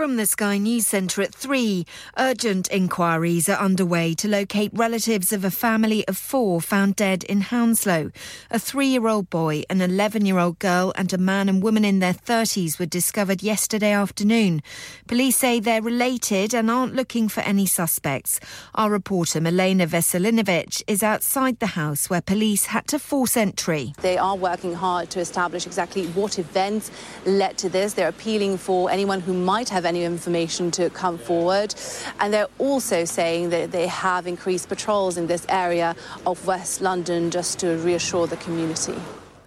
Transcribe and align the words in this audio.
From 0.00 0.16
the 0.16 0.24
Sky 0.24 0.56
News 0.56 0.86
Centre 0.86 1.20
at 1.20 1.34
3, 1.34 1.84
urgent 2.16 2.70
inquiries 2.70 3.50
are 3.50 3.58
underway 3.58 4.14
to 4.14 4.28
locate 4.28 4.70
relatives 4.72 5.30
of 5.30 5.44
a 5.44 5.50
family 5.50 6.08
of 6.08 6.16
four 6.16 6.62
found 6.62 6.96
dead 6.96 7.22
in 7.24 7.42
Hounslow. 7.42 8.10
A 8.50 8.58
three 8.58 8.86
year 8.86 9.06
old 9.06 9.28
boy, 9.28 9.62
an 9.68 9.82
11 9.82 10.24
year 10.24 10.38
old 10.38 10.58
girl, 10.58 10.94
and 10.96 11.12
a 11.12 11.18
man 11.18 11.50
and 11.50 11.62
woman 11.62 11.84
in 11.84 11.98
their 11.98 12.14
30s 12.14 12.78
were 12.78 12.86
discovered 12.86 13.42
yesterday 13.42 13.92
afternoon. 13.92 14.62
Police 15.06 15.36
say 15.36 15.60
they're 15.60 15.82
related 15.82 16.54
and 16.54 16.70
aren't 16.70 16.94
looking 16.94 17.28
for 17.28 17.42
any 17.42 17.66
suspects. 17.66 18.40
Our 18.74 18.88
reporter, 18.88 19.38
Milena 19.38 19.86
Veselinovic, 19.86 20.82
is 20.86 21.02
outside 21.02 21.58
the 21.58 21.76
house 21.76 22.08
where 22.08 22.22
police 22.22 22.64
had 22.64 22.86
to 22.86 22.98
force 22.98 23.36
entry. 23.36 23.92
They 24.00 24.16
are 24.16 24.34
working 24.34 24.72
hard 24.72 25.10
to 25.10 25.20
establish 25.20 25.66
exactly 25.66 26.06
what 26.06 26.38
events 26.38 26.90
led 27.26 27.58
to 27.58 27.68
this. 27.68 27.92
They're 27.92 28.08
appealing 28.08 28.56
for 28.56 28.90
anyone 28.90 29.20
who 29.20 29.34
might 29.34 29.68
have 29.68 29.89
any 29.90 30.04
information 30.04 30.70
to 30.70 30.88
come 30.90 31.18
forward. 31.18 31.74
And 32.20 32.32
they're 32.32 32.54
also 32.58 33.04
saying 33.04 33.50
that 33.50 33.72
they 33.72 33.88
have 33.88 34.28
increased 34.28 34.68
patrols 34.68 35.16
in 35.16 35.26
this 35.26 35.44
area 35.48 35.96
of 36.24 36.46
West 36.46 36.80
London 36.80 37.30
just 37.32 37.58
to 37.58 37.76
reassure 37.78 38.28
the 38.28 38.36
community. 38.36 38.94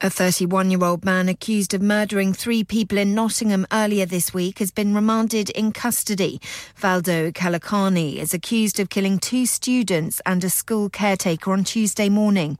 A 0.01 0.09
31 0.09 0.69
year 0.69 0.83
old 0.83 1.05
man 1.05 1.29
accused 1.29 1.73
of 1.73 1.81
murdering 1.81 2.33
three 2.33 2.61
people 2.65 2.97
in 2.97 3.15
Nottingham 3.15 3.65
earlier 3.71 4.05
this 4.05 4.33
week 4.33 4.59
has 4.59 4.69
been 4.69 4.93
remanded 4.93 5.49
in 5.51 5.71
custody. 5.71 6.41
Valdo 6.77 7.31
Kalakani 7.31 8.17
is 8.17 8.33
accused 8.33 8.81
of 8.81 8.89
killing 8.89 9.17
two 9.17 9.45
students 9.45 10.19
and 10.25 10.43
a 10.43 10.49
school 10.49 10.89
caretaker 10.89 11.53
on 11.53 11.63
Tuesday 11.63 12.09
morning. 12.09 12.57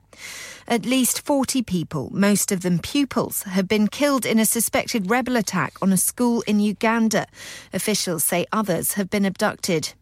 At 0.66 0.86
least 0.86 1.26
40 1.26 1.62
people, 1.62 2.08
most 2.12 2.50
of 2.50 2.62
them 2.62 2.78
pupils, 2.78 3.42
have 3.42 3.68
been 3.68 3.86
killed 3.86 4.24
in 4.24 4.38
a 4.38 4.46
suspected 4.46 5.10
rebel 5.10 5.36
attack 5.36 5.74
on 5.82 5.92
a 5.92 5.98
school 5.98 6.42
in 6.46 6.58
Uganda. 6.58 7.26
Officials 7.74 8.24
say 8.24 8.46
others 8.50 8.94
have 8.94 9.10
been 9.10 9.26
abducted. 9.26 9.92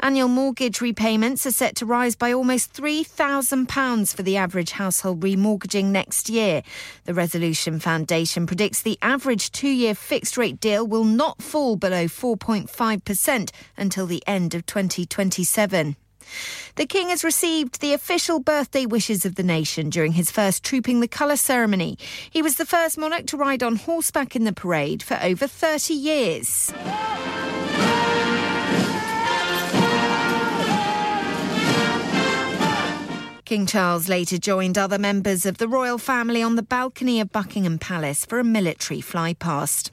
Annual 0.00 0.28
mortgage 0.28 0.80
repayments 0.80 1.44
are 1.44 1.50
set 1.50 1.74
to 1.76 1.86
rise 1.86 2.14
by 2.14 2.32
almost 2.32 2.72
£3,000 2.72 4.14
for 4.14 4.22
the 4.22 4.36
average 4.36 4.70
household 4.70 5.20
remortgaging 5.20 5.86
next 5.86 6.30
year. 6.30 6.62
The 7.04 7.14
Resolution 7.14 7.80
Foundation 7.80 8.46
predicts 8.46 8.80
the 8.80 8.98
average 9.02 9.50
two 9.50 9.68
year 9.68 9.96
fixed 9.96 10.36
rate 10.36 10.60
deal 10.60 10.86
will 10.86 11.02
not 11.02 11.42
fall 11.42 11.74
below 11.74 12.04
4.5% 12.04 13.50
until 13.76 14.06
the 14.06 14.22
end 14.28 14.54
of 14.54 14.64
2027. 14.66 15.96
The 16.76 16.86
King 16.86 17.08
has 17.08 17.24
received 17.24 17.80
the 17.80 17.92
official 17.92 18.38
birthday 18.40 18.86
wishes 18.86 19.24
of 19.24 19.34
the 19.34 19.42
nation 19.42 19.90
during 19.90 20.12
his 20.12 20.30
first 20.30 20.64
Trooping 20.64 21.00
the 21.00 21.08
Colour 21.08 21.36
ceremony. 21.36 21.98
He 22.30 22.42
was 22.42 22.56
the 22.56 22.66
first 22.66 22.98
monarch 22.98 23.26
to 23.26 23.36
ride 23.36 23.62
on 23.62 23.76
horseback 23.76 24.36
in 24.36 24.44
the 24.44 24.52
parade 24.52 25.02
for 25.02 25.18
over 25.22 25.46
30 25.46 25.94
years. 25.94 26.72
King 33.48 33.64
Charles 33.64 34.10
later 34.10 34.36
joined 34.36 34.76
other 34.76 34.98
members 34.98 35.46
of 35.46 35.56
the 35.56 35.68
royal 35.68 35.96
family 35.96 36.42
on 36.42 36.56
the 36.56 36.62
balcony 36.62 37.18
of 37.18 37.32
Buckingham 37.32 37.78
Palace 37.78 38.26
for 38.26 38.38
a 38.38 38.44
military 38.44 39.00
flypast. 39.00 39.90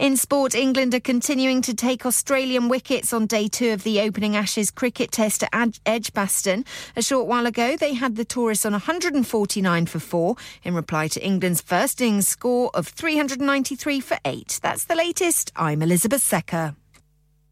In 0.00 0.16
sport, 0.16 0.52
England 0.56 0.96
are 0.96 0.98
continuing 0.98 1.62
to 1.62 1.74
take 1.74 2.04
Australian 2.04 2.68
wickets 2.68 3.12
on 3.12 3.26
day 3.26 3.46
two 3.46 3.70
of 3.70 3.84
the 3.84 4.00
opening 4.00 4.34
Ashes 4.34 4.72
cricket 4.72 5.12
test 5.12 5.44
at 5.52 5.78
Edgbaston. 5.86 6.64
A 6.96 7.02
short 7.02 7.28
while 7.28 7.46
ago, 7.46 7.76
they 7.76 7.94
had 7.94 8.16
the 8.16 8.24
tourists 8.24 8.66
on 8.66 8.72
149 8.72 9.86
for 9.86 10.00
four 10.00 10.34
in 10.64 10.74
reply 10.74 11.06
to 11.06 11.24
England's 11.24 11.60
first 11.60 12.00
innings 12.00 12.26
score 12.26 12.68
of 12.74 12.88
393 12.88 14.00
for 14.00 14.18
eight. 14.24 14.58
That's 14.60 14.86
the 14.86 14.96
latest. 14.96 15.52
I'm 15.54 15.82
Elizabeth 15.82 16.22
Secker. 16.22 16.74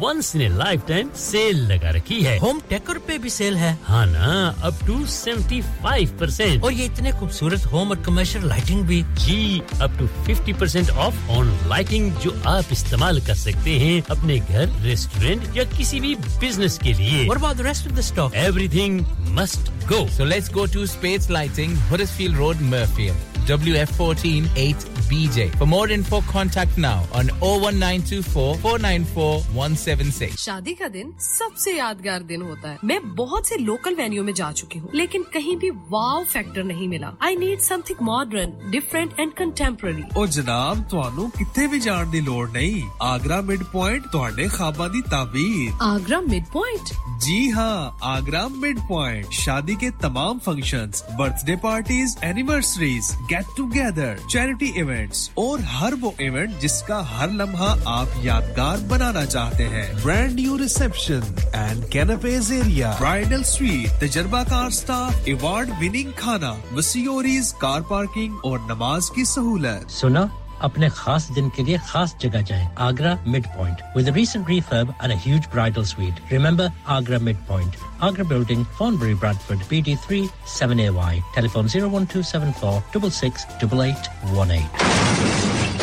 once 0.00 0.34
in 0.36 0.42
a 0.42 0.48
life 0.56 0.86
time 0.88 1.10
sale 1.16 1.60
लगा 1.72 1.90
रखी 1.96 2.20
है 2.22 2.36
home 2.38 2.60
taker 2.70 2.98
पे 3.06 3.18
भी 3.18 3.30
cell 3.30 3.56
है 3.56 3.72
हाँ 3.84 4.04
ना 4.06 4.32
up 4.68 4.84
to 4.86 5.04
seventy 5.14 5.60
five 5.82 6.16
percent 6.20 6.64
और 6.64 6.72
ये 6.72 6.84
इतने 6.84 7.12
खूबसूरत 7.20 7.66
होम 7.72 7.90
और 7.90 8.02
कमर्शियल 8.06 8.44
लाइटिंग 8.48 8.84
भी 8.86 9.02
जी 9.24 9.60
up 9.82 9.96
to 9.98 10.06
fifty 10.26 10.52
percent 10.62 10.90
off 10.90 11.30
on 11.38 11.52
lighting 11.68 12.12
जो 12.24 12.34
आप 12.48 12.72
इस्तेमाल 12.72 13.20
कर 13.26 13.34
सकते 13.44 13.78
हैं 13.80 14.02
अपने 14.16 14.38
घर 14.38 14.68
रेस्टोरेंट 14.82 15.56
या 15.56 15.64
किसी 15.76 16.00
भी 16.00 16.14
बिज़नेस 16.40 16.78
के 16.82 16.92
लिए 16.92 17.26
What 17.30 17.42
about 17.42 17.56
the 17.56 17.68
rest 17.70 17.90
of 17.90 17.96
the 17.96 18.06
stock? 18.10 18.36
Everything 18.44 19.00
must 19.40 19.72
go. 19.88 20.06
So 20.18 20.24
let's 20.26 20.48
go 20.50 20.66
to 20.68 20.86
Spades 20.88 21.30
Lighting, 21.30 21.76
Huddersfield 21.90 22.36
Road, 22.36 22.68
Murfield. 22.72 23.29
WF14 23.46 24.46
8BJ. 24.56 25.46
For 25.56 25.66
more 25.66 25.88
info, 25.88 26.20
contact 26.22 26.78
now 26.78 27.06
on 27.12 27.30
01924 27.40 28.56
494 28.62 29.42
176. 29.54 30.36
शादी 30.38 30.74
का 30.74 30.88
दिन 30.88 31.12
सबसे 31.20 31.76
यादगार 31.76 32.22
दिन 32.22 32.42
होता 32.42 32.70
है। 32.70 32.78
मैं 32.84 32.98
बहुत 33.14 33.48
से 33.48 33.56
लोकल 33.56 33.94
वेन्यू 33.94 34.24
में 34.24 34.32
जा 34.34 34.50
चुकी 34.52 34.78
हूँ 34.78 34.90
लेकिन 34.94 35.22
कहीं 35.34 35.56
भी 35.56 35.70
वाव 35.90 36.24
फैक्टर 36.32 36.64
नहीं 36.64 36.88
मिला। 36.88 37.12
I 37.22 37.36
need 37.36 37.60
something 37.60 38.02
modern 38.02 38.70
different 38.70 39.20
and 39.20 39.32
contemporary 39.38 40.02
और 40.18 40.28
जनाब 40.28 40.82
थानू 40.92 41.28
कितने 41.38 41.66
भी 41.68 41.80
जान 41.80 42.10
की 42.12 42.20
लोड़ 42.20 42.48
नहीं। 42.50 42.82
आगरा 43.02 43.40
मिड 43.42 43.64
पॉइंट 43.72 44.06
थोड़े 44.14 44.48
खाबा 44.48 44.88
की 44.88 45.00
ताबीर। 45.10 45.78
आगरा 45.82 46.20
मिड 46.20 46.44
पॉइंट 46.52 46.94
जी 47.22 47.48
हाँ 47.50 47.98
आगरा 48.02 48.46
मिड 48.48 48.78
पॉइंट 48.88 49.32
शादी 49.40 49.74
के 49.76 49.90
तमाम 50.02 50.38
functions 50.38 51.04
birthday 51.18 51.56
parties 51.62 52.16
anniversaries 52.24 53.10
get 53.30 53.46
together 53.56 54.18
charity 54.30 54.72
events 54.80 55.30
और 55.38 55.60
हर 55.70 55.94
वो 55.94 56.14
इवेंट 56.20 56.58
जिसका 56.60 57.00
हर 57.08 57.30
लम्हा 57.32 57.68
आप 57.88 58.14
यादगार 58.24 58.80
बनाना 58.90 59.24
चाहते 59.24 59.64
हैं। 59.74 59.86
Brand 60.02 60.34
new 60.34 60.56
reception 60.56 61.22
and 61.54 61.84
canopy 61.92 62.52
area 62.52 62.96
bridal 62.98 63.42
suite 63.52 64.00
तजर्बा 64.02 64.42
कार 64.44 64.70
स्टाफ 64.72 65.28
अवार्ड 65.28 65.78
विनिंग 65.80 66.12
खाना 66.18 66.52
मसीोरीज 66.72 67.52
कार 67.62 67.82
पार्किंग 67.90 68.44
और 68.44 68.60
नमाज़ 68.70 69.10
की 69.14 69.24
सहूलत। 69.26 69.90
सुना 69.90 70.30
अपने 70.65 70.87
खास 70.97 71.23
दिन 71.35 71.49
के 71.55 71.63
लिए 71.63 71.77
खास 71.87 72.15
जगह 72.21 72.41
जाएं 72.49 72.67
Agra 72.87 73.11
mid 73.27 73.45
point 73.55 73.77
with 73.95 74.05
a 74.09 74.11
recent 74.17 74.43
refurb 74.51 74.87
and 75.01 75.09
a 75.15 75.17
huge 75.25 75.45
bridal 75.55 75.85
suite 75.91 76.17
remember 76.31 76.67
agra 76.97 77.19
mid 77.29 77.41
point 77.49 77.73
agra 78.09 78.25
building 78.31 78.61
Thornbury 78.79 79.15
bradford 79.25 79.61
bd3 79.73 80.09
7ay 80.55 81.15
telephone 81.39 81.67
01274 81.75 82.73
668818 82.95 85.75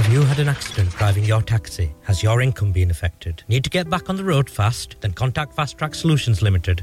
Have 0.00 0.12
you 0.12 0.20
had 0.28 0.38
an 0.42 0.48
accident 0.48 0.90
driving 0.98 1.24
your 1.24 1.42
taxi? 1.42 1.92
Has 2.04 2.22
your 2.22 2.40
income 2.40 2.72
been 2.72 2.90
affected? 2.90 3.42
Need 3.48 3.64
to 3.64 3.70
get 3.70 3.90
back 3.94 4.08
on 4.08 4.16
the 4.16 4.24
road 4.24 4.48
fast? 4.58 4.96
Then 5.02 5.12
contact 5.12 5.54
Fast 5.54 5.76
Track 5.78 5.94
Solutions 5.94 6.40
Limited 6.46 6.82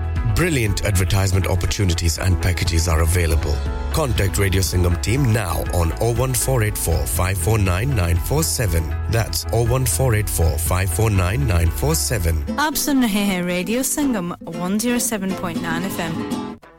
Brilliant 0.35 0.85
advertisement 0.85 1.47
opportunities 1.47 2.17
and 2.17 2.41
packages 2.41 2.87
are 2.87 3.01
available. 3.01 3.55
Contact 3.93 4.37
Radio 4.37 4.61
Singham 4.61 4.95
team 5.01 5.31
now 5.33 5.63
on 5.73 5.91
01484 5.99 7.05
549 7.05 7.89
947. 7.89 8.83
That's 9.11 9.45
01484 9.47 10.57
549 10.57 11.47
947. 11.47 12.45
आप 12.59 12.75
सुन 12.75 13.01
रहे 13.03 13.25
हैं 13.31 13.41
radio 13.45 13.83
Sangam 13.91 14.33
107.9 14.53 15.91
FM. 15.91 16.15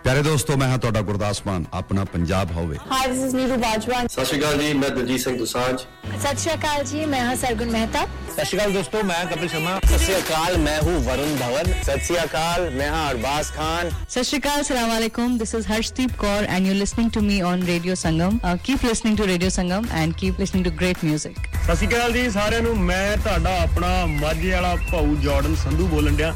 ਪਿਆਰੇ 0.05 0.23
ਦੋਸਤੋ 0.23 0.57
ਮੈਂ 0.57 0.69
ਹਾਂ 0.69 0.79
ਤੁਹਾਡਾ 0.79 1.01
ਗੁਰਦਾਸ 1.09 1.41
ਮਾਨ 1.47 1.65
ਆਪਣਾ 1.81 2.05
ਪੰਜਾਬ 2.13 2.51
ਹੋਵੇ 2.53 2.77
hi 2.91 3.07
this 3.09 3.19
is 3.25 3.35
Neeru 3.35 3.57
Bajwa 3.65 4.01
ਸਤਿ 4.13 4.25
ਸ਼੍ਰੀ 4.25 4.39
ਅਕਾਲ 4.41 4.57
ਜੀ 4.61 4.73
ਮੈਂ 4.79 4.89
ਦਲਜੀਤ 4.97 5.21
ਸਿੰਘ 5.21 5.37
ਦੁਸਾਂਝ 5.39 5.77
ਸਤਿ 6.23 6.37
ਸ਼੍ਰੀ 6.43 6.55
ਅਕਾਲ 6.55 6.83
ਜੀ 6.85 7.05
ਮੈਂ 7.13 7.21
ਹਾਂ 7.27 7.37
ਸਰਗੁਣ 7.43 7.71
ਮਹਿਤਾ 7.73 8.03
ਸਤਿ 8.33 8.45
ਸ਼੍ਰੀ 8.45 8.59
ਅਕਾਲ 8.59 8.73
ਦੋਸਤੋ 8.73 9.03
ਮੈਂ 9.11 9.25
ਕਪਿਲ 9.33 9.49
ਸ਼ਰਮਾ 9.49 9.79
ਸਤਿ 9.85 9.99
ਸ਼੍ਰੀ 10.05 10.15
ਅਕਾਲ 10.19 10.57
ਮੈਂ 10.65 10.81
ਹੂੰ 10.83 10.95
ਵਰੁਣ 11.05 11.37
ਧਵਨ 11.43 11.73
ਸਤਿ 11.83 11.99
ਸ਼੍ਰੀ 12.07 12.19
ਅਕਾਲ 12.25 12.71
ਮੈਂ 12.79 12.91
ਹਾਂ 12.91 13.09
ਅਰਬਾਜ਼ 13.11 13.42
ਖਾਨ 13.42 13.90
ਸਤਿ 14.10 14.24
ਸ਼੍ਰੀ 14.24 14.40
ਅਕਾਲ 14.40 14.64
ਸਲਾਮ 14.64 14.92
ਅਲੈਕੁਮ 14.98 15.38
this 15.38 15.54
is 15.56 15.68
Harshdeep 15.68 16.12
Kaur 16.18 16.44
and 16.46 16.68
you 16.68 16.74
listening 16.74 17.10
to 17.12 17.22
me 17.22 17.42
on 17.42 17.64
radio 17.68 17.96
Sangam 17.96 18.38
keep 18.64 18.86
listening 18.86 19.18
to 19.18 19.26
radio 19.28 19.50
Sangam 19.50 19.86
and 19.94 20.14
keep 20.18 20.40
listening 20.40 20.66
to 20.66 20.72
great 20.80 21.06
뮤직 21.06 21.18
Sat 21.18 21.76
Sri 21.76 21.88
ਅਕਾਲ 21.88 22.12
ਜੀ 22.14 22.30
ਸਾਰਿਆਂ 22.32 22.62
ਨੂੰ 22.62 22.78
ਮੈਂ 22.80 23.18
ਤੁਹਾਡਾ 23.18 23.56
ਆਪਣਾ 23.62 24.06
ਮਾਝੇ 24.06 24.52
ਵਾਲਾ 24.52 24.76
ਭਾਊ 24.92 25.16
ਜਾਰਡਨ 25.24 25.56
ਸੰਧੂ 25.64 25.88
ਬੋਲਣ 25.88 26.16
ਡਿਆ 26.16 26.34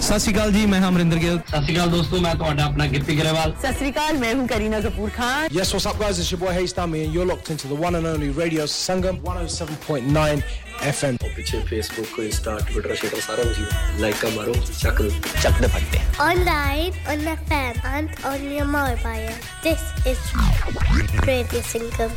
ਸਤਿ 0.00 0.18
ਸ਼੍ਰੀ 0.18 0.34
ਅਕਾਲ 0.34 0.52
ਜੀ 0.52 0.64
ਮੈਂ 0.66 0.80
ਹਾਂ 0.80 0.88
ਅਮਰਿੰਦਰ 0.88 1.18
ਗਿੱਲ 1.18 1.38
ਸਤਿ 1.38 1.60
ਸ਼੍ਰੀ 1.62 1.76
ਅਕਾਲ 1.76 1.90
ਦੋਸਤੋ 1.90 2.20
ਮੈਂ 2.20 2.34
ਤੁਹਾਡਾ 2.34 2.64
ਆਪਣਾ 2.64 2.86
ਗਿੱਪੀ 2.86 3.16
ਗਰੇਵਾਲ 3.18 3.54
ਸਤਿ 3.60 3.72
ਸ਼੍ਰੀ 3.72 3.90
ਅਕਾਲ 3.90 4.18
ਮੈਂ 4.18 4.34
ਹੂੰ 4.34 4.46
Kareena 4.46 4.80
Kapoor 4.80 5.10
Khan 5.16 5.48
Yes 5.54 5.72
what's 5.74 5.86
up 5.90 5.98
guys 6.00 6.18
it's 6.18 6.30
your 6.32 6.40
boy 6.40 6.52
Hayes 6.52 6.72
Dummy 6.72 7.04
and 7.04 7.16
you're 7.16 7.28
locked 7.30 7.50
into 7.50 7.70
the 7.72 7.80
one 7.80 7.98
and 8.00 8.06
only 8.06 8.30
Radio 8.40 8.66
Sangam 8.74 9.20
107.9 9.22 10.42
F 10.87 11.05
M 11.05 11.15
पीछे 11.35 11.59
फेसबुक 11.69 12.19
इंस्टा 12.19 12.57
ट्विटर 12.67 12.95
शेटर 12.95 13.19
सारा 13.21 13.43
कुछ 13.43 13.99
लाइक 14.01 14.15
का 14.21 14.29
मारो 14.35 14.53
चक 14.53 15.01
चक 15.41 15.61
दे 15.61 15.67
फटते 15.73 15.99
online 16.23 17.05
on 17.11 17.27
F 17.27 17.53
M 17.53 17.87
and 17.95 18.15
on 18.25 18.51
your 18.51 18.67
mobile 18.67 19.31
this 19.63 20.07
is 20.07 21.25
radio 21.25 21.61
Sangam 21.71 22.11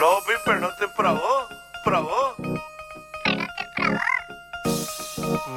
लो 0.00 0.14
भी 0.28 0.36
भैनों 0.48 0.70
से 0.80 0.86
भरावो 0.98 1.36
भरावो 1.86 2.22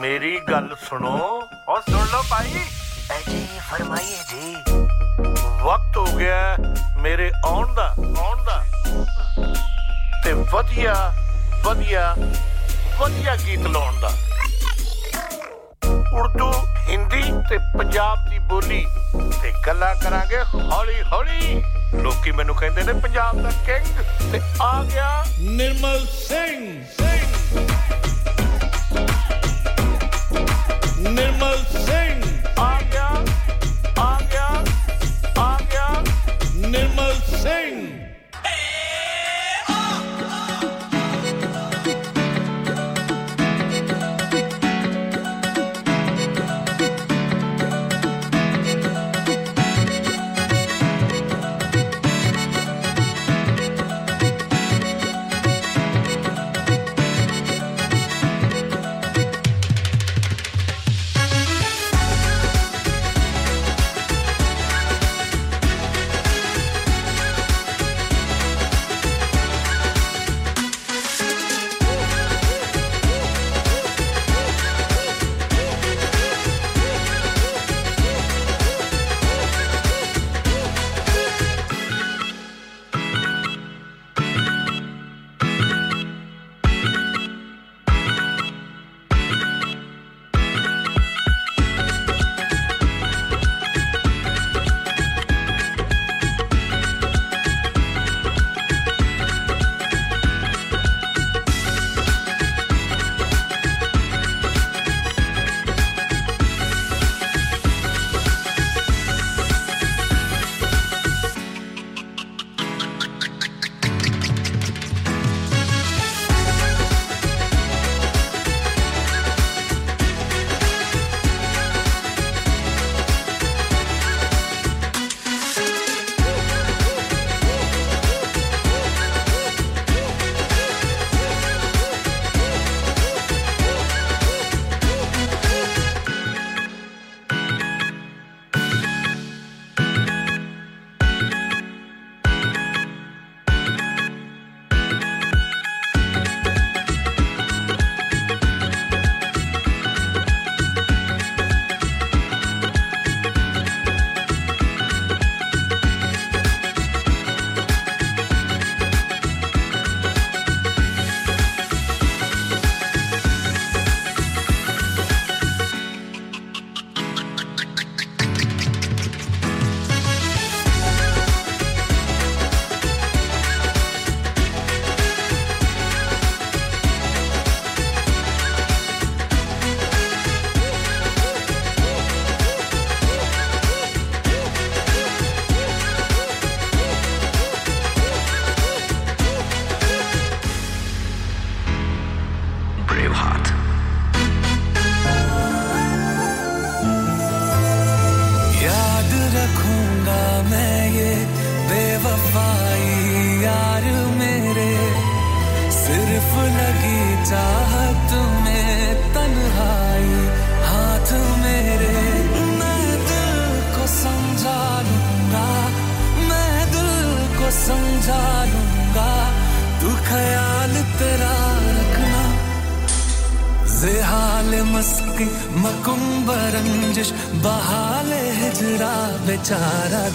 मेरी 0.01 0.37
गल 0.49 0.69
सुनो 0.83 1.09
और 1.09 1.81
सुन 1.81 2.05
लो 2.11 2.21
भाई। 2.29 2.63
जी 3.27 3.39
फरमाइए 3.69 4.23
जी। 4.29 4.78
ਵਕਤ 5.61 5.97
ਹੋ 5.97 6.05
ਗਿਆ 6.17 6.55
ਮੇਰੇ 7.01 7.29
ਆਉਣ 7.45 7.73
ਦਾ 7.75 7.93
ਆਉਣ 8.17 8.43
ਦਾ। 8.45 8.63
ਤੇ 10.23 10.33
ਵਧੀਆ 10.51 10.93
ਵਧੀਆ 11.65 12.13
ਵਧੀਆ 12.99 13.35
ਗੀਤ 13.35 13.67
ਲਾਉਣ 13.67 13.99
ਦਾ। 13.99 14.11
ਉਰਦੂ, 16.13 16.51
ਹਿੰਦੀ 16.89 17.21
ਤੇ 17.49 17.57
ਪੰਜਾਬ 17.77 18.29
ਦੀ 18.29 18.39
ਬੋਲੀ 18.49 18.85
ਤੇ 19.41 19.51
ਗੱਲਾਂ 19.67 19.93
ਕਰਾਂਗੇ 19.95 20.39
ਹੌਲੀ 20.71 21.01
ਹੌਲੀ 21.11 21.61
ਲੋਕੀ 22.03 22.31
ਮੈਨੂੰ 22.31 22.55
ਕਹਿੰਦੇ 22.55 22.83
ਨੇ 22.83 22.93
ਪੰਜਾਬ 23.01 23.41
ਦਾ 23.41 23.51
ਕਿੰਗ 23.65 24.31
ਤੇ 24.31 24.41
ਆ 24.61 24.83
ਗਿਆ 24.83 25.25
ਨਿਰਮਲ 25.39 26.05
ਸਿੰਘ 26.07 26.83
ਸਿੰਘ। 26.97 27.27
ਨਿਰਮਲ 31.09 31.57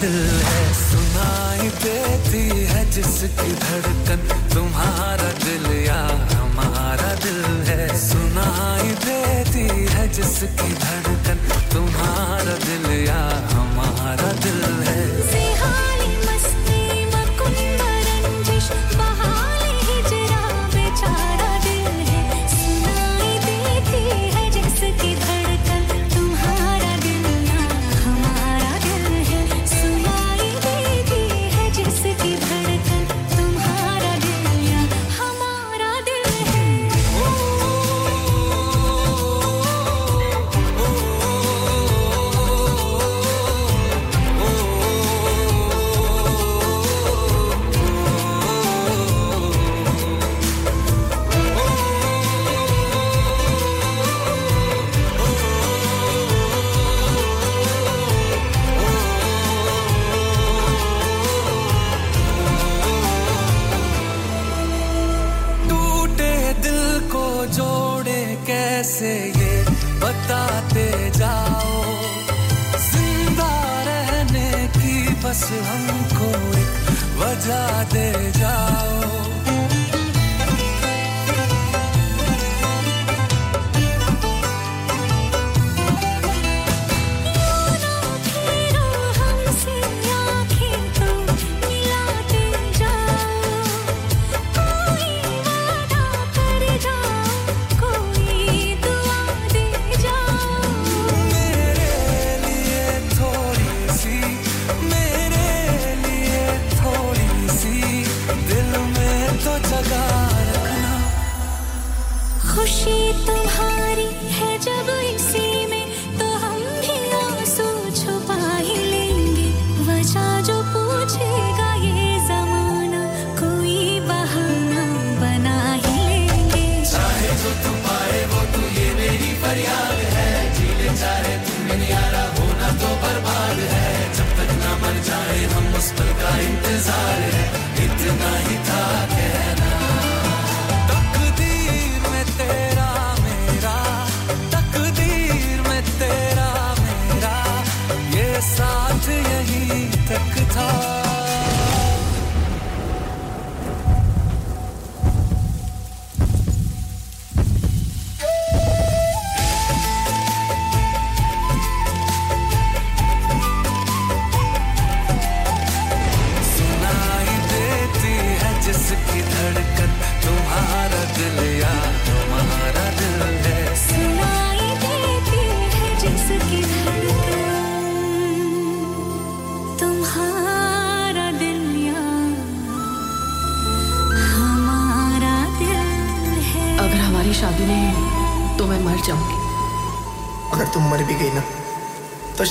the. 0.01 0.34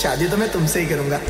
शादी 0.04 0.26
तो 0.28 0.36
मैं 0.36 0.50
तुमसे 0.52 0.80
ही 0.80 0.86
करूँगा। 0.86 1.20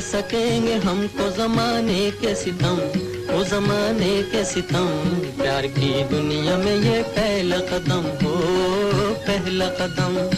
सकेंगे 0.00 0.74
हमको 0.74 1.30
जमाने 1.30 2.10
के 2.20 2.34
सितम, 2.34 2.76
वो 3.30 3.44
जमाने 3.44 4.22
के 4.22 4.44
सितम। 4.44 4.88
प्यार 5.40 5.66
की 5.66 6.04
दुनिया 6.04 6.56
में 6.56 6.76
ये 6.76 7.02
पहला 7.02 7.58
कदम 7.70 8.04
हो 8.22 8.36
पहला 9.26 9.68
कदम। 9.80 10.37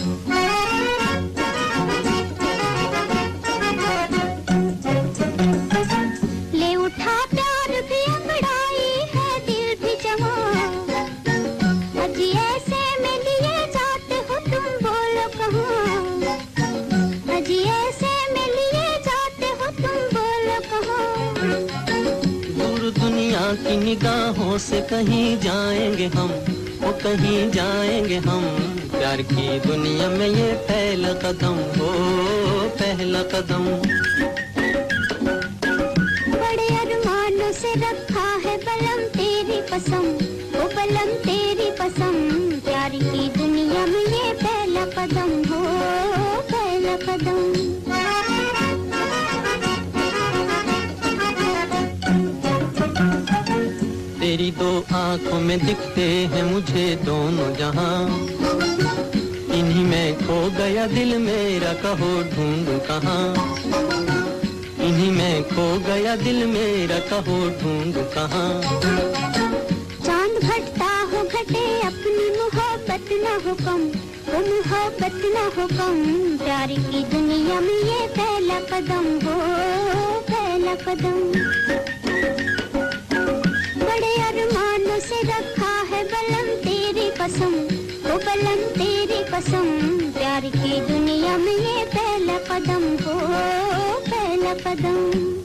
जाएँगे 26.01 26.17
हम, 26.17 26.29
वो 26.81 26.91
कहीं 27.03 27.51
जाएँगे 27.51 28.17
हम। 28.17 28.45
प्यार 28.91 29.21
की 29.21 29.59
दुनिया 29.59 30.09
में 30.09 30.27
ये 30.27 30.51
पहला 30.65 31.13
कदम 31.13 31.57
वो 31.77 31.91
पहला 32.79 33.21
कदम। 33.23 33.65
आँखों 55.11 55.39
में 55.39 55.65
दिखते 55.65 56.01
हैं 56.01 56.43
मुझे 56.43 56.95
दोनों 56.95 57.55
जहाँ। 57.55 58.03
इन्हीं 59.57 59.85
में 59.85 60.15
खो 60.15 60.49
गया 60.57 60.87
दिल 60.87 61.17
मेरा, 61.17 61.73
कहो 61.73 62.11
ढूंढूं 62.23 62.79
कहाँ। 62.79 63.35
इन्हीं 64.87 65.11
में 65.11 65.43
खो 65.43 65.79
गया 65.79 66.15
दिल 66.15 66.45
मेरा, 66.47 66.99
कहो 66.99 67.37
ढूंढूं 67.49 68.03
कहाँ। 68.03 68.61
चाँद 70.05 70.31
घटता 70.31 70.89
हो 71.01 71.23
घटे, 71.23 71.81
अपनी 71.81 72.29
मोहब्बत 72.37 73.09
न 73.11 73.37
हो 73.45 73.53
कम। 73.53 73.83
वो 74.31 74.39
मोहब्बत 74.39 75.21
न 75.25 75.51
हो 75.57 75.67
कम, 75.67 75.99
प्यार 76.37 76.67
की 76.67 77.03
दुनिया 77.03 77.59
में 77.59 77.79
ये 77.83 78.07
पहला 78.07 78.59
कदम, 78.71 79.27
हो 79.27 79.39
पहला 80.31 80.75
कदम। 80.75 81.80
कसम 87.21 87.53
हो 88.03 88.15
बलम 88.17 88.61
तेरी 88.77 89.19
कसम। 89.23 89.67
प्यार 90.13 90.41
की 90.41 90.79
दुनिया 90.87 91.35
में 91.37 91.53
ये 91.53 91.83
पहला 91.93 92.37
कदम 92.49 92.83
हो, 93.03 93.19
पहला 94.09 94.53
कदम। 94.63 95.40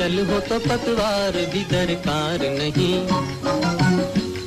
आंचल 0.00 0.18
हो 0.26 0.38
तो 0.40 0.58
पतवार 0.60 1.32
भी 1.52 1.62
दरकार 1.70 2.42
नहीं। 2.52 2.94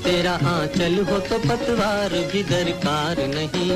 तेरा 0.04 0.32
आंचल 0.50 0.96
हो 1.06 1.18
तो 1.30 1.38
पतवार 1.40 2.14
भी 2.32 2.42
दरकार 2.44 3.20
नहीं। 3.30 3.70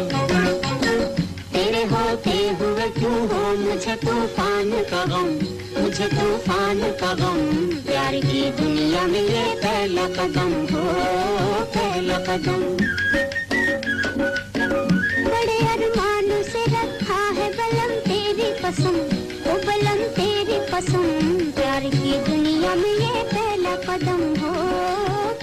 तेरे 1.53 1.83
होते 1.91 2.37
हुए 2.61 2.87
क्यों 2.97 3.19
हो 3.29 3.41
मुझे 3.57 3.95
तूफ़ान 4.05 4.71
का 4.89 5.03
गम? 5.05 5.29
मुझे 5.77 6.07
तूफ़ान 6.07 6.81
का 7.01 7.13
गम। 7.13 7.37
प्यार 7.85 8.19
की 8.25 8.41
दुनिया 8.61 9.05
में 9.07 9.21
ये 9.21 9.45
पहला 9.61 10.07
कदम 10.17 10.51
हो, 10.73 10.83
पहला 11.77 12.17
कदम। 12.27 12.65
बड़े 15.29 15.59
अरमानों 15.67 16.41
से 16.43 16.65
रखा 16.73 17.21
है 17.37 17.51
बलम 17.53 17.95
तेरी 18.09 18.51
कसम। 18.65 19.16
की 21.83 22.11
दुनिया 22.25 22.73
में 22.75 22.93
ये 22.93 23.23
पहला 23.33 23.75
कदम 23.85 24.21
हो 24.41 24.53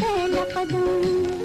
पहला 0.01 0.45
कदम। 0.55 1.44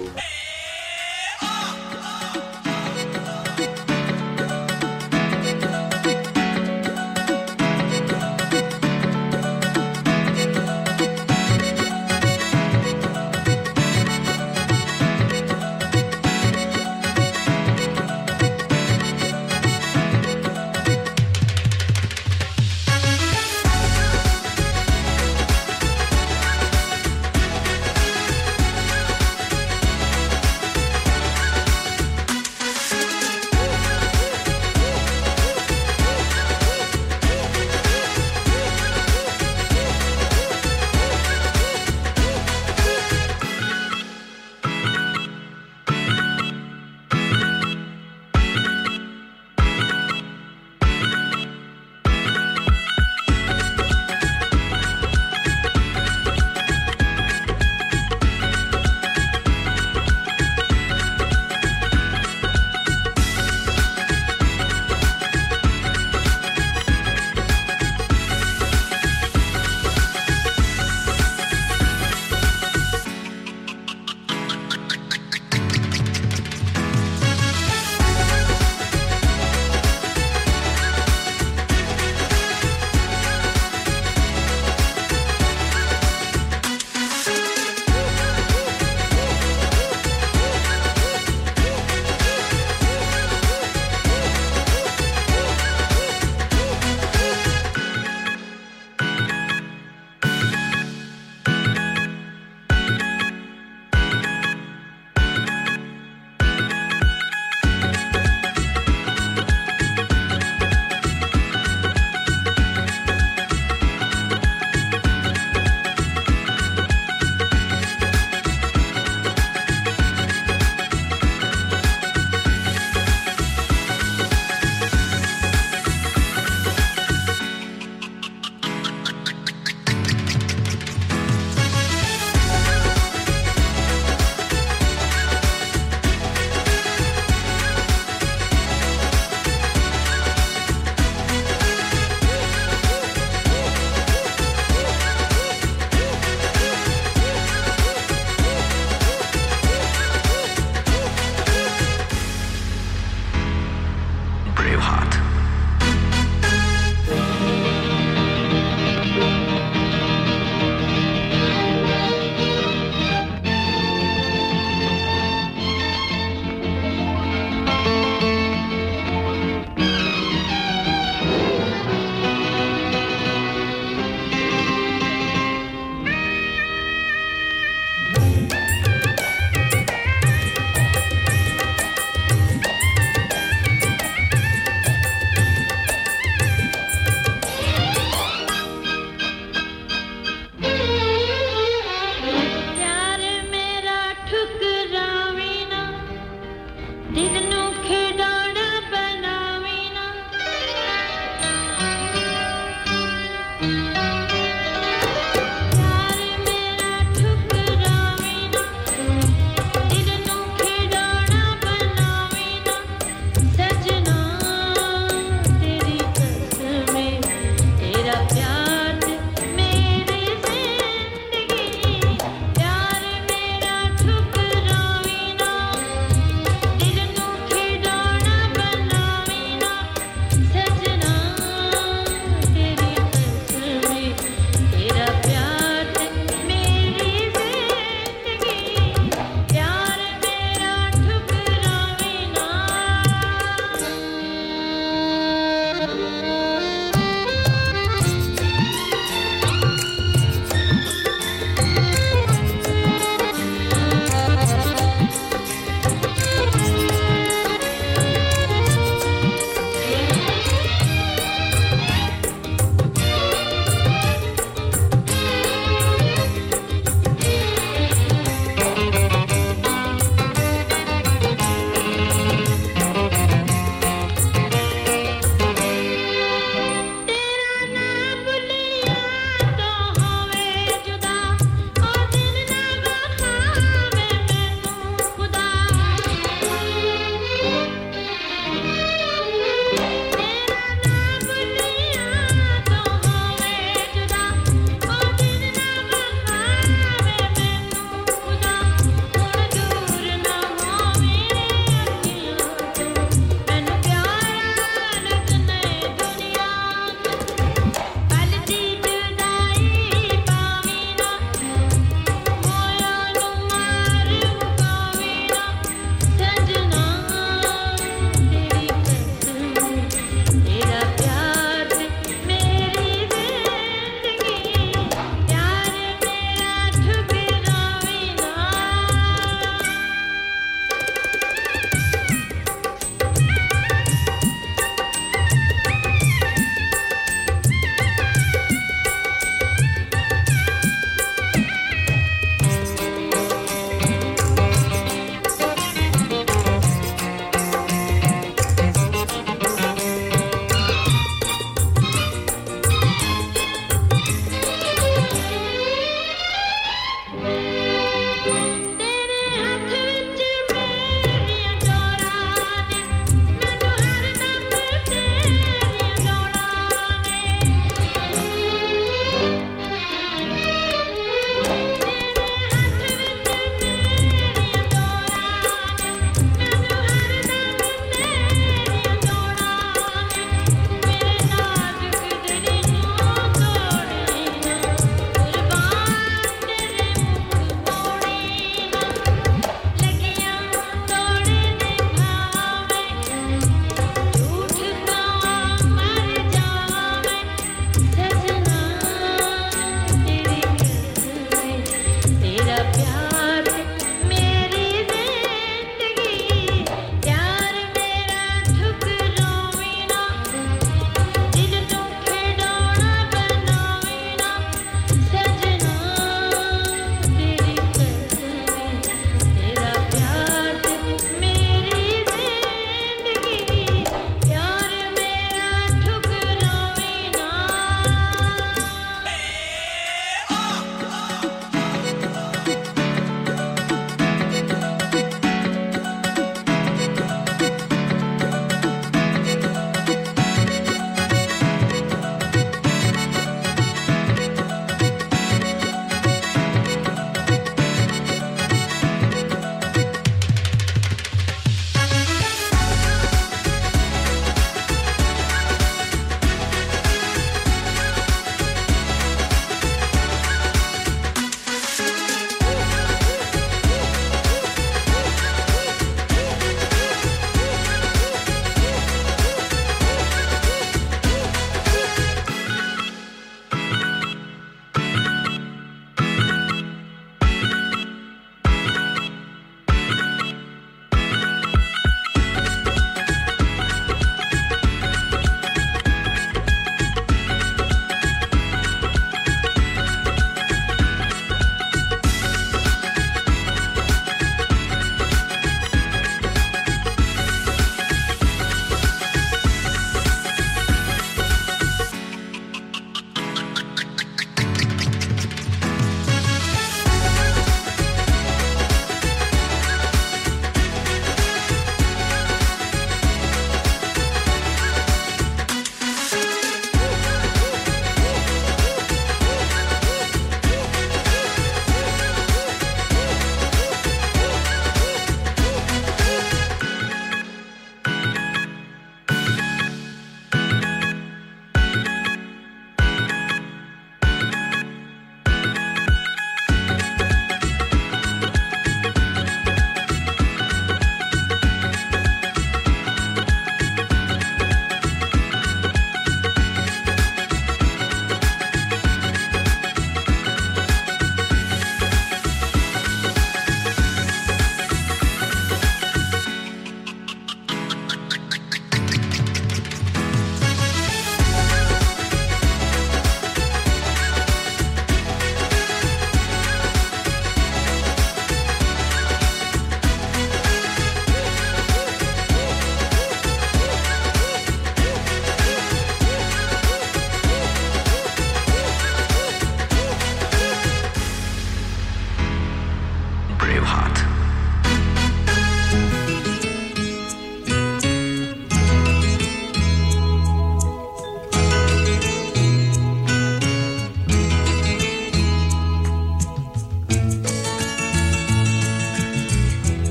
hot. 154.80 155.29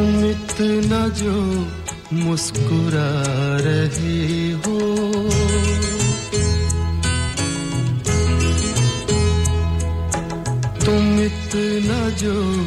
इतना 0.00 1.08
जो 1.08 1.66
मुस्कुरा 2.12 3.22
रहे 3.56 4.52
हो। 4.52 4.78
तुम 10.84 11.20
इतना 11.20 12.08
जो 12.08 12.66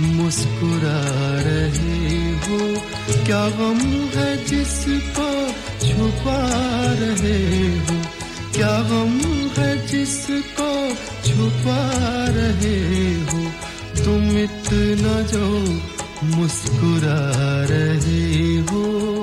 मुस्कुरा 0.00 1.00
रहे 1.40 2.32
हो। 2.34 2.80
क्या 3.26 3.48
गम 3.48 3.78
है 4.18 4.44
जिसको 4.44 5.46
छुपा 5.88 6.48
रहे 6.92 7.68
हो? 7.78 8.02
क्या 8.54 8.80
गम 8.80 9.20
है 9.62 9.86
जिसको 9.86 10.94
छुपा 11.28 11.90
रहे 12.28 13.14
हो? 13.14 13.52
तुम 14.04 14.38
इतना 14.38 15.20
जो 15.20 15.78
मुस्कुरा 16.34 17.18
रहे 17.70 18.56
हो। 18.58 19.13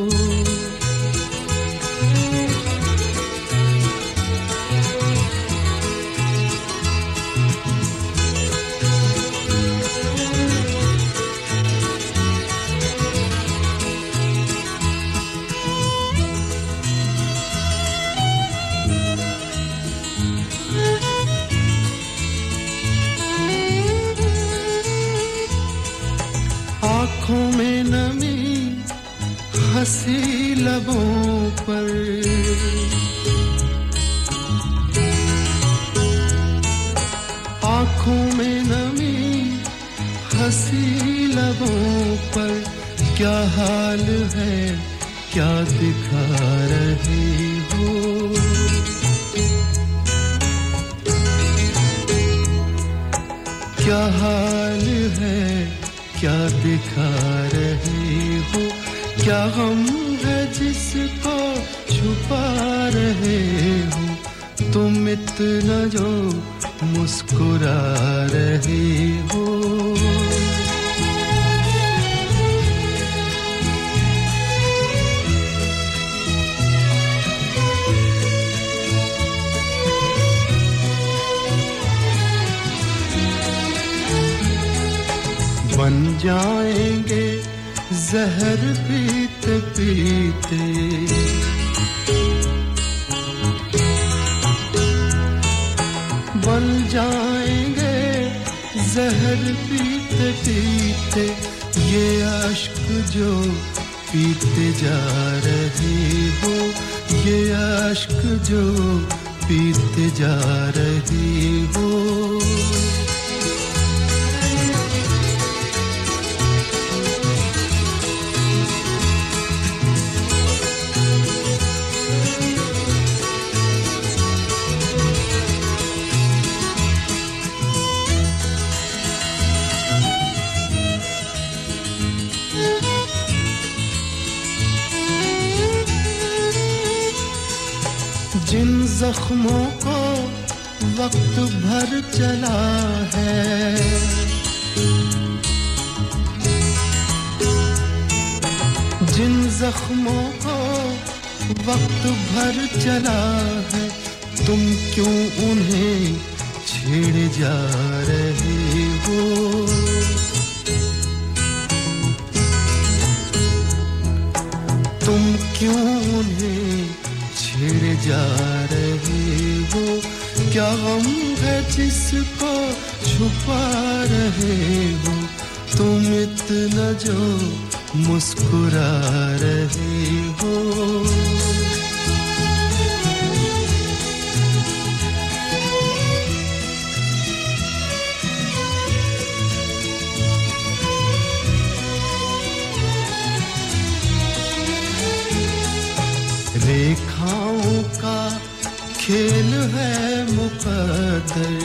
खेल 199.11 199.53
है 199.71 199.95
मुकद्दर 200.25 201.55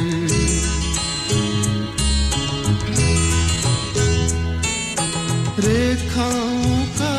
रेखाओं 5.65 6.81
का 6.97 7.13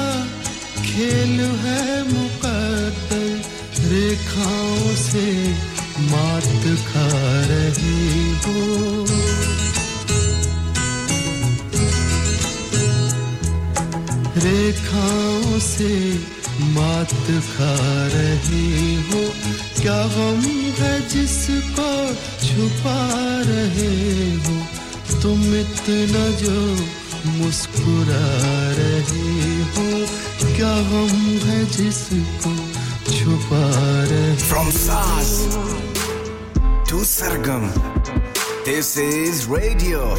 खेल 0.80 1.40
है 1.64 1.86
मुकद्दर 2.10 3.30
रेखाओं 3.94 4.96
से 5.06 5.26
मात 6.12 6.68
खा 6.90 7.08
रही 7.54 8.28
हो। 8.44 8.60
रेखाओं 14.48 15.60
से 15.70 15.94
मात 16.76 17.16
खा 17.54 17.76
रही 18.16 18.87
क्या 19.88 20.04
गम 20.04 20.42
है 20.80 21.08
जिसको 21.08 21.92
छुपा 22.48 22.98
रहे 23.48 24.36
हो? 24.36 24.56
तुम 25.22 25.56
इतना 25.56 26.24
जो 26.30 26.56
मुस्कुरा 27.32 28.26
रहे 28.80 29.64
हो 29.76 29.88
क्या 30.56 30.74
गम 30.92 31.16
है 31.48 31.66
जिसको 31.66 32.54
छुपा 33.14 33.64
रहे 34.12 34.36
From 34.50 34.72
SARS 34.84 35.34
to 36.90 37.04
Sargam, 37.16 37.70
this 38.68 38.96
is 39.08 39.50
radio 39.58 40.16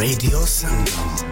radio 0.00 0.46
Sangam. 0.46 1.27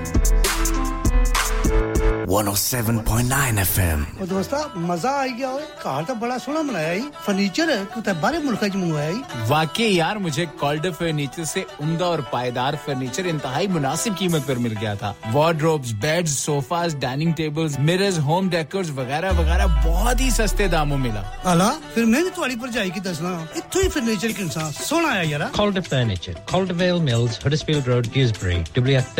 107.9 2.26 3.58
FM 3.62 4.00
ओ 4.22 4.26
दोस्ता 4.26 4.58
मज़ा 4.76 5.10
आ 5.10 5.26
गया 5.26 5.50
ओए 5.50 5.62
कार 5.82 6.04
तो 6.04 6.14
बड़ा 6.22 6.38
सोना 6.38 6.62
बनाया 6.62 6.92
ही। 6.92 7.02
फर्नीचर 7.26 7.68
तो 7.96 8.14
बारे 8.20 8.38
मुल्क 8.42 8.64
च 8.64 8.76
मंगवाया 8.76 9.10
ही 9.10 9.20
वाकई 9.48 9.86
यार 9.86 10.18
मुझे 10.18 10.46
कॉल्डर 10.60 10.92
फर्नीचर 10.92 11.44
से 11.44 11.64
उमदा 11.80 12.06
और 12.06 12.20
पायदार 12.32 12.76
फर्नीचर 12.86 13.26
इंतहाई 13.26 13.66
मुनासिब 13.68 14.14
कीमत 14.18 14.42
पर 14.48 14.58
मिल 14.58 14.74
गया 14.74 14.94
था। 14.96 15.14
Wardrobes 15.34 15.92
beds 16.02 16.38
sofas 16.38 16.94
dining 17.06 17.34
tables 17.34 17.78
mirrors 17.80 18.18
home 18.26 18.50
decors 18.50 18.90
वगैरह 18.98 19.38
वगैरह 19.40 19.66
बहुत 19.86 20.20
ही 20.20 20.30
सस्ते 20.32 20.68
दामों 20.68 20.98
मिला। 20.98 21.22
अला 21.52 21.70
फिर 21.94 22.04
मैं 22.04 22.22
भी 22.24 22.30
तुम्हारी 22.30 22.56
पर 22.56 22.70
जाएगी 22.78 23.00
दसना। 23.00 23.30
इतो 23.56 23.82
ही 23.82 23.88
फर्नीचर 23.88 24.32
के 24.32 24.42
इंसान। 24.42 24.70
सोना 24.82 25.12
आया 25.12 25.22
यार 25.30 25.50
Calder 25.56 25.80
furniture 25.94 26.44
Calderwell 26.52 27.00
mills 27.08 27.40
Huddersfield 27.46 27.88
road 27.88 28.06
गिसब्री 28.14 28.58
W F 28.76 29.14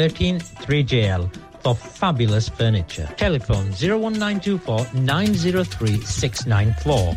3JL 0.67 1.31
for 1.67 1.75
fabulous 1.75 2.49
furniture. 2.49 3.09
Telephone 3.17 3.73
01924 3.73 4.87
903 4.95 6.01
694. 6.01 7.17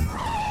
Eleven. 0.01 0.50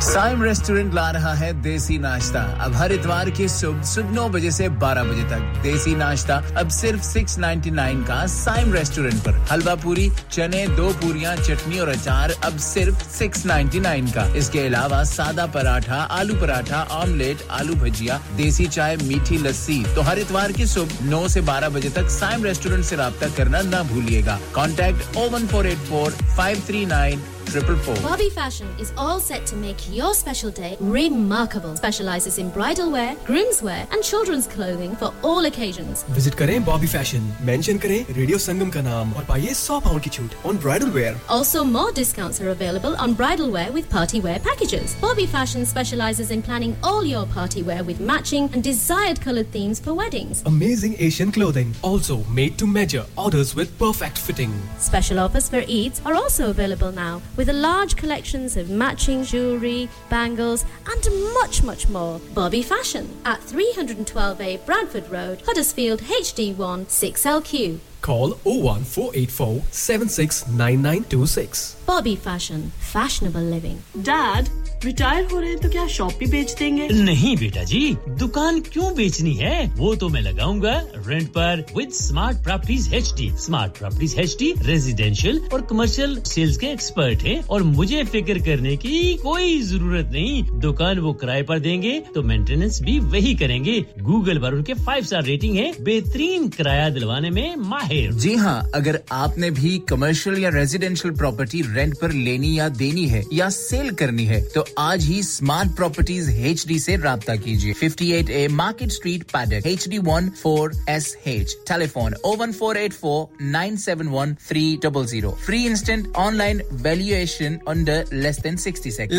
Saim 0.00 0.42
restaurant 0.42 0.94
ला 0.94 1.10
रहा 1.10 1.34
है 1.34 1.62
देसी 1.62 1.98
नाश्ता। 1.98 2.40
अब 2.40 2.74
हर 2.74 2.92
इतवार 2.92 3.30
की 3.30 3.48
सुबह 3.48 3.82
सुबह 3.82 4.10
नौ 4.10 4.28
बजे 4.28 4.50
से 4.50 4.68
12 4.68 5.04
बजे 5.04 5.22
तक 5.22 5.60
देसी 5.62 5.94
नाश्ता। 5.94 6.36
अब 6.56 6.68
सिर्फ़ 6.68 7.02
6.99 7.02 8.06
का 8.06 8.26
साइम 8.26 8.72
रेस्टोरेंट 8.72 9.14
पर। 9.14 9.32
हलवा 9.50 9.74
पूरी, 9.74 10.10
चने, 10.32 10.66
दो 10.66 10.88
पूरियाँ, 10.92 11.36
चटनी 11.36 11.78
और 11.78 11.88
अचार 11.88 12.30
अब 12.44 12.58
सिर्फ़ 12.58 13.18
6.99 13.18 14.12
का। 14.12 14.24
इसके 14.34 14.60
अलावा 14.60 15.04
सादा 15.04 15.46
पराठा, 15.46 15.96
आलू 15.96 16.34
पराठा, 16.34 16.82
ऑमलेट, 16.82 17.38
आलू 17.50 17.74
भजिया, 17.74 18.20
देसी 18.36 18.66
चाय, 18.66 18.96
मीठी 18.96 19.38
लस्सी। 19.38 19.84
तो 19.94 20.00
हर 20.00 20.18
इतवार 20.18 20.52
की 20.52 20.66
सुबह 20.66 21.04
नौ 21.04 21.24
ऐसी 21.26 21.40
बारह 21.40 21.68
बजे 21.68 21.88
तक 21.88 22.08
साइम 22.08 22.44
रेस्टोरेंट 22.44 22.84
ऐसी 22.84 22.96
रब्ता 22.96 23.28
करना 23.28 23.60
न 23.62 23.82
भूलिएगा। 23.88 24.38
Contact 24.54 25.16
01484 25.16 26.12
539 26.38 27.18
triple 27.49 27.75
four. 27.77 27.95
Bobby 28.01 28.29
Fashion 28.29 28.67
is 28.79 28.91
all 28.97 29.19
set 29.19 29.45
to 29.47 29.55
make 29.55 29.77
your 29.95 30.13
special 30.13 30.49
day 30.51 30.75
remarkable. 30.79 31.75
Specializes 31.75 32.37
in 32.37 32.49
bridal 32.49 32.91
wear, 32.91 33.15
groom's 33.25 33.61
wear, 33.61 33.87
and 33.91 34.03
children's 34.03 34.47
clothing 34.47 34.95
for 34.95 35.13
all 35.23 35.45
occasions. 35.45 36.03
Visit 36.15 36.35
करें 36.41 36.63
बॉबी 36.65 36.87
फैशन 36.87 37.31
मेंशन 37.49 37.77
करें 37.85 38.13
रेडियो 38.17 38.37
संगम 38.47 38.69
का 38.75 38.81
नाम 38.87 39.13
और 39.13 39.23
पाइए 39.29 39.53
100 39.53 39.81
पाउंड 39.85 40.01
की 40.03 40.09
छूट 40.17 40.35
on 40.45 40.57
bridal 40.65 40.89
wear 40.97 41.19
Also, 41.37 41.63
more 41.75 41.91
discounts 41.99 42.41
are 42.41 42.49
available 42.55 42.97
on 43.05 43.13
bridal 43.21 43.51
wear 43.57 43.71
with 43.77 43.89
party 43.93 44.21
wear 44.25 44.39
packages. 44.49 44.95
Bobby 45.05 45.27
Fashion 45.35 45.65
specializes 45.73 46.31
in 46.37 46.41
planning 46.49 46.75
all 46.91 47.09
your 47.13 47.25
party 47.37 47.63
wear 47.69 47.83
with 47.91 48.01
matching 48.11 48.49
and 48.53 48.67
desired 48.69 49.21
colored 49.27 49.51
themes 49.57 49.79
for 49.87 49.93
weddings. 50.01 50.43
Amazing 50.53 50.95
Asian 51.09 51.31
clothing, 51.39 51.73
also 51.91 52.19
made 52.41 52.57
to 52.63 52.67
measure, 52.75 53.05
orders 53.27 53.55
with 53.61 53.77
perfect 53.85 54.17
fitting. 54.27 54.53
Special 54.89 55.19
offers 55.27 55.49
for 55.55 55.61
Eids 55.79 56.03
are 56.05 56.15
also 56.23 56.49
available 56.49 56.91
now 56.91 57.21
with 57.40 57.48
a 57.48 57.52
large 57.54 57.96
collections 57.96 58.54
of 58.58 58.68
matching 58.68 59.24
jewellery, 59.24 59.88
bangles 60.10 60.66
and 60.86 61.32
much 61.32 61.62
much 61.62 61.88
more. 61.88 62.20
Bobby 62.34 62.60
Fashion 62.60 63.08
at 63.24 63.40
312A 63.40 64.66
Bradford 64.66 65.10
Road, 65.10 65.40
Huddersfield 65.46 66.00
HD1 66.02 66.84
6LQ. 66.84 67.89
Call 68.02 68.36
01484 68.44 69.60
769926. 69.72 71.76
Bobby 71.86 72.16
Fashion, 72.16 72.72
fashionable 72.92 73.52
living. 73.52 73.76
Dad 74.08 74.48
retire 74.84 75.24
हो 75.32 75.40
रहे 75.40 75.50
हैं 75.50 75.58
तो 75.58 75.68
क्या 75.68 75.86
shop 75.86 76.12
भी 76.18 76.26
बेच 76.26 76.56
देंगे? 76.58 76.88
नहीं 76.88 77.36
बेटा 77.36 77.64
जी 77.64 77.96
दुकान 78.08 78.60
क्यों 78.60 78.94
बेचनी 78.94 79.34
है? 79.34 79.72
वो 79.76 79.96
तो 79.96 80.08
मैं 80.08 80.20
लगाऊँगा 80.20 80.88
रेंट 81.06 81.28
पर 81.28 81.66
with 81.76 81.92
smart 81.92 82.44
properties 82.44 82.94
HD 82.94 83.36
smart 83.36 83.78
properties 83.78 84.20
HD 84.20 84.54
residential 84.58 85.48
और 85.52 85.62
कमर्शियल 85.62 86.22
सेल्स 86.22 86.56
के 86.56 86.66
एक्सपर्ट 86.66 87.22
हैं 87.22 87.44
और 87.44 87.62
मुझे 87.62 88.04
फ़िक्र 88.04 88.38
करने 88.38 88.76
की 88.76 89.14
कोई 89.14 89.62
ज़रूरत 89.62 90.10
नहीं। 90.12 90.60
दुकान 90.60 90.98
वो 90.98 91.12
किराए 91.12 91.42
पर 91.42 91.60
देंगे 91.60 92.02
तो 92.14 92.22
मेंटेनेंस 92.22 92.82
भी 92.82 93.00
वही 93.00 93.34
करेंगे। 93.34 93.86
गूगल 94.00 94.38
पर 94.38 94.54
उनके 94.54 94.74
फाइव 94.74 95.04
स्टार 95.04 95.24
रेटिंग 95.24 95.56
है। 95.56 95.84
बेहतरीन 95.84 96.48
किराया 96.48 96.88
दिलवाने 96.88 97.30
में 97.30 97.56
माहिर 97.56 97.89
जी 97.92 98.34
हाँ 98.36 98.70
अगर 98.74 98.98
आपने 99.12 99.50
भी 99.50 99.78
कमर्शियल 99.88 100.38
या 100.38 100.48
रेजिडेंशियल 100.54 101.14
प्रॉपर्टी 101.18 101.62
रेंट 101.74 101.94
पर 102.00 102.12
लेनी 102.12 102.58
या 102.58 102.68
देनी 102.68 103.06
है 103.08 103.22
या 103.32 103.48
सेल 103.50 103.90
करनी 104.02 104.24
है 104.26 104.40
तो 104.54 104.64
आज 104.78 105.04
ही 105.04 105.22
स्मार्ट 105.22 105.74
प्रॉपर्टीज़ 105.76 106.30
एच 106.30 106.64
डी 106.68 106.76
ऐसी 106.76 106.96
रब्ता 107.04 107.36
कीजिए। 107.36 107.72
58 107.82 108.30
A 108.30 108.46
market 108.60 108.90
street 108.92 109.22
Paddock 109.32 109.66
H 109.66 109.88
D 109.88 109.98
one 110.10 110.28
four 110.42 110.72
S 110.88 111.14
H 111.26 111.56
telephone 111.68 112.14
O 112.24 112.34
one 112.36 112.52
four 112.60 112.76
eight 112.78 112.92
four 112.92 113.44
nine 113.50 113.76
seven 113.86 114.08
one 114.08 114.34
three 114.48 114.64
double 114.84 115.06
zero 115.06 115.30
free 115.46 115.64
instant 115.66 116.16
online 116.26 116.62
valuation 116.72 117.58
under 117.68 118.04
less 118.12 118.40
than 118.42 118.56
sixty 118.66 118.90
second 118.90 119.18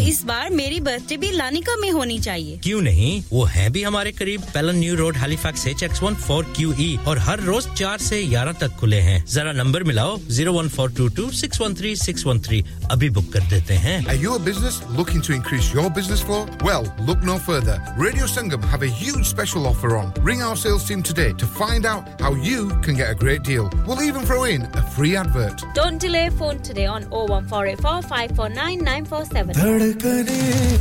तो 0.00 0.06
इस 0.08 0.22
बार 0.24 0.50
मेरी 0.50 0.78
birthday 0.80 1.16
भी 1.22 1.30
Lanika 1.30 1.74
में 1.76 1.90
होनी 1.92 2.18
चाहिए। 2.18 2.58
क्यों 2.64 2.80
नहीं? 2.82 3.22
वो 3.30 3.42
है 3.44 3.68
भी 3.70 3.82
हमारे 3.82 4.12
करीब। 4.12 4.42
Pellon 4.54 4.76
new 4.76 4.94
road 4.96 5.16
Halifax 5.16 5.66
H 5.66 5.82
X 5.82 6.02
one 6.02 6.14
four 6.26 6.44
Q 6.56 6.72
E 6.80 6.98
और 7.08 7.18
हर 7.26 7.40
रोज 7.44 7.66
चार 7.78 7.98
से 8.00 8.22
ग्यारह 8.26 8.52
तक 8.60 8.76
खुले 8.80 9.00
हैं। 9.08 9.24
जरा 9.32 9.52
नंबर 9.52 9.82
मिलाओ 9.90 10.16
zero 10.36 10.52
one 10.52 10.68
four 10.76 10.92
two 10.98 11.08
two 11.16 11.24
six 11.40 11.60
one 11.60 11.74
three 11.80 11.90
six 12.04 12.22
one 12.26 12.40
three 12.46 12.58
अभी 12.90 13.08
बुक 13.18 13.26
कर 13.32 13.42
देते 13.50 13.74
हैं। 13.84 13.96
Your 14.22 14.38
business 14.42 14.80
looking 14.96 15.22
to 15.26 15.30
increase 15.34 15.64
your 15.76 15.88
business 15.98 16.20
for 16.30 16.42
well 16.64 16.84
look 17.06 17.20
no 17.24 17.36
further 17.48 17.76
radio 18.04 18.26
Sangam 18.36 18.62
have 18.70 18.82
huge 19.02 19.22
special 19.32 19.62
offer 19.72 19.88
on 19.98 20.06
ring 20.28 20.40
our 20.42 20.58
sales 20.64 20.82
team 20.88 21.00
today 21.10 21.28
to 21.40 21.46
find 21.60 21.82
out 21.92 22.04
how 22.22 22.32
you 22.46 22.58
can 22.86 22.94
get 22.96 23.06
a 23.06 23.08
great 23.24 23.40
deal 23.50 23.64
we 23.90 24.04
even 24.08 24.22
throw 24.26 24.40
in 24.46 24.60
a 24.62 24.64
free 24.96 25.10
advert 25.24 25.56
don't 25.78 25.94
delay 26.02 26.24
phone 26.38 26.54
today 26.68 26.84
on 26.86 27.02
01484549947 27.12 29.89
धड़कने 29.90 30.78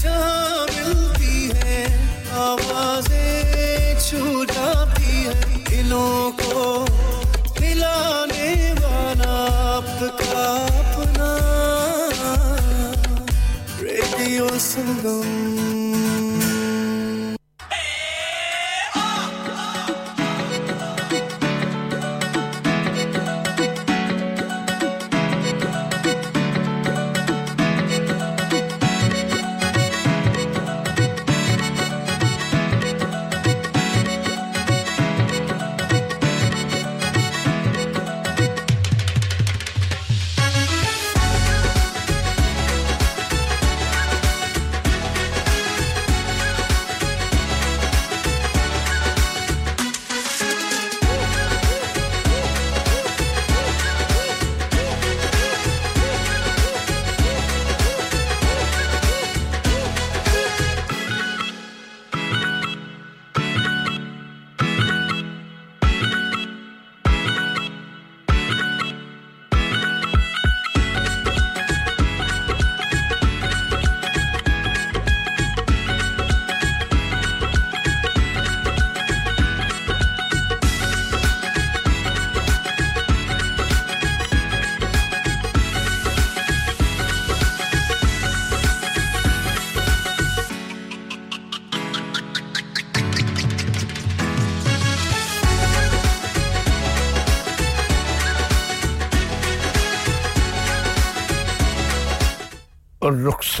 जहाँ 0.00 0.66
मिलती 0.66 1.50
है, 1.54 1.84
आवाज़ें 2.32 4.00
छू 4.00 4.44
जाती 4.44 5.12
है। 5.24 5.34
दिलों 5.68 6.30
को 6.32 6.80
मिलाने 7.60 8.72
वाला 8.72 9.34
आपका 9.76 10.46
अपना। 10.80 11.28
रेडियो 13.82 14.48
संगम। 14.48 15.79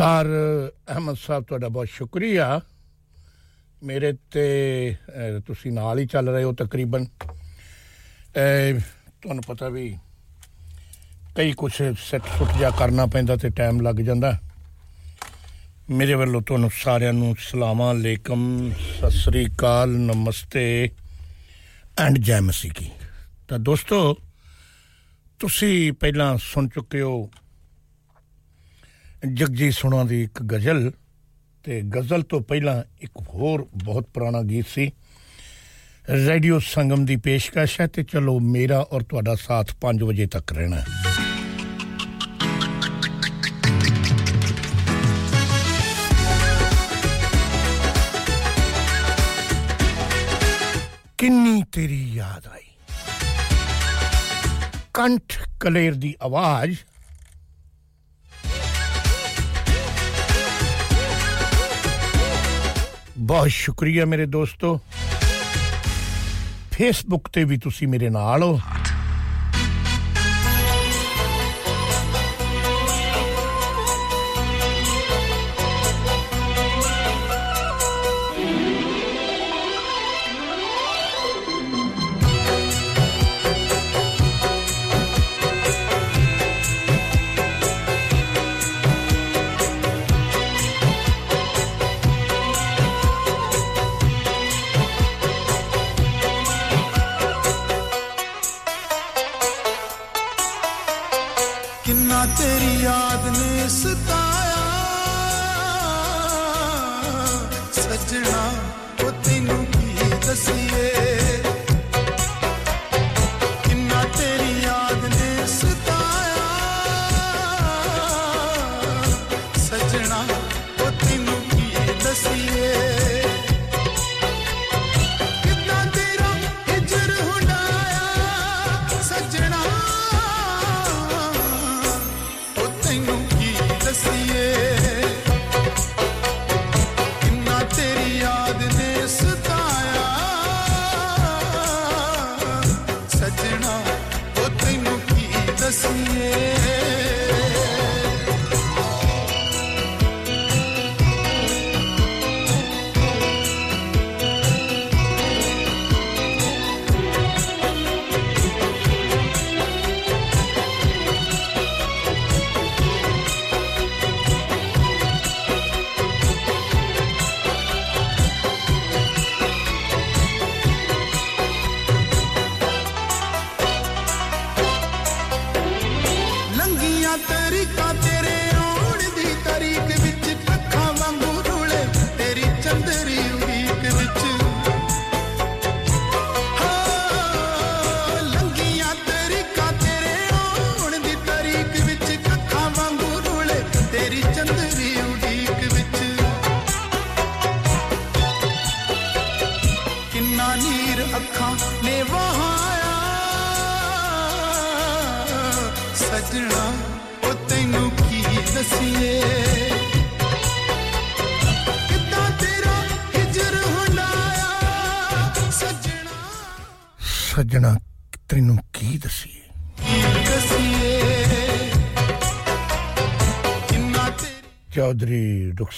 ਰੁਖਸਾਰ 0.00 0.26
ਅਹਿਮਦ 0.88 1.16
ਸਾਹਿਬ 1.16 1.44
ਤੁਹਾਡਾ 1.44 1.68
ਬਹੁਤ 1.68 1.88
ਸ਼ੁਕਰੀਆ। 1.88 2.60
ਮੇਰੇ 3.82 4.12
ਤੇ 4.30 4.96
ਅਹ, 5.08 5.40
ਤੁਸੀਂ 5.40 5.72
ਨਾਲ 5.72 5.98
ਹੀ 5.98 6.06
ਚੱਲ 6.06 6.28
ਰਹੇ 6.28 6.44
ਹੋ 6.44 6.52
ਤਕਰੀਬਨ। 6.52 7.04
ਅਹ, 7.04 8.80
ਤੁਹਾਨੂੰ 9.22 9.44
ਪਤਾ 9.46 9.68
ਵੀ 9.68 9.98
ਕਈ 11.36 11.52
ਕੁਛ 11.52 11.82
ਸੈੱਟ 11.98 12.22
ਸੁੱਟ 12.38 12.58
ਜਾ 12.60 12.70
ਕਰਨਾ 12.70 13.06
ਪੈਂਦਾ 13.06 13.36
ਤੇ 13.36 13.48
ਟਾਈਮ 13.48 13.80
ਲੱਗ 13.80 13.94
ਜਾਂਦਾ। 13.94 14.38
ਮੇਰੇ 15.90 16.14
ਵੱਲੋਂ 16.14 16.42
ਤੁਹਾਨੂੰ 16.42 16.70
ਸਾਰਿਆਂ 16.82 17.12
ਨੂੰ 17.12 17.36
ਸਲਾਮਾਂ 17.38 17.94
ਅਲੈਕਮ 17.94 18.72
ਸਤਿ 18.98 19.10
ਸ੍ਰੀ 19.10 19.46
ਅਕਾਲ 19.46 19.88
ਨਮਸਤੇ 19.90 20.90
ਐਂਡ 21.98 22.18
ਜੈ 22.18 22.40
ਮਸੀਹ 22.40 22.72
ਕੀ। 22.72 22.90
ਤਾਂ 23.48 23.58
ਦੋਸਤੋ 23.58 24.16
ਤੁਸੀਂ 25.38 25.92
ਪਹਿਲਾਂ 25.92 26.38
ਸੁਣ 26.42 26.68
ਚੁੱਕੇ 26.68 27.00
ਹੋ 27.00 27.30
ਜਗਜੀਤ 29.22 29.72
ਸੁਣਾ 29.74 30.02
ਦੀ 30.04 30.22
ਇੱਕ 30.22 30.42
ਗਜ਼ਲ 30.42 30.90
ਤੇ 31.64 31.80
ਗਜ਼ਲ 31.96 32.22
ਤੋਂ 32.22 32.40
ਪਹਿਲਾਂ 32.40 32.82
ਇੱਕ 33.02 33.18
ਹੋਰ 33.28 33.66
ਬਹੁਤ 33.76 34.06
ਪੁਰਾਣਾ 34.14 34.42
ਗੀਤ 34.42 34.66
ਸੀ 34.66 34.90
ਰੇਡੀਓ 36.08 36.58
ਸੰਗਮ 36.58 37.04
ਦੀ 37.04 37.16
ਪੇਸ਼ਕਸ਼ 37.16 37.80
ਹੈ 37.80 37.86
ਤੇ 37.86 38.02
ਚਲੋ 38.02 38.38
ਮੇਰਾ 38.40 38.78
ਔਰ 38.92 39.02
ਤੁਹਾਡਾ 39.02 39.34
ਸਾਥ 39.34 39.74
5 39.82 40.06
ਵਜੇ 40.06 40.26
ਤੱਕ 40.26 40.52
ਰਹਿਣਾ 40.52 40.76
ਹੈ 40.76 41.28
ਕਿੰਨੀ 51.18 51.62
ਤੇਰੀ 51.72 52.02
ਯਾਦ 52.14 52.46
ਆਈ 52.46 52.68
ਕੰਠ 54.94 55.38
ਕਲੇਰ 55.60 55.94
ਦੀ 55.94 56.14
ਆਵਾਜ਼ 56.22 56.76
ਬਹੁਤ 63.20 63.48
ਸ਼ੁਕਰੀਆ 63.48 64.04
ਮੇਰੇ 64.04 64.26
ਦੋਸਤੋ 64.26 64.78
ਫੇਸਬੁੱਕ 66.72 67.28
ਤੇ 67.28 67.44
ਵੀ 67.44 67.56
ਤੁਸੀਂ 67.58 67.88
ਮੇਰੇ 67.88 68.08
ਨਾਲ 68.10 68.42
ਹੋ 68.42 68.58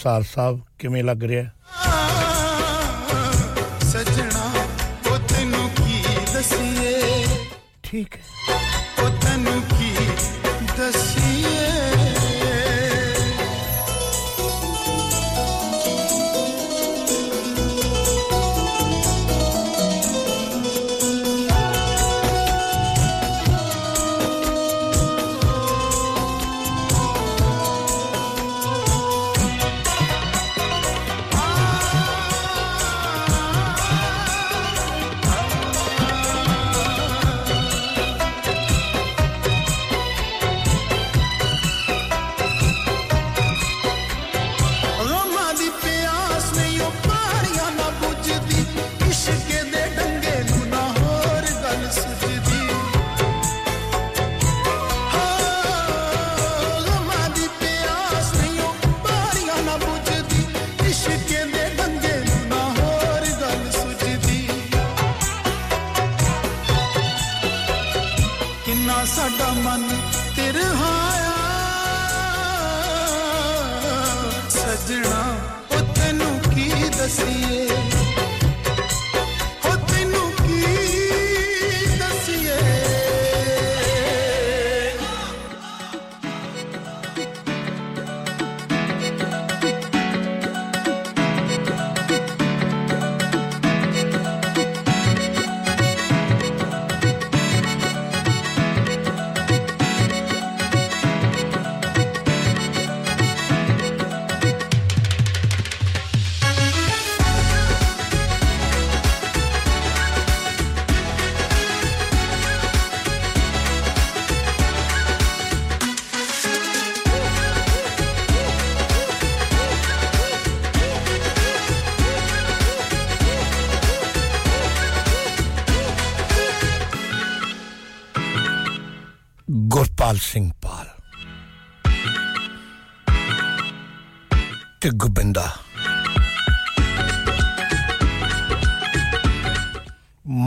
ਸਰ 0.03 0.23
ਸਾਹਿਬ 0.23 0.61
ਕਿਵੇਂ 0.79 1.05
ਲੱਗ 1.05 1.23
ਰਿਹਾ 1.23 1.51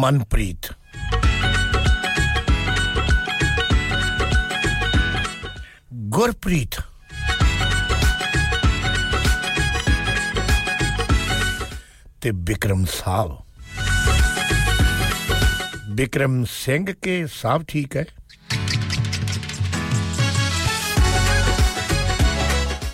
ਮਨਪ੍ਰੀਤ 0.05 0.67
ਗੁਰਪ੍ਰੀਤ 6.09 6.81
ਤੇ 12.21 12.31
ਵਿਕਰਮ 12.31 12.85
ਸਾਹਿਬ 12.85 13.37
ਵਿਕਰਮ 15.91 16.45
ਸਿੰਘ 16.45 16.87
ਕੇ 17.03 17.25
ਸਭ 17.33 17.65
ਠੀਕ 17.69 17.97
ਹੈ 17.97 18.05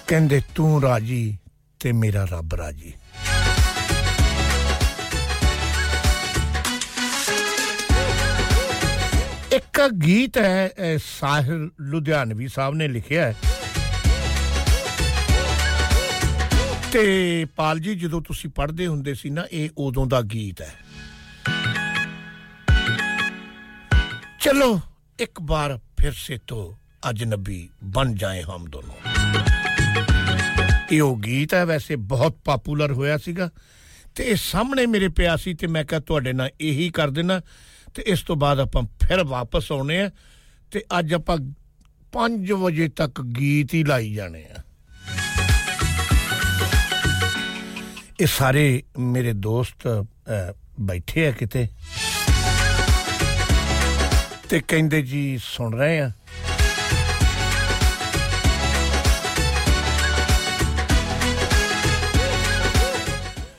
ਕਹਿੰਦੇ 0.09 0.41
ਤੂੰ 0.55 0.83
ਰਾਜੀ 0.83 1.37
ਤੇ 1.81 1.93
ਮੇਰਾ 1.93 2.25
ਰੱਬ 2.31 2.55
ਰਾਜੀ 2.55 2.93
ਇੱਕ 9.86 9.94
ਗੀਤ 9.94 10.38
ਹੈ, 10.38 10.70
ਇਹ 10.80 11.00
ਸਾਹਿਲ 11.20 11.70
ਲੁਧਿਆਣਵੀ 11.80 12.48
ਸਾਹਿਬ 12.48 12.76
ਨੇ 12.76 12.88
ਲਿਖਿਆ 12.88 13.26
ਹੈ। 13.26 13.36
ਤੇ 16.92 17.46
ਪਾਲ 17.56 17.80
ਜੀ 17.80 17.96
ਜਦੋਂ 17.96 18.22
ਤੁਸੀਂ 18.22 18.50
ਪੜ੍ਹਦੇ 18.50 18.88
ਹੁੰਦੇ 18.88 19.14
ਸੀ 19.14 19.30
ਨਾ, 19.30 19.44
ਇਹ 19.52 19.70
ਉਦੋਂ 19.78 20.06
ਦਾ 20.06 20.22
ਗੀਤ 20.22 20.62
ਹੈ। 20.62 20.76
ਚਲੋ, 24.40 24.80
ਇੱਕ 25.20 25.42
ਬਾਰ 25.42 25.80
ਫਿਰ 25.98 26.12
ਸੇ 26.12 26.40
ਤੋ 26.48 26.78
ਅਜਨਬੀ 27.10 27.70
ਬਨ 27.84 28.16
ਜਾਏ 28.16 28.42
ਹਮ 28.42 28.66
ਦੋਨੋਂ। 28.70 28.96
ਇਹ 30.92 31.02
ਉਹ 31.02 31.18
ਗੀਤ 31.18 31.54
ਹੈ, 31.54 31.66
ਵੈਸੇ 31.66 31.96
ਬਹੁਤ 31.96 32.38
ਪਪੂਲਰ 32.46 32.92
ਹੋਇਆ 32.92 33.18
ਸੀਗਾ। 33.18 33.50
ਤੇ 34.16 34.24
ਇਹ 34.24 34.36
ਸਾਹਮਣੇ 34.36 34.86
ਮੇਰੇ 34.86 35.08
ਪਿਆ 35.08 35.36
ਸੀ 35.36 35.54
ਤੇ 35.54 35.68
ਮੈਂ 35.68 35.86
ਕਿਹਾ, 35.86 36.00
ਤੁਹਾਡੇ 36.00 36.34
ਨਾਲ 36.34 36.50
ਇਹੀ 36.62 36.90
ਕਰ 36.90 37.10
ਦੇਣਾ। 37.10 37.42
ਤੇ 37.94 38.04
ਇਸ 38.06 38.22
ਤੋਂ 38.22 38.36
ਬਾਅਦ 38.36 38.60
ਆਪਾਂ 38.60 38.84
ਫਿਰ 38.84 39.24
ਵਾਪਸ 39.24 39.72
ਆਉਣੇ 39.72 40.02
ਆ 40.02 40.10
ਤੇ 40.72 40.84
ਅੱਜ 41.00 41.14
ਆਪਾਂ 41.14 41.38
5 42.14 42.52
ਵਜੇ 42.54 42.88
ਤੱਕ 42.88 43.22
ਗੀਤ 43.22 43.74
ਹੀ 43.74 43.84
ਲਾਈ 43.84 44.14
ਜਾਣੇ 44.14 44.46
ਆ। 44.58 44.62
ਇਹ 48.22 48.28
ਸਾਰੇ 48.28 48.84
ਮੇਰੇ 49.00 49.34
ਦੋਸਤ 49.34 49.88
ਅਹ, 49.88 50.54
ਬੈਠੇ 50.82 51.28
ਆ 51.28 51.32
ਕਿਤੇ 51.32 51.68
ਤੇ 54.50 54.62
ਕਹਿੰਦੇ 54.68 55.02
ਜੀ 55.02 55.40
ਸੁਣ 55.44 55.76
ਰਹੇ 55.76 56.00
ਆ। 56.00 56.12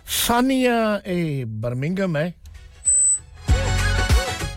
ਸਾਨੀਆ 0.06 1.00
ਇਹ 1.06 1.46
ਬਰਮਿੰਗਮ 1.46 2.16
ਹੈ। 2.16 2.32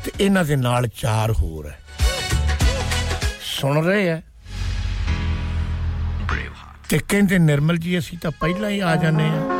ਤੇ 0.04 0.12
ਇਹਨਾਂ 0.20 0.44
ਦੇ 0.44 0.56
ਨਾਲ 0.56 0.88
ਚਾਰ 0.96 1.32
ਹੋਰ 1.32 1.68
ਹੈ 1.68 1.78
ਸੁਣ 3.50 3.82
ਰਹੇ 3.84 4.10
ਆ 4.10 4.20
ਤੇ 6.88 6.98
ਕਹਿੰਦੇ 7.08 7.38
ਨਿਰਮਲ 7.38 7.76
ਜੀ 7.76 7.98
ਅਸੀਂ 7.98 8.18
ਤਾਂ 8.18 8.30
ਪਹਿਲਾਂ 8.40 8.70
ਹੀ 8.70 8.78
ਆ 8.80 8.94
ਜਾਂਦੇ 8.96 9.24
ਆ 9.24 9.58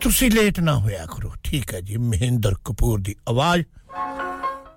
ਤੁਸੀਂ 0.00 0.30
ਲੇਟ 0.30 0.60
ਨਾ 0.60 0.74
ਹੋਇਆ 0.78 1.06
ਕਰੋ 1.06 1.32
ਠੀਕ 1.44 1.74
ਹੈ 1.74 1.80
ਜੀ 1.80 1.96
ਮਹਿੰਦਰ 1.96 2.54
ਕਪੂਰ 2.64 3.00
ਦੀ 3.00 3.14
ਆਵਾਜ਼ 3.28 3.64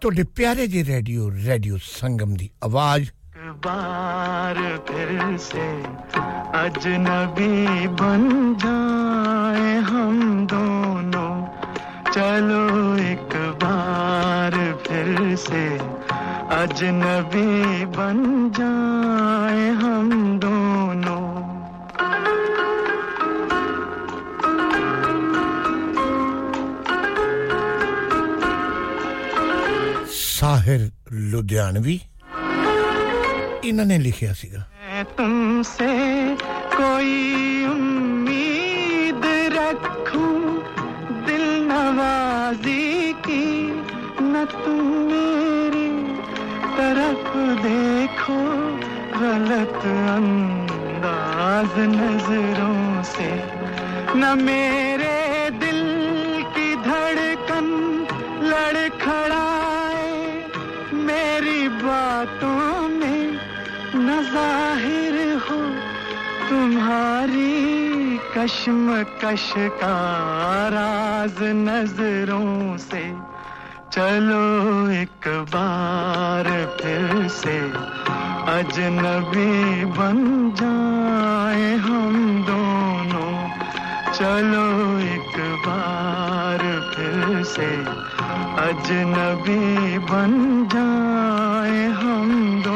ਤੁਹਾਡੇ 0.02 0.24
ਪਿਆਰੇ 0.36 0.68
ਜੀ 0.68 0.84
ਰੇਡੀਓ 0.84 1.32
ਰੇਡੀਓ 1.46 1.78
ਸੰਗਮ 1.86 2.36
ਦੀ 2.36 2.50
ਆਵਾਜ਼ 2.64 3.10
बार 3.64 4.58
फिर 4.88 5.10
से 5.40 5.64
अजनबी 6.58 7.88
बन 7.96 8.24
जाए 8.56 9.74
हम 9.84 10.46
दोनों 10.48 11.30
चलो 12.17 12.61
एक 12.99 13.35
बार 13.63 14.55
फिर 14.87 15.37
से। 15.37 15.65
अजनबी 16.57 17.85
बन 17.97 18.19
जाए 18.59 19.69
हम 19.81 20.09
दोनों। 20.39 21.27
साहिर 30.09 30.91
लुधियानवी 31.13 32.01
इन्होंने 33.65 33.99
लिखा 33.99 34.33
सीगा। 34.33 34.67
तुमसे 35.17 35.93
कोई 36.77 37.15
उम्मीद 37.67 39.23
रखूँ। 39.53 40.56
नवाजी 41.97 43.13
की, 43.25 43.45
न 44.21 44.45
तुम 44.53 44.81
मेरी 45.09 45.89
तरफ़ 46.77 47.31
देखो, 47.63 48.37
गलत 49.17 49.81
अंदाज 50.15 51.79
नज़रों 51.95 53.03
से। 53.13 53.31
न 54.21 54.37
मेरे 54.43 55.17
दिल 55.63 55.81
की 56.57 56.69
धड़कन 56.85 57.67
लड़खड़ाए 58.45 60.13
मेरी 61.09 61.69
बातों 61.81 62.89
में 62.99 63.25
न 63.97 64.23
ज़ाहिर 64.33 65.17
हो 65.49 65.61
तुम्हारी 66.49 67.76
कश्मकश 68.37 69.53
का 69.57 69.97
राज 70.69 71.37
नज़रों 71.41 72.77
से, 72.77 73.03
चलो 73.93 74.45
एक 74.93 75.29
बार 75.55 76.45
फिर 76.81 77.29
से, 77.29 77.57
अजनबी 78.53 79.85
बन 79.97 80.19
जाए 80.61 81.75
हम 81.77 82.15
दोनों, 82.47 83.33
चलो 84.13 84.67
एक 85.09 85.37
बार 85.67 86.61
फिर 86.95 87.43
से, 87.45 87.71
अजनबी 88.69 89.99
बन 90.13 90.33
जाए 90.75 91.87
हम 92.03 92.29
दोनों। 92.63 92.76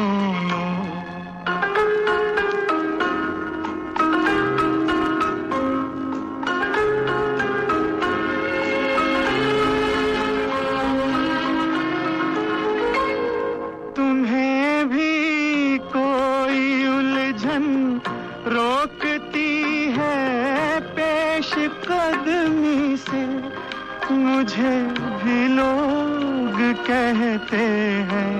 मुझे 24.41 24.77
भी 25.21 25.47
लोग 25.47 26.55
कहते 26.85 27.65
हैं 28.11 28.37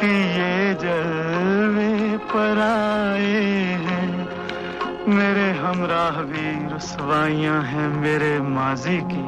कि 0.00 0.10
ये 0.38 0.56
जलवे 0.82 1.92
पर 2.32 2.58
आए 2.64 3.46
हैं। 3.84 4.10
मेरे 5.08 5.48
हमराह 5.60 6.16
भी 6.32 6.74
रसवाइयाँ 6.74 7.62
हैं 7.62 7.88
मेरे 7.88 8.34
माजी 8.40 8.98
की। 9.12 9.24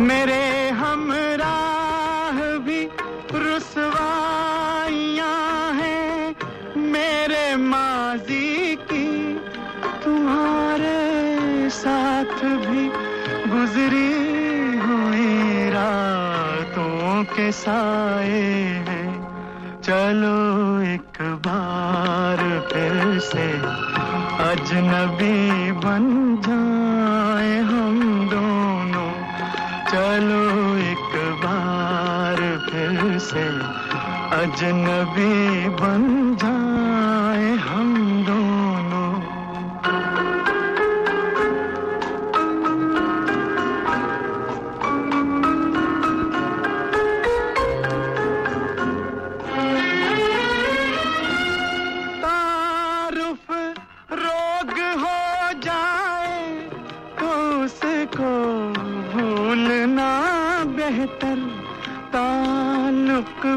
मेरे 0.00 0.42
हमराह 0.82 2.38
भी 2.66 2.80
रुसवाइयाँ 3.34 4.04
हैं। 5.72 6.36
मेरे 6.94 7.44
माजी 7.56 8.76
की 8.92 9.08
तुम्हारे 10.04 11.00
साथ 11.70 12.38
भी 12.66 12.82
गुजरी 13.50 14.07
के 17.38 17.50
साए 17.52 18.40
हैं। 18.88 19.10
चलो 19.82 20.38
एक 20.82 21.18
बार 21.46 22.38
फिर 22.72 23.18
से 23.20 23.46
अजनबी 24.46 25.72
बन 25.84 26.04
जाए 26.46 27.52
हम 27.70 28.00
दोनों। 28.30 29.10
चलो 29.92 30.42
एक 30.90 31.14
बार 31.44 32.42
फिर 32.66 33.18
से 33.28 33.46
अजनबी 34.40 35.68
बन 35.82 36.02
जाए 36.42 37.50
हम 37.68 37.97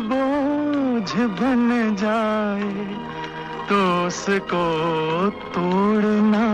बोझ 0.02 1.12
बन 1.40 1.96
जाए 2.00 2.72
तो 3.70 3.78
उसको 4.08 4.64
तोड़ना 5.54 6.46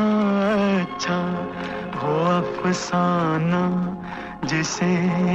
अच्छा 0.82 1.20
वो 1.98 2.14
अफसाना, 2.32 3.64
जिसे 4.46 4.92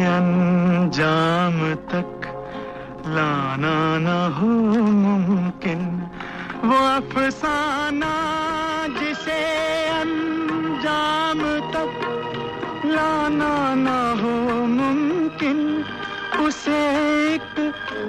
अंजाम 0.06 1.58
तक 1.92 2.10
लाना 3.06 3.76
न 3.98 4.08
हो 4.38 4.50
मुमकिन। 5.02 5.82
वो 6.64 6.78
अफसाना, 6.96 8.12
जिसे 9.00 9.40
अंजाम 10.00 11.40
तक 11.74 11.94
लाना 12.86 13.54
न 13.74 13.88
हो 14.20 14.36
मुमकिन। 14.66 15.11
उसे 16.46 16.80
एक 17.34 17.54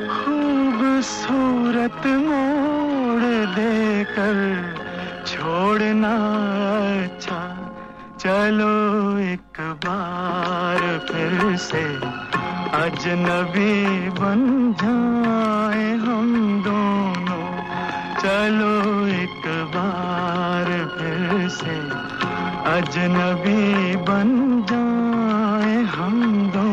खूबसूरत 0.10 2.04
मोड़ 2.26 3.24
देकर 3.58 4.38
छोड़ना 5.28 6.14
अच्छा। 7.04 7.42
चलो 8.20 8.74
एक 9.20 9.60
बार 9.86 10.82
फिर 11.12 11.58
से 11.58 11.84
अजनबी 12.84 13.76
बन 14.20 14.42
जाए 14.82 15.88
हम 16.06 16.30
दोनों। 16.68 17.46
चलो 18.24 18.74
एक 19.08 19.46
बार 19.76 20.68
फिर 20.98 21.50
से 21.50 21.76
अजनबी 22.78 23.96
बन 24.10 24.30
जाए 24.72 25.76
हम 25.96 26.16
दोनों। 26.50 26.73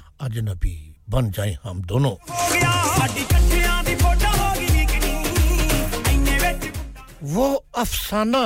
अजनबी 0.25 0.75
बन 1.09 1.31
जाए 1.35 1.57
हम 1.63 1.81
दोनों। 1.91 2.15
वो 7.33 7.47
अफसाना 7.77 8.45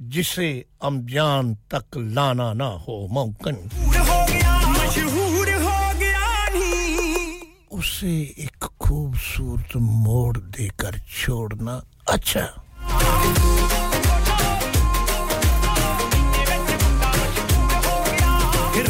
जिसे 0.00 0.48
अमजान 0.88 1.54
तक 1.74 1.96
लाना 2.16 2.52
ना 2.60 2.68
हो 2.86 2.96
मुमकिन 3.12 3.56
उसे 7.78 8.12
एक 8.44 8.64
खूबसूरत 8.80 9.76
मोड़ 9.76 10.36
देकर 10.38 10.98
छोड़ना 11.18 11.80
अच्छा। 12.14 12.46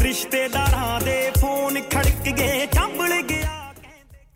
रिश्ते 0.05 0.48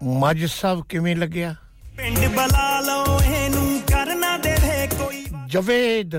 ਮੱਝ 0.02 0.44
ਸਾਹਿਬ 0.44 0.84
ਕਿਵੇਂ 0.88 1.14
ਲੱਗਿਆ? 1.16 1.54
ਪਿੰਡ 1.96 2.18
ਬੁਲਾ 2.18 2.80
ਲਓ 2.80 3.20
ਇਹਨੂੰ 3.20 3.80
ਕਰਨਾ 3.82 4.36
ਦੇਵੇ 4.38 4.86
ਕੋਈ। 4.86 5.24
ਜਵੇਦ 5.46 6.14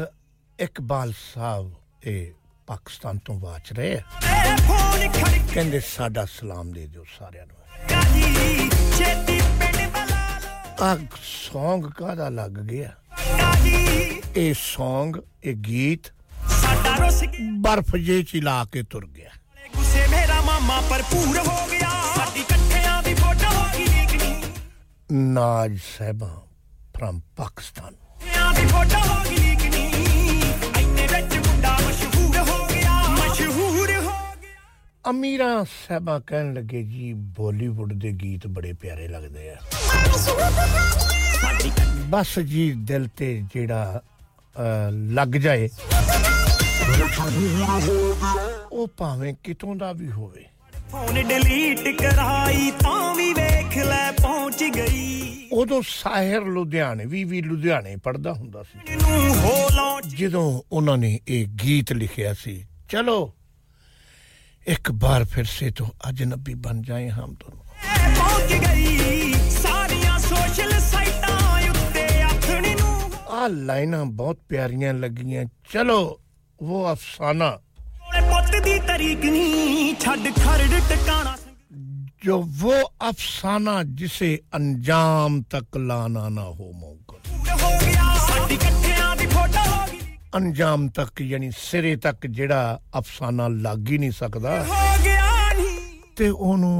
ਇਕਬਾਲ 0.59 1.13
ਸਾਹਿਬ 1.33 1.71
ਇਹ 2.03 2.31
ਪਾਕਿਸਤਾਨ 2.67 3.17
ਤੋਂ 3.17 3.39
ਵਾਚ 3.39 3.73
ਰਹੇ 3.73 4.01
ਕਹਿੰਦੇ 5.53 5.79
ਸਾਡਾ 5.79 6.25
ਸਲਾਮ 6.25 6.71
ਦੇ 6.71 6.87
ਦਿਓ 6.87 7.03
ਸਾਰਿਆਂ 7.19 7.45
ਨੂੰ। 7.45 7.55
ਆ 10.81 10.93
Song 10.95 11.89
ਕਾਦਾ 11.89 12.29
ਲੱਗ 12.29 12.51
ਗਿਆ? 12.51 12.89
ਇਹ 14.35 14.53
Song 14.53 15.21
ਇਹ 15.43 15.55
ਗੀਤ 15.55 16.11
ਬਰਫ 17.57 17.95
ਜੇ 17.95 18.23
ਚ 18.23 18.35
ਲਾ 18.35 18.65
ਕੇ 18.65 18.83
ਤੁਰ 18.83 19.07
ਗਿਆ। 19.07 19.29
ਗੁੱਸੇ 19.75 20.07
ਮੇਰਾ 20.07 20.41
ਮਾਮਾ 20.41 20.81
ਭਰਪੂਰ 20.81 21.37
ਹੋ 21.37 21.67
ਗਿਆ। 21.71 21.89
ਸਾਡੀ 22.15 22.43
ਨਾਜ 25.13 25.77
ਸਾਹਿਬਾ 25.87 26.27
ਫਰਮ 26.93 27.19
ਪਾਕਿਸਤਾਨ। 27.37 27.93
ਇਕੱਠਿਆਂ 27.93 28.53
ਦੀ 28.53 28.65
ਫੋਟੋ 28.67 28.99
ਹੋ 28.99 29.17
ਗਈ 29.23 29.37
ਲੀਕਣੀ 29.37 29.83
ਇੰਨੇ 30.81 31.07
ਵਿੱਚ 31.07 31.35
ਮੁੰਡਾ 31.47 31.73
ਮਸ਼ਹੂਰ 31.77 32.37
ਹੋ 32.39 32.57
ਗਿਆ। 32.67 32.97
ਮਸ਼ਹੂਰ 33.09 33.91
ਹੋ 34.05 34.13
ਅਮੀਰਾ 35.09 35.63
ਸਾਹਿਬਾ 35.63 36.19
ਕਹਿਣ 36.19 36.53
ਲੱਗੇ 36.53 36.81
ਜੀ 36.83 37.11
ਬਾਲੀਵੁੱਡ 37.39 37.93
ਦੇ 37.93 38.11
ਗੀਤ 38.21 38.47
ਬੜੇ 38.47 38.73
ਪਿਆਰੇ 38.73 39.07
ਲੱਗਦੇ 39.07 39.49
ਆ। 39.49 39.55
ਬਸ 42.09 42.39
ਜੀ 42.39 42.71
ਦਿਲ 42.77 43.07
ਤੇ 43.17 43.43
ਜਿਹੜਾ 43.53 44.01
ਲੱਗ 44.89 45.37
ਜਾਏ। 45.37 45.69
ਉਹ 48.71 48.87
ਭਾਵੇਂ 48.97 49.33
ਕਿਤੋਂ 49.43 49.75
ਦਾ 49.75 49.91
ਵੀ 49.91 50.11
ਹੋਵੇ। 50.11 50.45
ਫੋਨ 50.91 51.21
ਡਿਲੀਟ 51.27 51.87
ਕਰਾਈ 52.01 52.71
ਤਾਂ 52.79 53.15
ਵੀ 53.15 53.33
ਵੇਖ 53.33 53.77
ਲੈ 53.77 54.11
ਪਹੁੰਚ 54.52 54.62
ਗਈ 54.74 55.48
ਉਦੋਂ 55.52 55.80
ਸਾਹਿਰ 55.84 56.44
ਲੁਧਿਆਣੇ 56.46 57.04
ਵੀ 57.06 57.22
ਵੀ 57.24 57.40
ਲੁਧਿਆਣੇ 57.42 57.94
ਪੜਦਾ 58.04 58.32
ਹੁੰਦਾ 58.32 58.62
ਸੀ 58.62 58.96
ਨੂੰ 58.96 59.36
ਹੋ 59.36 59.52
ਲਾਂਚ 59.74 60.06
ਜਦੋਂ 60.14 60.42
ਉਹਨਾਂ 60.72 60.96
ਨੇ 60.98 61.18
ਇਹ 61.28 61.46
ਗੀਤ 61.62 61.92
ਲਿਖਿਆ 61.92 62.32
ਸੀ 62.34 62.52
ਚਲੋ 62.90 63.16
ਇੱਕ 64.66 64.90
ਬਾਰ 65.04 65.24
ਫਿਰ 65.24 65.44
ਸੇ 65.48 65.70
ਤੋਂ 65.70 65.86
ਅਜਨਬੀ 66.08 66.54
ਬਨ 66.66 66.82
ਜਾਏ 66.82 67.08
ਹਮ 67.10 67.34
ਦੋਨੋਂ 67.34 67.64
ਪਹੁੰਚ 68.16 68.52
ਗਈ 68.64 69.32
ਸਾਰੀਆਂ 69.52 70.18
ਸੋਸ਼ਲ 70.18 70.78
ਸਾਈਟਾਂ 70.82 71.38
ਉੱਤੇ 71.70 72.06
ਆਥਣੀ 72.24 72.74
ਨੂੰ 72.74 73.10
ਆ 73.32 73.46
ਲਾਈਨਾਂ 73.48 74.04
ਬਹੁਤ 74.14 74.38
ਪਿਆਰੀਆਂ 74.48 74.94
ਲੱਗੀਆਂ 74.96 75.44
ਚਲੋ 75.72 76.00
ਉਹ 76.60 76.92
ਅਫਸਾਨਾ 76.92 77.50
ਕੋਲੇ 77.50 78.20
ਪੁੱਤ 78.30 78.62
ਦੀ 78.64 78.78
ਤਰੀਕ 78.88 79.24
ਨਹੀਂ 79.26 79.94
ਛੱਡ 80.00 80.28
ਖਰੜ 80.36 80.80
ਟਿਕਾਣਾ 80.88 81.36
जो 82.24 82.36
वो 82.60 82.74
अफसाना 83.02 83.82
जिसे 83.94 84.30
अंजाम 84.52 85.40
तक 85.54 85.76
लाना 85.88 86.28
ना 86.30 86.42
हो 86.52 86.70
मौका 86.74 87.16
ਹੋ 87.62 87.70
ਗਿਆ 87.80 88.04
ਸਾਡੀ 88.18 88.54
ਇਕੱਠਿਆਂ 88.54 89.14
ਦੀ 89.16 89.26
ਫੋਟੋ 89.26 89.62
ਹੋ 89.70 89.84
ਗਈ 89.92 89.98
ਅੰਜਾਮ 90.34 90.88
ਤੱਕ 90.88 91.20
ਯਾਨੀ 91.22 91.50
ਸਿਰੇ 91.58 91.94
ਤੱਕ 91.96 92.26
ਜਿਹੜਾ 92.28 92.78
ਅਫਸਾਨਾ 92.98 93.48
ਲੱਗ 93.48 93.88
ਹੀ 93.90 93.98
ਨਹੀਂ 93.98 94.10
ਸਕਦਾ 94.12 94.58
ਹੋ 94.64 94.82
ਗਿਆ 95.04 95.30
ਨਹੀਂ 95.54 95.76
ਤੇ 96.16 96.28
ਉਹਨੂੰ 96.30 96.74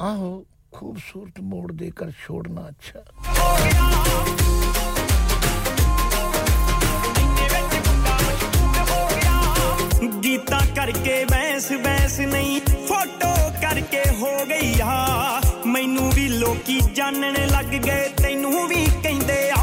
ਆਹੋ 0.00 0.30
ਖੂਬਸੂਰਤ 0.74 1.40
ਮੋੜ 1.42 1.72
ਦੇ 1.72 1.90
ਕਰ 1.96 2.10
ਛੋੜਨਾ 2.26 2.68
ਅੱਛਾ 2.68 3.04
ਗੀਤਾ 10.11 10.59
ਕਰਕੇ 10.75 11.25
ਬੈਸ 11.25 11.71
ਬੈਸ 11.83 12.19
ਨਹੀਂ 12.19 12.61
ਫੋਟੋ 12.87 13.33
ਕਰਕੇ 13.61 14.01
ਹੋ 14.19 14.45
ਗਈ 14.45 14.73
ਆ। 14.81 15.41
ਮੈਨੂੰ 15.65 16.11
ਵੀ 16.11 16.27
ਲੋਕੀ 16.29 16.79
ਜਾਣਨ 16.95 17.35
ਲੱਗ 17.47 17.65
ਗਏ, 17.65 18.09
ਤੈਨੂੰ 18.21 18.67
ਵੀ 18.67 18.85
ਕਹਿੰਦੇ 19.03 19.49
ਆਓ 19.49 19.62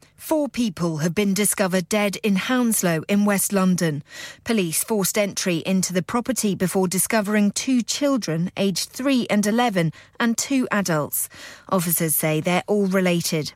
Four 0.21 0.49
people 0.49 0.97
have 0.97 1.15
been 1.15 1.33
discovered 1.33 1.89
dead 1.89 2.15
in 2.17 2.35
Hounslow 2.35 3.01
in 3.09 3.25
West 3.25 3.51
London. 3.51 4.03
Police 4.43 4.83
forced 4.83 5.17
entry 5.17 5.57
into 5.65 5.93
the 5.93 6.03
property 6.03 6.53
before 6.53 6.87
discovering 6.87 7.49
two 7.49 7.81
children, 7.81 8.51
aged 8.55 8.91
3 8.91 9.25
and 9.31 9.47
11, 9.47 9.91
and 10.19 10.37
two 10.37 10.67
adults. 10.71 11.27
Officers 11.69 12.15
say 12.15 12.39
they're 12.39 12.63
all 12.67 12.85
related. 12.85 13.53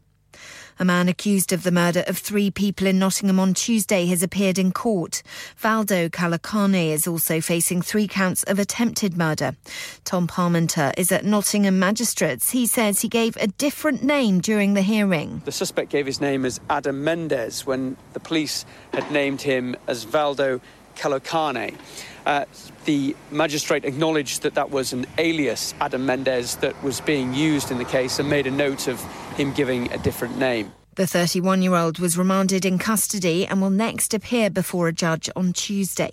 A 0.77 0.85
man 0.85 1.07
accused 1.07 1.53
of 1.53 1.63
the 1.63 1.71
murder 1.71 2.03
of 2.07 2.17
three 2.17 2.51
people 2.51 2.85
in 2.85 2.99
Nottingham 2.99 3.39
on 3.39 3.53
Tuesday 3.53 4.05
has 4.07 4.21
appeared 4.21 4.59
in 4.59 4.73
court. 4.73 5.23
Valdo 5.57 6.09
Calacane 6.09 6.91
is 6.91 7.07
also 7.07 7.39
facing 7.39 7.81
three 7.81 8.07
counts 8.07 8.43
of 8.43 8.59
attempted 8.59 9.15
murder. 9.15 9.55
Tom 10.03 10.27
Parmenter 10.27 10.91
is 10.97 11.13
at 11.13 11.23
Nottingham 11.23 11.79
Magistrates. 11.79 12.51
He 12.51 12.65
says 12.65 13.01
he 13.01 13.07
gave 13.07 13.37
a 13.37 13.47
different 13.47 14.03
name 14.03 14.41
during 14.41 14.73
the 14.73 14.81
hearing. 14.81 15.41
The 15.45 15.51
suspect 15.53 15.91
gave 15.91 16.05
his 16.05 16.19
name 16.19 16.43
as 16.43 16.59
Adam 16.69 17.05
Mendez 17.05 17.65
when 17.65 17.95
the 18.11 18.19
police 18.19 18.65
had 18.93 19.09
named 19.11 19.41
him 19.41 19.77
as 19.87 20.05
Valdo 20.05 20.59
Calocane. 20.95 21.77
Uh, 22.25 22.45
the 22.85 23.15
magistrate 23.31 23.85
acknowledged 23.85 24.43
that 24.43 24.55
that 24.55 24.71
was 24.71 24.93
an 24.93 25.05
alias, 25.17 25.73
Adam 25.81 26.05
Mendez, 26.05 26.55
that 26.57 26.81
was 26.83 27.01
being 27.01 27.33
used 27.33 27.71
in 27.71 27.77
the 27.77 27.85
case 27.85 28.19
and 28.19 28.29
made 28.29 28.47
a 28.47 28.51
note 28.51 28.87
of 28.87 29.01
him 29.35 29.51
giving 29.53 29.91
a 29.91 29.97
different 29.97 30.37
name. 30.37 30.71
The 30.95 31.05
31 31.05 31.61
year 31.61 31.75
old 31.75 31.99
was 31.99 32.17
remanded 32.17 32.63
in 32.63 32.77
custody 32.77 33.45
and 33.45 33.61
will 33.61 33.69
next 33.69 34.13
appear 34.13 34.49
before 34.49 34.87
a 34.87 34.93
judge 34.93 35.29
on 35.35 35.51
Tuesday. 35.51 36.09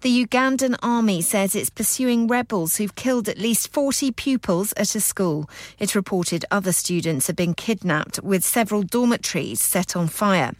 The 0.00 0.24
Ugandan 0.24 0.76
army 0.82 1.20
says 1.20 1.54
it's 1.54 1.68
pursuing 1.68 2.26
rebels 2.26 2.76
who've 2.76 2.94
killed 2.94 3.28
at 3.28 3.36
least 3.36 3.70
40 3.70 4.12
pupils 4.12 4.72
at 4.78 4.94
a 4.94 5.00
school. 5.00 5.50
It 5.78 5.94
reported 5.94 6.46
other 6.50 6.72
students 6.72 7.26
have 7.26 7.36
been 7.36 7.52
kidnapped 7.52 8.22
with 8.22 8.44
several 8.44 8.82
dormitories 8.82 9.60
set 9.60 9.94
on 9.94 10.08
fire. 10.08 10.52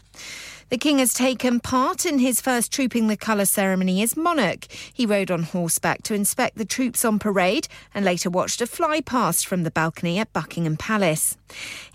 The 0.69 0.77
King 0.77 0.99
has 0.99 1.15
taken 1.15 1.59
part 1.59 2.05
in 2.05 2.19
his 2.19 2.39
first 2.39 2.71
Trooping 2.71 3.07
the 3.07 3.17
Colour 3.17 3.45
ceremony 3.45 4.03
as 4.03 4.15
monarch. 4.15 4.67
He 4.93 5.03
rode 5.03 5.31
on 5.31 5.41
horseback 5.41 6.03
to 6.03 6.13
inspect 6.13 6.59
the 6.59 6.65
troops 6.65 7.03
on 7.03 7.17
parade 7.17 7.67
and 7.91 8.05
later 8.05 8.29
watched 8.29 8.61
a 8.61 8.67
fly 8.67 9.01
past 9.01 9.47
from 9.47 9.63
the 9.63 9.71
balcony 9.71 10.19
at 10.19 10.31
Buckingham 10.31 10.77
Palace. 10.77 11.37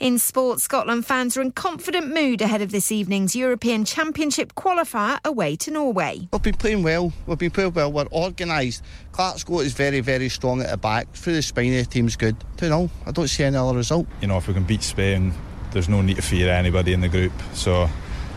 In 0.01 0.19
sport, 0.19 0.61
Scotland 0.61 1.07
fans 1.07 1.37
are 1.37 1.43
in 1.43 1.53
confident 1.53 2.13
mood 2.13 2.43
ahead 2.43 2.63
of 2.63 2.73
this 2.73 2.91
evening's 2.91 3.37
European 3.37 3.85
Championship 3.85 4.57
qualifier 4.57 5.21
away 5.25 5.55
to 5.55 5.71
Norway. 5.71 6.27
We've 6.33 6.43
been 6.43 6.55
playing 6.55 6.83
well. 6.83 7.13
We've 7.27 7.39
been 7.39 7.53
playing 7.53 7.75
well. 7.75 7.93
We're 7.93 8.07
organised. 8.11 8.83
Clark's 9.13 9.45
is 9.49 9.73
very, 9.73 10.01
very 10.01 10.29
strong 10.29 10.61
at 10.63 10.71
the 10.71 10.77
back. 10.77 11.09
Through 11.13 11.35
the 11.35 11.43
spine 11.43 11.79
of 11.79 11.85
the 11.85 11.91
team's 11.93 12.17
good. 12.17 12.35
2 12.57 12.67
0. 12.67 12.91
I 13.07 13.13
don't 13.13 13.29
see 13.29 13.45
any 13.45 13.57
other 13.57 13.77
result. 13.77 14.09
You 14.21 14.27
know, 14.27 14.39
if 14.39 14.49
we 14.49 14.55
can 14.55 14.65
beat 14.65 14.83
Spain, 14.83 15.33
there's 15.71 15.89
no 15.89 16.03
need 16.03 16.17
to 16.17 16.23
fear 16.23 16.51
anybody 16.51 16.93
in 16.93 17.03
the 17.03 17.09
group. 17.09 17.33
So 17.53 17.89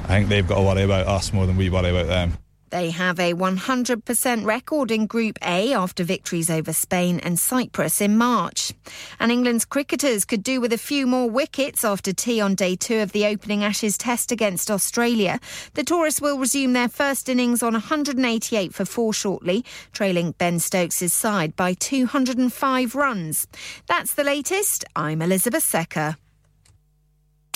I 0.08 0.20
think 0.20 0.30
they've 0.30 0.48
got 0.48 0.56
to 0.56 0.62
worry 0.62 0.84
about 0.84 1.08
us 1.08 1.34
more 1.34 1.46
than 1.46 1.58
we 1.58 1.70
worry 1.70 1.90
about 1.90 2.08
them. 2.08 2.38
They 2.70 2.90
have 2.92 3.18
a 3.20 3.34
100% 3.34 4.46
record 4.46 4.92
in 4.92 5.06
Group 5.06 5.38
A 5.42 5.74
after 5.74 6.04
victories 6.04 6.50
over 6.50 6.74
Spain 6.74 7.20
and 7.22 7.40
Cyprus 7.40 8.02
in 8.02 8.18
March. 8.18 8.74
And 9.20 9.32
England's 9.32 9.64
cricketers 9.64 10.26
could 10.26 10.44
do 10.44 10.60
with 10.60 10.74
a 10.74 10.78
few 10.78 11.08
more 11.08 11.30
wickets 11.30 11.86
after 11.86 12.12
tea 12.12 12.42
on 12.42 12.56
day 12.56 12.76
two 12.76 13.00
of 13.00 13.14
the 13.14 13.26
opening 13.26 13.64
Ashes 13.64 13.98
test 13.98 14.34
against 14.34 14.70
Australia. 14.70 15.40
The 15.76 15.84
tourists 15.84 16.22
will 16.22 16.40
resume 16.40 16.74
their 16.74 16.90
first 16.90 17.30
innings 17.30 17.64
on 17.64 17.74
188 17.74 18.74
for 18.74 18.84
four 18.84 19.14
shortly, 19.14 19.64
trailing 19.94 20.32
Ben 20.38 20.60
Stokes' 20.60 21.14
side 21.14 21.56
by 21.56 21.74
205 21.74 22.96
runs. 22.96 23.48
That's 23.88 24.14
the 24.14 24.26
latest. 24.26 24.84
I'm 24.96 25.22
Elizabeth 25.22 25.64
Secker. 25.64 26.18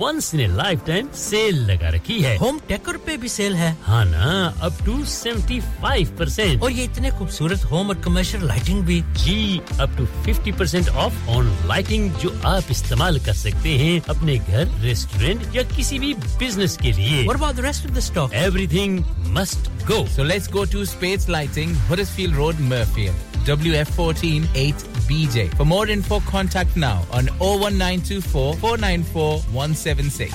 once 0.00 0.34
in 0.34 0.40
a 0.40 0.46
lifetime 0.86 1.08
sale 1.20 1.58
लगा 1.70 1.88
रखी 1.94 2.20
है 2.22 2.36
home 2.38 2.58
taker 2.68 2.96
पे 3.06 3.16
भी 3.24 3.28
cell 3.28 3.54
है 3.56 3.70
हाँ 3.82 4.04
ना 4.04 4.32
up 4.66 4.84
to 4.86 5.04
seventy 5.12 5.60
five 5.60 6.14
percent 6.18 6.62
और 6.62 6.72
ये 6.72 6.84
इतने 6.84 7.10
खूबसूरत 7.18 7.64
होम 7.70 7.88
और 7.88 8.00
कमर्शियल 8.04 8.46
लाइटिंग 8.48 8.82
भी 8.86 9.00
जी 9.24 9.60
up 9.80 9.96
to 9.98 10.06
fifty 10.24 10.52
percent 10.62 10.88
off 10.88 11.28
on 11.36 11.52
lighting 11.68 12.10
जो 12.22 12.34
आप 12.46 12.70
इस्तेमाल 12.70 13.18
कर 13.26 13.34
सकते 13.42 13.76
हैं 13.78 14.00
अपने 14.16 14.38
घर 14.38 14.76
रेस्टोरेंट 14.82 15.56
या 15.56 15.62
किसी 15.76 15.98
भी 15.98 16.14
बिज़नेस 16.38 16.76
के 16.82 16.92
लिए 16.92 17.24
What 17.28 17.40
about 17.40 17.56
the 17.56 17.66
rest 17.68 17.88
of 17.88 17.94
the 17.98 18.06
stock? 18.08 18.34
Everything 18.42 19.00
must 19.38 19.70
go. 19.88 20.04
So 20.08 20.24
let's 20.24 20.48
go 20.48 20.64
to 20.66 20.84
Spades 20.86 21.28
Lighting, 21.28 21.74
Huddersfield 21.88 22.36
Road, 22.36 22.68
Murfield. 22.70 23.27
WF14 23.44 24.42
8BJ. 24.44 25.54
For 25.56 25.64
more 25.64 25.88
info, 25.88 26.20
contact 26.20 26.76
now 26.76 27.04
on 27.12 27.26
01924 27.38 28.54
494 28.54 29.40
176. 29.40 30.34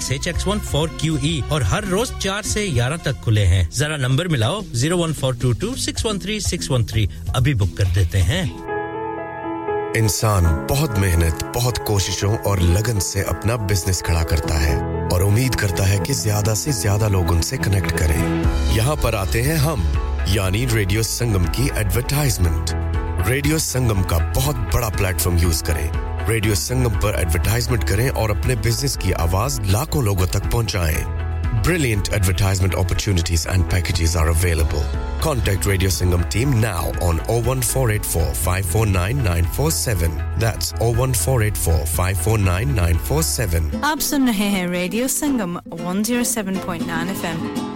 flex 0.00 0.12
H 0.12 0.28
X 0.28 0.46
one 0.46 0.58
four 0.60 0.88
Q 1.00 1.18
E 1.18 1.42
और 1.52 1.62
हर 1.62 1.84
रोज 1.86 2.10
चार 2.18 2.42
से 2.44 2.66
ग्यारह 2.70 2.96
तक 3.04 3.20
खुले 3.24 3.44
हैं। 3.44 3.68
जरा 3.70 3.96
number 3.98 4.28
मिलाओ 4.28 4.62
zero 4.74 4.96
one 4.96 5.12
four 5.12 5.36
two 5.36 5.52
two 5.60 5.74
six 5.76 6.04
one 6.06 6.18
three 6.18 6.40
six 6.40 6.70
one 6.70 6.84
three 6.86 7.08
अभी 7.36 7.54
बुक 7.54 7.76
कर 7.78 7.92
देते 7.94 8.18
हैं। 8.30 8.42
इंसान 9.96 10.44
बहुत 10.70 10.98
मेहनत, 10.98 11.44
बहुत 11.54 11.78
कोशिशों 11.86 12.36
और 12.40 12.60
लगन 12.62 12.98
से 13.02 13.22
अपना 13.28 13.56
बिज़नेस 13.68 14.02
खड़ा 14.06 14.22
करता 14.32 14.58
है 14.58 14.76
और 15.08 15.22
उम्मीद 15.22 15.54
करता 15.60 15.84
है 15.84 15.98
कि 16.00 16.12
ज़्यादा 16.14 16.54
से 16.54 16.72
ज़्यादा 16.72 17.08
लोग 17.08 17.30
उनसे 17.30 17.56
कनेक्ट 17.58 17.96
करें। 17.98 18.76
यहाँ 18.76 18.96
पर 18.96 19.14
आते 19.14 19.42
हैं 19.42 19.56
हम, 19.58 19.82
यानी 20.28 20.64
रेडियो 20.74 21.02
संगम 21.04 21.44
की 21.56 21.68
एडवर्टाइजमेंट 21.80 22.78
रेडियो 23.28 23.58
संगम 23.60 24.02
का 24.02 24.18
बहुत 24.36 24.56
बड़ा 24.74 24.88
प्लेटफॉर्म 24.90 25.38
यूज़ 25.38 25.62
करें। 25.64 26.09
रेडियो 26.28 26.54
संगम 26.54 26.98
पर 27.02 27.18
एडवर्टाइजमेंट 27.20 27.88
करें 27.88 28.08
और 28.10 28.30
अपने 28.30 28.54
बिज़नेस 28.66 28.96
की 29.04 29.12
आवाज़ 29.26 29.60
लाखों 29.72 30.04
लोगों 30.04 30.26
तक 30.36 30.50
पहुंचाएँ 30.52 31.04
Brilliant 31.62 32.08
advertisement 32.16 32.74
opportunities 32.74 33.44
and 33.54 33.68
packages 33.68 34.14
are 34.16 34.28
available. 34.28 34.84
Contact 35.20 35.66
Radio 35.66 35.90
Singham 35.90 36.22
team 36.34 36.54
now 36.60 36.92
on 37.08 37.18
01484 37.28 38.22
549 38.34 39.22
947. 39.24 40.16
That's 40.38 40.72
01484 40.80 41.84
549 41.86 42.74
947. 42.76 43.70
आप 43.84 43.98
सुन 44.10 44.26
रहे 44.28 44.48
हैं 44.56 44.66
रेडियो 44.68 45.08
संगम 45.18 45.58
107.9 45.58 47.10
एफएम 47.10 47.69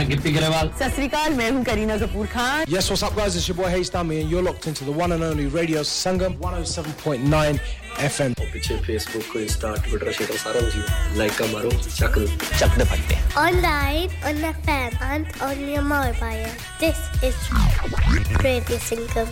मैं 0.00 0.08
गिप्पी 0.08 0.30
ग्रेवाल 0.32 0.68
सस्रीकाल 0.78 1.34
मैं 1.36 1.50
हूँ 1.50 1.62
Kareena 1.64 1.96
Kapoor 1.98 2.26
Khan 2.34 2.64
Yes, 2.74 2.86
what's 2.90 3.02
up 3.08 3.16
guys? 3.16 3.34
It's 3.40 3.48
your 3.48 3.56
boy 3.56 3.68
Hayes 3.72 3.90
Dami 3.96 4.20
and 4.20 4.30
you're 4.30 4.44
locked 4.46 4.68
into 4.70 4.86
the 4.86 4.94
one 5.00 5.12
and 5.16 5.26
only 5.26 5.46
Radio 5.56 5.82
Sangam 5.90 6.38
107.9 6.46 7.60
FM. 8.06 8.38
और 8.40 8.46
पीछे 8.52 8.76
Facebook 8.86 9.28
को 9.32 9.38
Insta 9.40 9.74
Twitter 9.88 10.12
share 10.20 10.36
सारा 10.44 10.60
कुछ 10.60 11.16
लाइक 11.18 11.36
का 11.38 11.46
मारो 11.52 11.70
चक 11.82 12.18
चक 12.56 12.78
दे 12.78 12.84
फटते 12.94 13.20
Online 13.44 14.16
on 14.30 14.42
the 14.46 14.54
fan 14.64 14.98
and 15.10 15.38
on 15.50 15.64
your 15.68 15.86
mobile. 15.92 16.50
This 16.80 17.06
is 17.30 17.36
Radio 18.48 18.78
Sangam. 18.88 19.28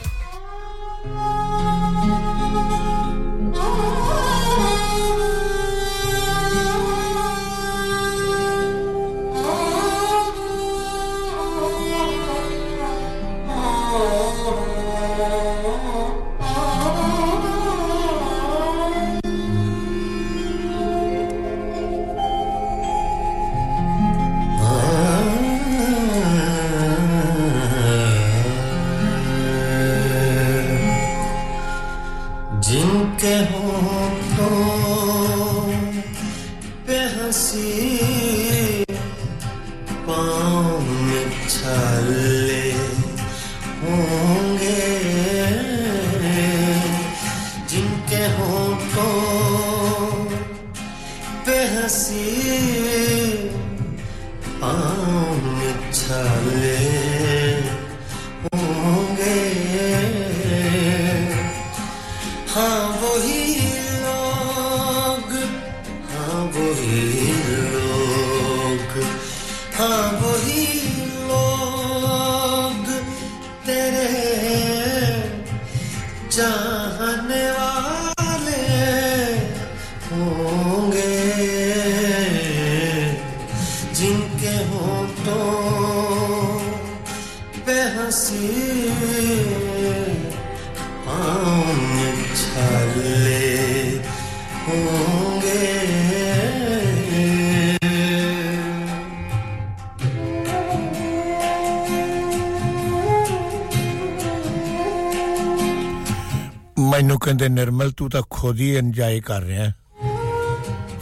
ਕਹਿੰਦੇ 107.38 107.60
ਨਿਰਮਲ 107.60 107.90
ਤੂੰ 107.90 108.10
ਤਾਂ 108.10 108.22
ਖੁਦ 108.30 108.60
ਹੀ 108.60 108.76
ਇੰਜੋਏ 108.76 109.20
ਕਰ 109.20 109.42
ਰਿਹਾ। 109.42 109.72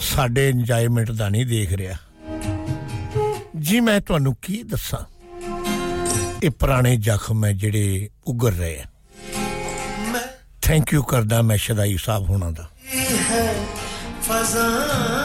ਸਾਡੇ 0.00 0.48
ਇੰਜੋਇਮੈਂਟ 0.48 1.10
ਦਾ 1.10 1.28
ਨਹੀਂ 1.28 1.46
ਦੇਖ 1.46 1.72
ਰਿਹਾ। 1.72 1.96
ਜੀ 3.60 3.80
ਮੈਂ 3.80 4.00
ਤੁਹਾਨੂੰ 4.00 4.36
ਕੀ 4.42 4.62
ਦੱਸਾਂ? 4.62 4.98
ਇਹ 6.42 6.50
ਪੁਰਾਣੇ 6.50 6.96
ਜ਼ਖਮ 6.96 7.44
ਹੈ 7.44 7.52
ਜਿਹੜੇ 7.52 8.10
ਉਗਰ 8.26 8.52
ਰਹੇ 8.52 8.80
ਆ 8.80 8.84
ਥੈਂਕ 10.62 10.92
ਯੂ 10.92 11.02
ਕਰਦਾ 11.02 11.42
ਮੈਂ 11.42 11.56
ਸ਼ਦਾਈ 11.56 11.96
ਸਾਹਿਬ 11.96 12.30
ਹੋਣਾ 12.30 12.50
ਦਾ। 12.50 12.70
है 13.30 15.15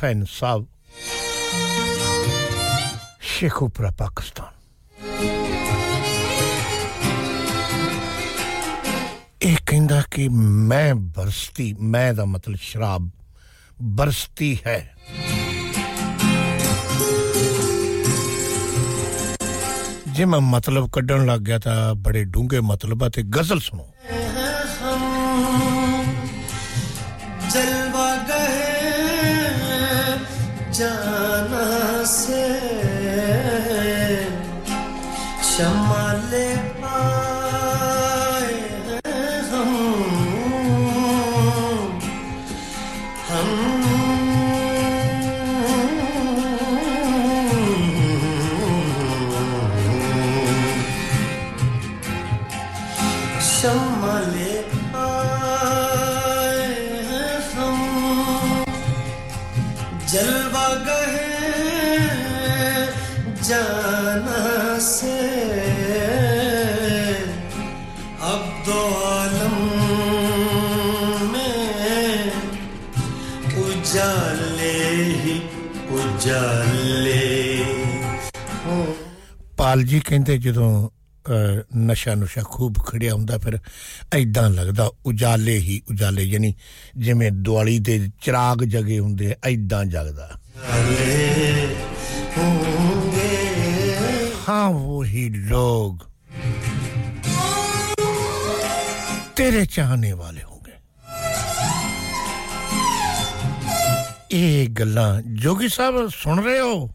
ਹੁਸੈਨ 0.00 0.24
ਸਾਹਿਬ 0.30 0.66
ਸ਼ੇਖੂਪੁਰਾ 3.22 3.90
ਪਾਕਿਸਤਾਨ 3.90 4.54
ਇਹ 9.42 9.56
ਕਹਿੰਦਾ 9.66 10.00
ਕਿ 10.10 10.28
ਮੈਂ 10.68 10.94
ਬਰਸਤੀ 10.94 11.72
ਮੈਂ 11.80 12.12
ਦਾ 12.14 12.24
ਮਤਲਬ 12.24 12.56
ਸ਼ਰਾਬ 12.60 13.10
ਬਰਸਤੀ 13.98 14.56
ਹੈ 14.66 14.78
ਜੇ 20.14 20.24
ਮੈਂ 20.24 20.40
ਮਤਲਬ 20.40 20.90
ਕੱਢਣ 20.90 21.26
ਲੱਗ 21.26 21.40
ਗਿਆ 21.40 21.58
ਤਾਂ 21.58 21.94
ਬੜੇ 21.94 22.24
ਡੂੰਘੇ 22.24 22.60
ਮਤਲਬਾਂ 22.60 23.10
ਤੇ 23.10 23.22
ਗਜ਼ਲ 23.36 23.60
ਸੁਣੋ 23.60 23.88
ਉਜਾਲੇ 73.90 74.72
ਹੀ 75.22 75.40
ਉਜਾਲੇ 75.90 77.64
ਪਾਲ 79.56 79.82
ਜੀ 79.82 80.00
ਕਹਿੰਦੇ 80.00 80.36
ਜਦੋਂ 80.38 80.68
ਨਸ਼ਾ 81.76 82.14
ਨੁਸ਼ਾ 82.14 82.42
ਖੂਬ 82.42 82.78
ਖੜਿਆ 82.86 83.14
ਹੁੰਦਾ 83.14 83.38
ਫਿਰ 83.38 83.58
ਐਦਾਂ 84.12 84.48
ਲੱਗਦਾ 84.50 84.90
ਉਜਾਲੇ 85.06 85.56
ਹੀ 85.58 85.80
ਉਜਾਲੇ 85.90 86.22
ਯਾਨੀ 86.24 86.54
ਜਿਵੇਂ 86.96 87.30
ਦਿਵਾਲੀ 87.32 87.78
ਦੇ 87.78 87.98
ਚਿਰਾਗ 88.22 88.62
ਜਗੇ 88.64 88.98
ਹੁੰਦੇ 88.98 89.34
ਐਦਾਂ 89.44 89.84
ਜਗਦਾ 89.84 90.28
ਹਾਂ 94.48 94.66
ਉਹ 94.68 95.04
ਹੀ 95.04 95.28
ਲੋਗ 95.28 95.98
ਤੇਰੇ 99.36 99.66
ਚਾਹਨੇ 99.66 100.12
ਵਾਲੇ 100.12 100.42
ਇਹ 104.32 104.68
ਗੱਲਾਂ 104.68 105.22
ਜੋਗੀ 105.42 105.68
ਸਾਹਿਬ 105.68 106.08
ਸੁਣ 106.08 106.42
ਰਹੇ 106.44 106.60
ਹੋ 106.60 106.88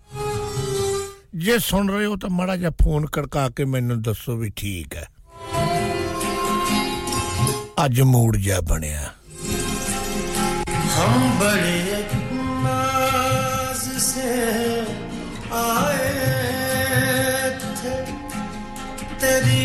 ਜੇ 1.36 1.57
ਸੁਣ 1.60 1.90
ਰਹੇ 1.90 2.06
ਹੋ 2.06 2.16
ਤਾਂ 2.16 2.30
ਮਾੜਾ 2.30 2.56
ਜਿਹਾ 2.56 2.72
ਫੋਨ 2.84 3.06
ਕੜਕਾ 3.06 3.49
ਕੇ 3.49 3.66
ਮੈਨੂੰ 3.66 4.02
ਦੱਸੋ 4.02 4.36
ਵੀ 4.38 4.52
ਠੀਕ 4.56 4.95
ਹੈ 4.95 5.07
ਅੱਜ 7.86 8.02
ਮੂਡ 8.02 8.38
ਜਿਹਾ 8.38 8.60
ਬਣਿਆ 8.62 9.02
ਹਮ 10.98 11.30
ਬੜੇ 11.40 12.03
ਨਾਜ਼ 12.64 13.90
ਸੇ 13.99 14.32
ਆਏ 15.53 16.10
ਥੇ 17.82 17.95
ਤੇਰੀ 19.22 19.65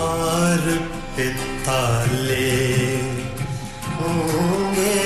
हार 0.00 0.66
पे 1.16 1.26
ताले 1.64 2.48
होंगे। 3.96 4.98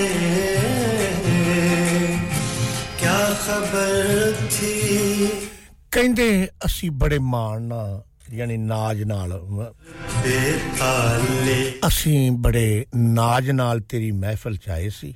क्या 2.98 3.18
खबर 3.34 4.48
थी? 4.52 4.74
कहते 5.92 6.28
असी 6.64 6.90
बड़े 6.90 7.18
मान 7.18 7.70
यानी 8.32 8.56
नाज 8.56 9.02
नाल। 9.02 9.32
असी 11.84 12.30
बड़े 12.44 12.66
नाज 12.94 13.50
नाल 13.50 13.80
तेरी 13.80 14.10
महफिल 14.12 14.56
च 14.56 14.68
आए 14.70 14.88
सी। 14.90 15.14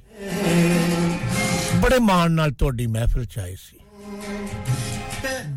बड़े 1.82 1.98
माण 1.98 2.32
नाल 2.32 2.50
तोड़ी 2.50 2.86
महफिल 2.86 3.24
च 3.26 3.38
आए 3.38 3.54
सी। 3.54 3.78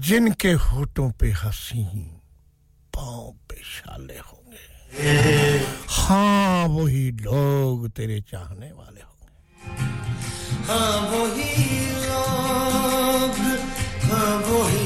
जिनके 0.07 0.51
होठों 0.51 1.09
पे 1.11 1.31
हसी 1.43 1.83
ही। 1.83 2.05
पाँव 2.95 3.23
पेशाले 3.49 4.17
होंगे 4.29 4.59
हाँ 5.97 6.67
वही 6.75 7.05
लोग 7.25 7.87
तेरे 7.97 8.19
चाहने 8.31 8.71
वाले 8.79 9.01
होंगे 9.01 9.29
हाँ 10.67 10.91
वही 11.11 11.51
लोग 12.05 13.37
हाँ 14.11 14.33
वही 14.47 14.80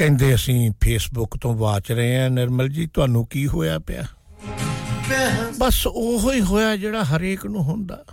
ਕਹਿੰਦੇ 0.00 0.34
ਅਸੀਂ 0.34 0.70
ਫੇਸਬੁੱਕ 0.80 1.36
ਤੋਂ 1.36 1.54
ਵਾਚ 1.54 1.92
ਰਹੇ 1.92 2.20
ਹਾਂ 2.20 2.30
ਨਿਰਮਲ 2.30 2.68
ਜੀ, 2.68 2.86
ਤੁਹਾਨੂੰ 2.86 3.26
ਕੀ 3.26 3.46
ਹੋਇਆ 3.46 3.78
ਪਿਆ? 3.78 4.02
ਬਸ 5.58 5.86
ਉਹੋ 5.86 6.32
ਹੀ 6.32 6.40
ਹੋਇਆ 6.40 6.76
ਜਿਹੜਾ 6.76 7.04
ਹਰੇਕ 7.04 7.46
ਨੂੰ 7.46 7.62
ਹੁੰਦਾ। 7.62 8.04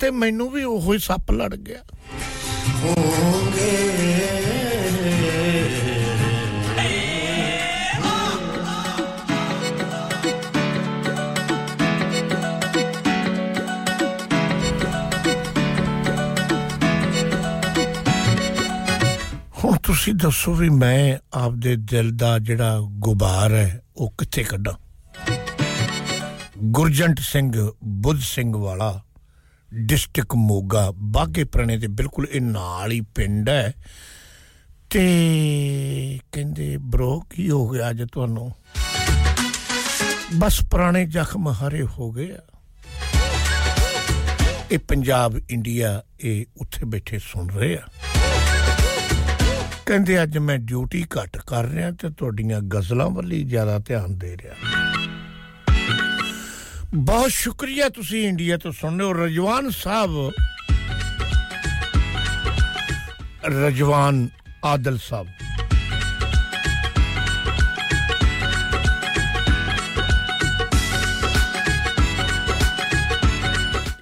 ਤੇ 0.00 0.10
ਮੈਨੂੰ 0.10 0.50
ਵੀ 0.50 0.64
ਉਹੋ 0.64 0.92
ਹੀ 0.92 0.98
ਸੱਪ 0.98 1.32
ਲੜ 1.32 1.56
ਗਿਆ। 1.56 1.78
ਹੁਣ 2.84 3.50
ਤੁਸੀਂ 19.90 20.14
ਦੱਸੋ 20.14 20.54
ਵੀ 20.54 20.68
ਮੈਂ 20.68 21.18
ਆਪਦੇ 21.34 21.76
ਦਿਲ 21.76 22.16
ਦਾ 22.16 22.38
ਜਿਹੜਾ 22.38 22.78
ਗੁਬਾਰ 22.80 23.54
ਹੈ, 23.54 23.82
ਉਹ 23.96 24.14
ਕਿੱਥੇ 24.18 24.44
ਕੱਢਾਂ? 24.44 24.72
ਗੁਰਜੰਟ 26.58 27.20
ਸਿੰਘ, 27.20 27.72
ਬੁੱਧ 27.84 28.20
ਸਿੰਘ 28.20 28.56
ਵਾਲਾ, 28.56 29.02
ਡਿਸਟ੍ਰਿਕਟ 29.74 30.34
ਮੋਗਾ 30.34 30.92
ਬਾਗੇ 30.96 31.44
ਪੁਰਾਣੇ 31.44 31.76
ਦੇ 31.76 31.86
ਬਿਲਕੁਲ 31.86 32.26
ਇਹ 32.32 32.40
ਨਾਲ 32.40 32.92
ਹੀ 32.92 33.00
ਪਿੰਡ 33.00 33.48
ਹੈ। 33.48 33.72
ਤੇ 34.90 35.00
ਕਹਿੰਦੇ 36.32 36.76
ਬ్రో 36.76 37.20
ਕੀ 37.20 37.50
ਹੋ 37.50 37.68
ਗਿਆ 37.68 37.90
ਅੱਜ 37.90 38.02
ਤੁਹਾਨੂੰ? 38.12 38.52
ਬਸ 40.34 40.60
ਪੁਰਾਣੇ 40.70 41.06
ਜ਼ਖਮ 41.06 41.48
ਹਰੇ 41.48 41.82
ਹੋ 41.82 42.10
ਗਏ 42.10 42.30
ਆ। 42.32 42.40
ਇਹ 44.70 44.78
ਪੰਜਾਬ, 44.78 45.40
ਇੰਡੀਆ, 45.50 46.02
ਇਹ 46.20 46.46
ਉੱਥੇ 46.60 46.84
ਬੈਠੇ 46.84 47.18
ਸੁਣ 47.18 47.48
ਰਹੇ 47.48 47.76
ਆ। 47.76 47.82
ਕਹਿੰਦੇ 49.90 50.22
ਅੱਜ 50.22 50.36
ਮੈਂ 50.38 50.56
ਡਿਊਟੀ 50.58 51.06
ਘੱਟ 51.16 51.36
ਕਰ 51.46 51.64
ਰਿਹਾ 51.64 51.90
ਤੇ 51.90 52.08
ਤੁਹਾਡੀਆਂ 52.10 52.60
ਗਜ਼ਲਾਂ 52.60 53.08
ਵੱਲ 53.10 53.32
ਹੀ 53.32 53.42
ਜ਼ਿਆਦਾ 53.44 53.78
ਧਿਆਨ 53.78 54.18
ਦੇ 54.18 54.36
ਰਿਹਾ। 54.36 54.54
ਬਹੁਤ 56.94 57.30
ਸ਼ੁਕਰੀਆ 57.30 57.88
ਤੁਸੀਂ 57.88 58.28
ਇੰਡੀਆ 58.28 58.56
ਤੋਂ 58.56 58.72
ਸੁਣ 58.72 58.98
ਰਹੇ 58.98 59.06
ਹੋ। 59.06 59.12
ਰਜਵਾਨ 59.12 59.70
ਸਾਹਿਬ, 59.70 60.10
ਰਜਵਾਨ 63.46 64.28
ਆਦਲ 64.64 64.98
ਸਾਹਿਬ। 64.98 65.26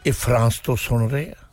ਇਹ 0.07 0.13
ਫਰਾਂਸ 0.13 0.59
ਤੋਂ 0.59 0.77
ਸੁਣ 0.77 1.09
ਰਹੇ 1.09 1.31
ਆ। 1.31 1.48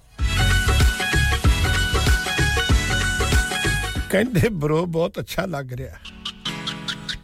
ਕਹਿੰਦੇ 4.10 4.50
ਬ్రో 4.50 4.86
ਬਹੁਤ 4.86 5.20
ਅੱਛਾ 5.20 5.46
ਲੱਗ 5.46 5.74
ਰਿਹਾ 5.74 5.98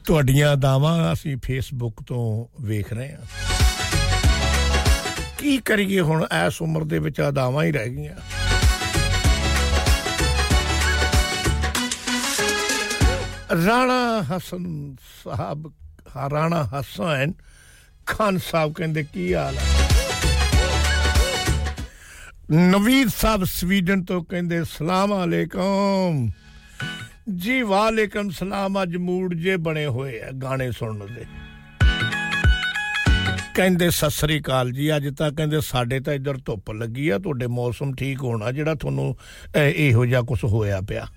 ਤੁਹਾਡੀਆਂ 0.05 0.57
ਦਾਵਾਂ 0.57 1.13
ਅਸੀਂ 1.13 1.37
ਫੇਸਬੁੱਕ 1.45 2.01
ਤੋਂ 2.07 2.47
ਵੇਖ 2.61 2.93
ਰਹੇ 2.93 3.13
ਹਾਂ 3.13 3.25
ਕੀ 5.37 5.57
ਕਰੀਏ 5.57 5.99
ਹੁਣ 5.99 6.25
ਇਸ 6.47 6.61
ਉਮਰ 6.61 6.83
ਦੇ 6.83 6.99
ਵਿੱਚ 6.99 7.21
ਅਦਾਵਾਂ 7.29 7.63
ਹੀ 7.63 7.71
ਰਹਿ 7.71 7.89
ਗਈਆਂ 7.89 8.15
ਰਾਣਾ 13.65 14.21
ਹਸਨ 14.21 14.95
ਸਾਹਿਬ 15.23 15.71
ਰਾਣਾ 16.31 16.63
ਹਸਨ 16.63 17.33
ਖਾਨ 18.05 18.37
ਸਾਹਿਬ 18.51 18.73
ਕਹਿੰਦੇ 18.73 19.03
ਕੀ 19.03 19.33
ਹਾਲ 19.33 19.57
ਹੈ 19.57 19.63
ਨਵੀਦ 22.51 23.09
ਸਾਹਿਬ 23.17 23.43
ਸਵੀਡਨ 23.43 24.03
ਤੋਂ 24.03 24.23
ਕਹਿੰਦੇ 24.23 24.63
ਸਲਾਮ 24.63 25.23
ਅਲੈਕਮ 25.23 26.29
ਜੀ 27.35 27.61
ਵਾਲੇਕਮ 27.61 28.29
ਸਲਾਮ 28.29 28.81
ਅੱਜ 28.83 28.95
ਮੂਡ 28.97 29.33
ਜੇ 29.33 29.55
ਬਣੇ 29.57 29.85
ਹੋਏ 29.85 30.19
ਆ 30.21 30.31
ਗਾਣੇ 30.31 30.71
ਸੁਣਨ 30.71 31.13
ਦੇ। 31.15 31.25
ਕਹਿੰਦੇ, 33.55 33.89
ਸਤਿ 33.89 34.09
ਸ੍ਰੀ 34.09 34.39
ਅਕਾਲ 34.39 34.71
ਜੀ, 34.71 34.95
ਅੱਜ 34.95 35.07
ਤਾਂ 35.17 35.31
ਕਹਿੰਦੇ 35.31 35.61
ਸਾਡੇ 35.61 35.99
ਤਾਂ 35.99 36.13
ਇੱਧਰ 36.13 36.37
ਧੁੱਪ 36.45 36.71
ਲੱਗੀ 36.71 37.09
ਆ, 37.09 37.17
ਤੁਹਾਡੇ 37.19 37.47
ਮੌਸਮ 37.47 37.93
ਠੀਕ 37.95 38.23
ਹੋਣਾ 38.23 38.51
ਜਿਹੜਾ 38.51 38.75
ਤੁਹਾਨੂੰ 38.75 39.15
ਇਹੋ 39.55 40.05
ਜਿਹਾ 40.05 40.21
ਕੁਝ 40.21 40.43
ਹੋਇਆ 40.43 40.81
ਪਿਆ। 40.81 41.07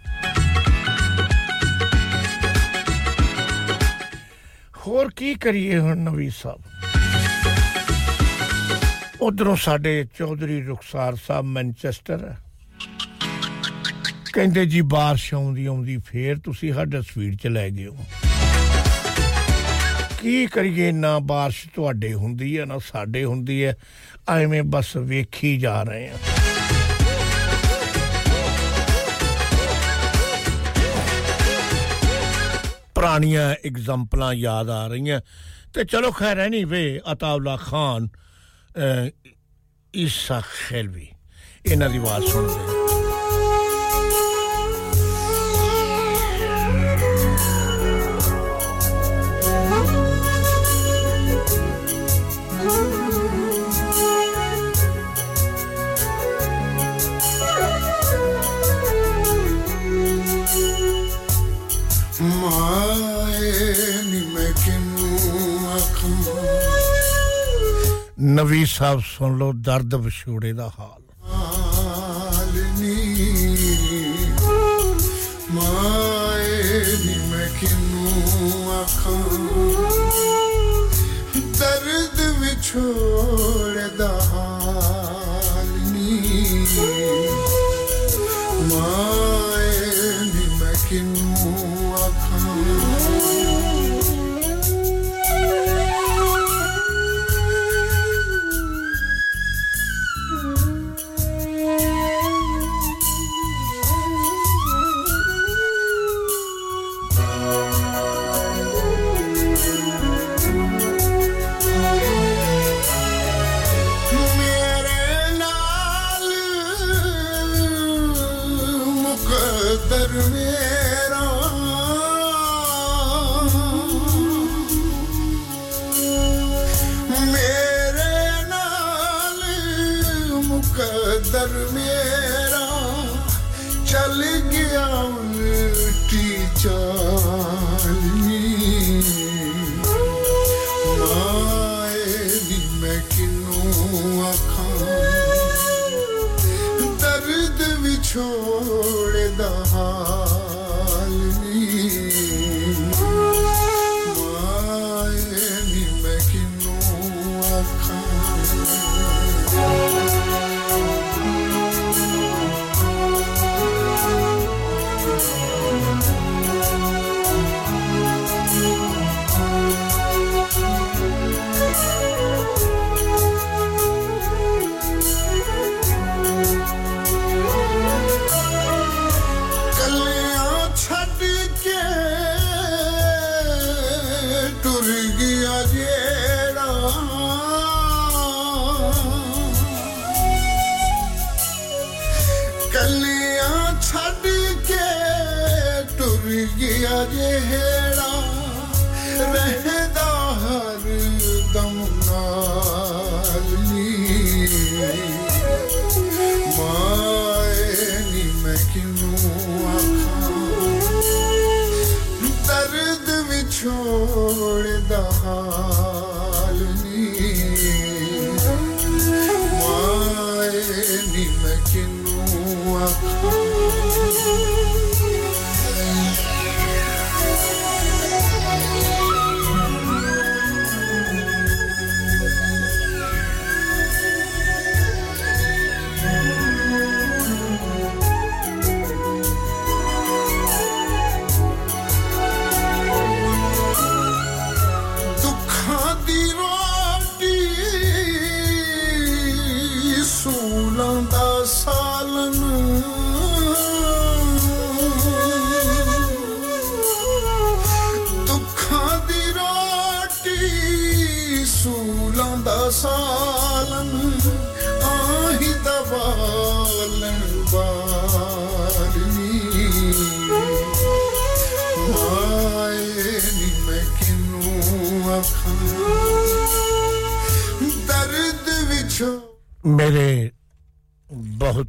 ਹੋਰ 4.86 5.11
ਕੀ 5.16 5.35
ਕਰੀਏ 5.35 5.78
ਹੁਣ 5.78 5.99
ਨਵੀ 5.99 6.31
ਸਾਹਿਬ 6.31 6.61
ਉਧਰੋਂ 9.23 9.57
ਸਾਡੇ 9.57 10.07
ਚੌਧਰੀ 10.19 10.62
ਰੁਖਸਾਰ 10.62 11.15
ਸਾਹਿਬ, 11.27 11.45
ਮੈਨਚੈਸਟਰ 11.45 12.35
ਕਹਿੰਦੇ 14.34 14.65
ਜੀ 14.65 14.81
ਬਾਰਿਸ਼ 14.88 15.34
ਆਉਂਦੀ 15.34 15.65
ਆਉਂਦੀ 15.65 15.97
ਫੇਰ 16.06 16.38
ਤੁਸੀਂ 16.38 16.73
ਸਾਡਾ 16.73 17.01
ਸਵੀਟ 17.01 17.41
ਚ 17.41 17.47
ਲੈ 17.47 17.69
ਗਏ 17.69 17.85
ਹੋ 17.88 18.06
ਕੀ 20.22 20.45
ਕਰੀਏ 20.47 20.91
ਨਾ 20.91 21.18
ਬਾਰਿਸ਼ 21.19 21.68
ਤੁਹਾਡੇ 21.76 22.14
ਹੁੰਦੀ 22.14 22.57
ਹੈ 22.57 22.65
ਨਾ 22.65 22.77
ਸਾਡੇ 22.85 23.23
ਹੁੰਦੀ 23.23 23.64
ਹੈ 23.64 23.76
ਐਵੇਂ 24.30 24.64
ਬਸ 24.64 24.95
ਵੇਖੀ 24.97 25.57
ਜਾ 25.57 25.81
ਰਹੇ 25.84 26.10
ਆ 26.10 26.18
ਪੁਰਾਣੀਆਂ 32.95 33.49
ਐਗਜ਼ਾਮਪਲਾਂ 33.65 34.34
ਯਾਦ 34.34 34.69
ਆ 34.69 34.85
ਰਹੀਆਂ 34.88 35.19
ਤੇ 35.73 35.84
ਚਲੋ 35.84 36.11
ਖੈਰ 36.11 36.39
ਐਨੀ 36.39 36.64
ਵੇ 36.64 36.99
ਅਤਾਉਲਾ 37.11 37.56
ਖਾਨ 37.57 38.07
ਈਸਾ 39.93 40.41
ਖੈਲਵੀ 40.41 41.07
ਇਹਨਾਂ 41.65 41.89
ਦੀ 41.89 41.97
ਆਵਾਜ਼ 41.97 42.26
ਸੁਣਦੇ 42.26 42.82
ਨਵੀ 68.24 68.64
ਸਾਹਿਬ 68.66 69.01
ਸੁਣ 69.01 69.38
ਲਓ, 69.38 69.52
ਦਰਦ 69.52 69.94
ਵਿਛੋੜੇ 69.94 70.52
ਦਾ 70.52 70.72
ਹਾਲ। 70.78 71.02
ਮਾਏ 75.51 76.84
ਨੀ 77.05 77.14
ਮੈਂ 77.30 77.48
ਕਿਨੂੰ 77.60 78.72
ਆਖਾਂ? 78.72 79.38
ਦਰਦ 81.59 82.20
ਵਿਛੋੜਦਾ 82.38 84.09
ਹਾਲ 84.09 85.66
ਨੀ। 85.66 86.66
ਮਾਏ 88.62 90.12
ਨੀ 90.24 90.46
ਮੈਂ 90.60 90.74
ਕਿਨੂੰ 90.88 91.34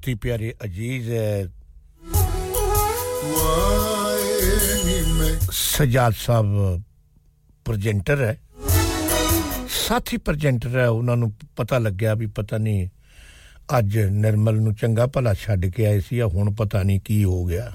ਬਹੁਤ 0.05 0.09
ਹੀ 0.09 0.13
ਪਿਆਰੇ 0.13 0.53
ਅਜੀਜ਼ 0.63 1.11
ਹੈ। 1.11 1.47
ਸਜਾਦ 5.51 6.13
ਸਾਹਿਬ 6.17 6.81
ਪ੍ਰੈਜੈਂਟਰ 7.65 8.21
ਹੈ। 8.21 8.37
ਸਾਥੀ 9.87 10.17
ਪ੍ਰੈਜੈਂਟਰ 10.17 10.77
ਹੈ। 10.79 10.87
ਉਹਨਾਂ 10.87 11.17
ਨੂੰ 11.17 11.33
ਪਤਾ 11.55 11.77
ਲੱਗਿਆ 11.77 12.13
ਵੀ 12.13 12.25
ਪਤਾ 12.25 12.57
ਨਹੀਂ, 12.57 12.87
ਅੱਜ 13.77 13.97
ਨਿਰਮਲ 13.97 14.55
ਨੂੰ 14.61 14.75
ਚੰਗਾ 14.75 15.07
ਭਲਾ 15.07 15.33
ਛੱਡ 15.33 15.65
ਕੇ 15.65 15.85
ਆਏ 15.85 15.99
ਸੀ। 15.99 16.19
ਆ 16.19 16.25
ਹੁਣ 16.25 16.53
ਪਤਾ 16.53 16.83
ਨਹੀਂ 16.83 16.99
ਕੀ 17.05 17.23
ਹੋ 17.23 17.45
ਗਿਆ। 17.45 17.71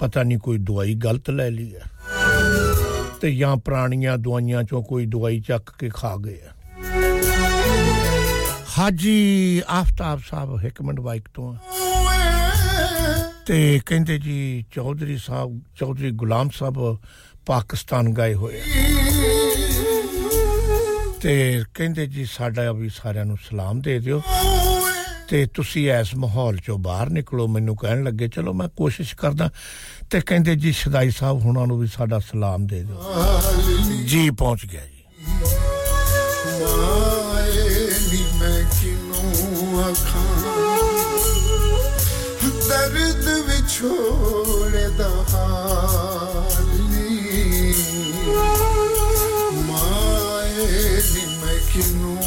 ਪਤਾ 0.00 0.22
ਨਹੀਂ 0.22 0.38
ਕੋਈ 0.38 0.58
ਦਵਾਈ 0.58 0.94
ਗਲਤ 0.94 1.30
ਲੈ 1.30 1.50
ਲਈ 1.50 1.74
ਹੈ। 1.74 1.82
ਤੇ 3.20 3.34
ਜਾਂ 3.36 3.56
ਪੁਰਾਣੀਆਂ 3.56 4.18
ਦਵਾਈਆਂ 4.18 4.62
ਚੋਂ 4.62 4.82
ਕੋਈ 4.82 5.06
ਦਵਾਈ 5.06 5.40
ਚੱਕ 5.40 5.70
ਕੇ 5.78 5.88
ਖਾ 5.88 6.16
ਗਏ 6.16 6.40
ਆ 6.44 6.50
ਹਾਜੀ 8.78 9.62
ਆਫਤਾਬ 9.68 10.20
ਸਾਹਿਬ 10.30 10.66
ਹਕਮਤ 10.66 11.00
ਵਾਈਕ 11.00 11.28
ਤੋਂ 11.34 11.54
ਤੇ 13.46 13.80
ਕਹਿੰਦੇ 13.86 14.18
ਜੀ 14.18 14.64
ਚੌਧਰੀ 14.72 15.16
ਸਾਹਿਬ, 15.18 15.60
ਚੌਧਰੀ 15.76 16.10
ਗੁਲਾਮ 16.10 16.50
ਸਾਹਿਬ 16.58 16.98
ਪਾਕਿਸਤਾਨ 17.46 18.12
ਗਏ 18.14 18.34
ਹੋਏ 18.34 18.60
ਤੇ 21.20 21.62
ਕਹਿੰਦੇ 21.74 22.06
ਜੀ 22.06 22.24
ਸਾਡਾ 22.24 22.72
ਵੀ 22.72 22.88
ਸਾਰਿਆਂ 22.88 23.24
ਨੂੰ 23.24 23.36
ਸਲਾਮ 23.48 23.80
ਦੇ 23.80 23.98
ਦਿਓ। 23.98 24.22
ਤੇ 25.28 25.46
ਤੁਸੀਂ 25.46 25.90
ਇਸ 25.92 26.14
ਮਾਹੌਲ 26.14 26.56
ਚੋਂ 26.56 26.78
ਬਾਹਰ 26.78 27.10
ਨਿਕਲੋ, 27.10 27.46
ਮੈਨੂੰ 27.46 27.76
ਕਹਿਣ 27.76 28.04
ਲੱਗੇ, 28.04 28.28
ਚਲੋ 28.28 28.52
ਮੈਂ 28.52 28.68
ਕੋਸ਼ਿਸ਼ 28.68 29.14
ਕਰਦਾ। 29.16 29.50
ਤੇ 30.10 30.20
ਕਹਿੰਦੇ 30.20 30.56
ਜੀ 30.56 30.72
ਸ਼ਦਾਈ 30.72 31.10
ਸਾਹਿਬ 31.10 31.38
ਹੁਣਾਂ 31.38 31.66
ਨੂੰ 31.66 31.78
ਵੀ 31.78 31.86
ਸਾਡਾ 31.86 32.18
ਸਲਾਮ 32.18 32.66
ਦੇ 32.66 32.82
ਦਿਓ। 32.82 33.02
ਜੀ 34.06 34.30
ਪਹੁੰਚ 34.30 34.66
ਗਿਆ 34.66 34.80
ਕਿਨੂੰ 39.89 39.89
ਆਖਾਂ 39.89 40.23
ਦਰਦ 42.67 43.27
ਵਿਛੋੜਦਾ 43.47 45.09
ਹਾਲ 45.31 46.65
ਨੀ 46.81 47.73
ਮਾਏ 49.67 50.67
ਨੀ 51.05 51.25
ਮੈਂ 51.41 51.57
ਕਿਨੂੰ 51.71 52.17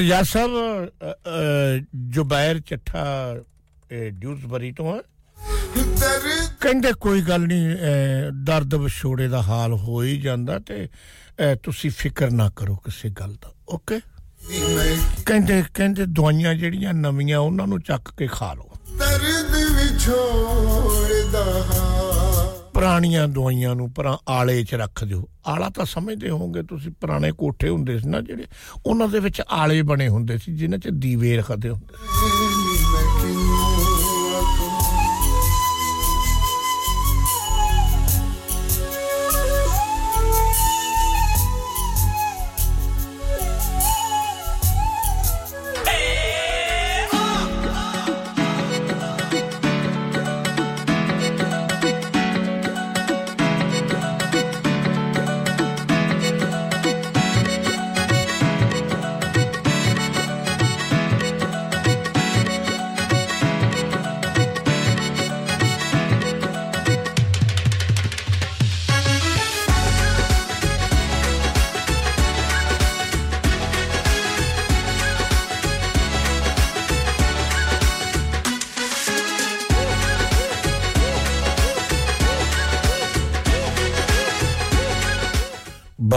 ਸਜਾ 0.00 0.22
ਸਾਹਿਬ 0.22 0.50
ਅ, 0.50 1.12
ਅ, 1.12 1.84
ਜ਼ੁਬੈਰ 2.10 2.58
ਚੱਠਾ 2.60 3.04
ਇਹ 3.92 4.10
ਡਿਊਸਬਰੀ 4.12 4.72
ਤੋਂ 4.72 4.94
ਹੈ 4.96 5.00
ਕਹਿੰਦੇ 6.60 6.92
ਕੋਈ 7.00 7.20
ਗੱਲ 7.22 7.40
ਨਹੀਂ 7.40 7.74
ਅ, 7.74 8.30
ਦਰਦ 8.44 8.74
ਵਿਛੋੜੇ 8.74 9.28
ਦਾ 9.28 9.42
ਹਾਲ 9.42 9.72
ਹੋ 9.72 10.02
ਹੀ 10.02 10.16
ਜਾਂਦਾ 10.20 10.58
ਤੇ 10.58 10.84
ਅ, 10.84 11.54
ਤੁਸੀਂ 11.62 11.90
ਫਿਕਰ 11.90 12.30
ਨਾ 12.30 12.48
ਕਰੋ 12.56 12.76
ਕਿਸੇ 12.76 13.10
ਗੱਲ 13.10 13.34
ਦਾ 13.34 13.52
ਓਕੇ? 13.68 14.00
ਕਹਿੰਦੇ 15.26 15.62
ਕਹਿੰਦੇ 15.74 16.04
ਦਵਾਈਆਂ 16.06 16.54
ਜਿਹੜੀਆਂ 16.54 16.94
ਨਵੀਆਂ 16.94 17.38
ਉਹਨਾਂ 17.38 17.66
ਨੂੰ 17.66 17.80
ਚੱਕ 17.80 18.08
ਕੇ 18.16 18.26
ਖਾ 18.26 18.52
ਲਓ। 18.54 18.70
ਦਰਦ 18.98 19.54
ਵਿਛੋੜਦਾ 19.76 21.44
ਪੁਰਾਣੀਆਂ 22.74 23.28
ਦਵਾਈਆਂ 23.28 23.74
ਨੂੰ 23.74 23.90
ਪਰਾਂ 23.90 24.16
ਆਲੇ 24.28 24.64
'ਚ 24.64 24.74
ਰੱਖ 24.74 25.04
ਦਿਓ। 25.04 25.28
ਆਲਾ 25.46 25.68
ਤਾਂ 25.68 25.84
ਸਮਝਦੇ 25.84 26.30
ਹੋਵੋਗੇ 26.30 26.62
ਤੁਸੀਂ 26.62 26.92
ਪੁਰਾਣੇ 26.92 27.32
ਕੋਠੇ 27.32 27.68
ਹੁੰਦੇ 27.68 27.98
ਸੀ 27.98 28.08
ਨਾ 28.08 28.20
ਜਿਹੜੇ, 28.20 28.44
ਉਹਨਾਂ 28.86 29.08
ਦੇ 29.08 29.18
ਵਿੱਚ 29.18 29.42
ਆਲੇ 29.50 29.82
ਬਣੇ 29.82 30.08
ਹੁੰਦੇ 30.08 30.38
ਸੀ, 30.38 30.56
ਜਿਨ੍ਹਾਂ 30.56 30.80
'ਚ 30.80 30.88
ਦੀਵੇ 30.88 31.36
ਰੱਖਦੇ 31.36 31.68
ਹੁੰਦੇ 31.68 31.94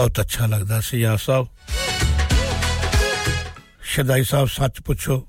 ਬਹੁਤ 0.04 0.20
ਅੱਛਾ 0.20 0.46
ਲੱਗਦਾ 0.46 0.80
ਸੀ 0.80 0.98
ਯਾ 1.00 1.16
ਸਾਹਿਬ। 1.16 1.46
ਸ਼ਦਾਈ 3.82 4.24
ਸਾਹਿਬ, 4.24 4.48
ਸੱਚ 4.48 4.80
ਪੁੱਛੋ। 4.80 5.28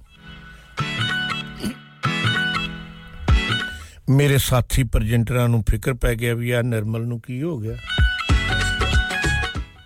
ਮੇਰੇ 4.09 4.37
ਸਾਥੀ 4.37 4.83
ਪ੍ਰੈਜੈਂਟਰਾਂ 4.83 5.47
ਨੂੰ 5.49 5.63
ਫਿਕਰ 5.69 5.93
ਪੈ 5.93 6.15
ਗਿਆ 6.15 6.33
ਵੀ 6.33 6.51
ਆ 6.51 6.61
ਨਿਰਮਲ 6.61 7.01
ਨੂੰ 7.01 7.21
ਕੀ 7.21 7.41
ਹੋ 7.43 7.57
ਗਿਆ। 7.57 7.75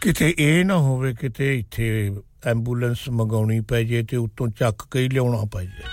ਕਿਤੇ 0.02 0.34
ਇਹ 0.40 0.66
ਨਾ 0.66 0.78
ਹੋਵੇ, 0.78 1.14
ਕਿਤੇ 1.14 1.60
ਇੱਥੇ 1.60 2.18
ਐਂਬੂਲੈਂਸ 2.46 3.10
ਮੰਗਾਉਣੀ 3.10 3.60
ਪੈ 3.60 3.84
ਜੇ 3.84 4.04
ਤੇ 4.04 4.18
ਉਤੋਂ 4.18 4.48
ਚੱਕ 4.48 4.88
ਕੇ 4.92 5.00
ਹੀ 5.00 5.10
ਲਿਆਉਣਾ 5.10 5.44
ਪੈ 5.54 5.64
ਜੇ। 5.64 5.84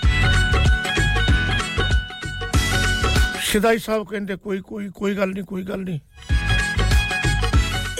ਸ਼ਦਾਈ 3.40 3.78
ਸਾਹਿਬ 3.78 4.06
ਕਹਿੰਦੇ, 4.10 4.36
ਕੋਈ 4.36 4.60
ਕੋਈ 4.60 4.88
ਕੋਈ 4.88 5.16
ਗੱਲ 5.16 5.28
ਨਹੀਂ 5.28 5.44
ਕੋਈ 5.44 5.62
ਗੱਲ 5.62 5.80
ਨਹੀਂ 5.80 6.00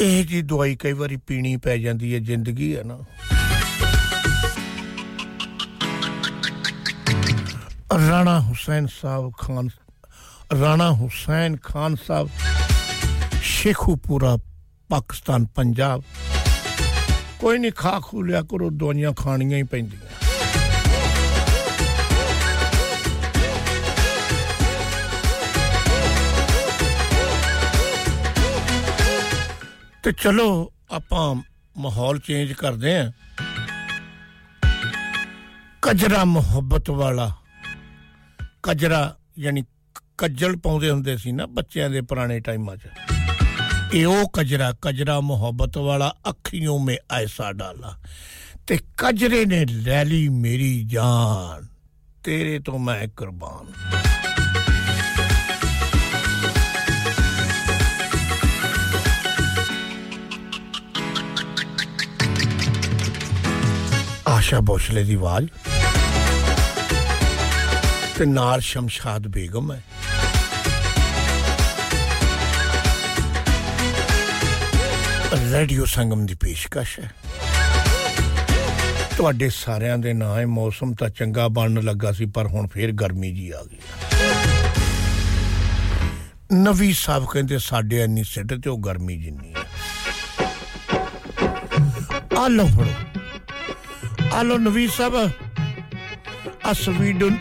ਇਹ 0.02 0.24
ਜੀ 0.26 0.42
ਦਵਾਈ 0.42 0.76
ਕਈ 0.76 0.94
ਵਾਰੀ 0.94 1.18
ਪੀਣੀ 1.28 1.56
ਪੈ 1.58 1.78
ਜਾਂਦੀ 1.78 2.14
ਹੈ 2.14 2.20
ਜ਼ਿੰਦਗੀ 2.20 2.76
ਹੈ 2.76 2.84
ਨਾ 2.84 2.98
ਰਾਣਾ 8.00 8.40
ਹੁਸੈਨ 8.40 8.88
ਸਾਹਿਬ 9.02 9.32
ਖਾਨ 9.40 9.70
ਰਾਣਾ 10.62 10.90
ਹੁਸੈਨ 10.92 11.58
ਖਾਨ 11.64 11.96
ਸਾਹਿਬ 12.08 12.30
ਸ਼ੇਖੂਪੁਰਾ 13.44 14.36
ਪਾਕਿਸਤਾਨ 14.90 15.46
ਪੰਜਾਬ 15.56 16.02
ਕੋਈ 17.40 17.58
ਨਹੀਂ 17.58 17.72
ਖਾ 17.72 18.00
ਖੂ 18.00 18.22
ਲਿਆ 18.22 18.42
ਕਰੋ 18.42 18.70
ਦਵਾਈਆਂ 18.70 19.12
ਖਾਣੀਆਂ 19.14 19.58
ਹੀ 19.58 19.64
ਪੈਂਦੀਆਂ 19.64 20.25
ਤੇ 30.07 30.13
ਚਲੋ 30.13 30.73
ਆਪਾਂ 30.91 31.43
ਮਾਹੌਲ 31.79 32.19
ਚੇਂਜ 32.19 32.53
ਕਰਦੇ 32.53 32.99
ਆਂ 32.99 33.13
ਕਜਰਾ 35.83 36.25
ਮੁਹੱਬਤ 36.25 36.91
ਵਾਲਾ। 36.91 37.37
ਕਜਰਾ 38.63 39.17
ਯਾਨੀ 39.39 39.65
ਕੱਜਲ 40.19 40.57
ਪਾਉਂਦੇ 40.57 40.91
ਹੁੰਦੇ 40.91 41.17
ਸੀ 41.17 41.33
ਨਾ 41.33 41.47
ਬੱਚਿਆਂ 41.47 41.91
ਦੇ 41.91 42.01
ਪੁਰਾਣੇ 42.01 42.41
ਟਾਈਮਾਂ 42.41 42.77
'ਚ। 42.77 42.81
ਇਹ 43.95 44.07
ਉਹ 44.07 44.31
ਕਜਰਾ 44.31 44.75
ਕਜਰਾ 44.83 45.21
ਮੁਹੱਬਤ 45.21 45.79
ਵਾਲਾ 45.79 46.15
ਅੱਖੀਆਂ 46.29 46.85
ਮੇ 46.85 46.97
ਐਸਾ 47.11 47.53
ਡਾਲਾ। 47.53 47.99
ਤੇ 48.67 48.79
ਕਜਰੇ 48.97 49.45
ਨੇ 49.45 49.65
ਲੈ 49.65 50.05
ਲਈ 50.05 50.29
ਮੇਰੀ 50.29 50.85
ਜਾਨ। 50.85 51.67
ਤੇਰੇ 52.25 52.59
ਤੋਂ 52.59 52.79
ਮੈਂ 52.79 53.09
ਕੁਰਬਾਨ। 53.09 53.73
ਆਸ਼ਾ 64.36 64.60
ਬੋਸ਼ਲੇ 64.62 65.04
ਦੀ 65.04 65.16
ਆਵਾਜ਼ 65.16 65.48
ਤੇ 68.18 68.26
ਨਾਲ 68.26 68.62
ਸ਼ਮਸ਼ਾਦ 68.62 69.28
ਬੇਗਮ 69.28 69.72
ਹੈ 69.72 69.82
ਰੇਡੀਓ 75.52 75.86
ਸੰਗਮ 75.86 76.26
ਦੀ 76.26 76.36
ਪੇਸ਼ਕਸ਼ 76.36 77.00
ਹੈ 77.00 77.12
ਤੁਹਾਡੇ 79.18 79.50
ਸਾਰਿਆਂ 79.50 79.98
ਦੇ 79.98 80.14
ਨਾਂ 80.14 80.36
ਹੈ 80.38 80.46
ਮੌਸਮ 80.48 80.94
ਤਾਂ 80.94 81.10
ਚੰਗਾ 81.10 81.48
ਬਣਨ 81.48 81.84
ਲੱਗਾ 81.84 82.12
ਸੀ 82.12 82.26
ਪਰ 82.36 82.48
ਹੁਣ 82.48 82.68
ਫੇਰ 82.68 82.92
ਗਰਮੀ 82.92 83.32
ਜੀ 83.32 83.50
ਆ 83.52 83.64
ਗਈ 83.64 83.80
ਨਵੀ 86.54 86.94
ਸਾਹਿਬ 86.94 87.26
ਕਹਿੰਦੇ 87.26 87.58
ਸਾਡੇ 87.60 88.04
ਇੰਨੀ 88.04 88.24
ਸਿੱਟ 88.24 88.54
ਤੇ 88.54 88.70
ਉਹ 88.70 88.78
ਗਰਮੀ 88.80 89.18
ਜਿੰਨੀ 89.18 89.54
ਹੈ 89.54 89.66
ਆ 92.38 92.48
ਲੋ 92.48 92.66
ਫੜੋ 92.68 93.15
ਆ 94.34 94.42
ਲੋ 94.42 94.58
ਨਵੀ 94.58 94.88
ਸਾਹਿਬ 94.88 95.16
ਆ 96.66 96.74
ਸਵੀਡਨ 96.74 97.38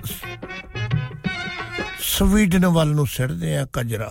ਸਵੀਡਨ 2.03 2.67
ਵੱਲ 2.69 2.95
ਨੂੰ 2.95 3.07
ਸਿੱਟਦੇ 3.07 3.57
ਆ 3.57 3.67
ਕਜਰਾ 3.73 4.11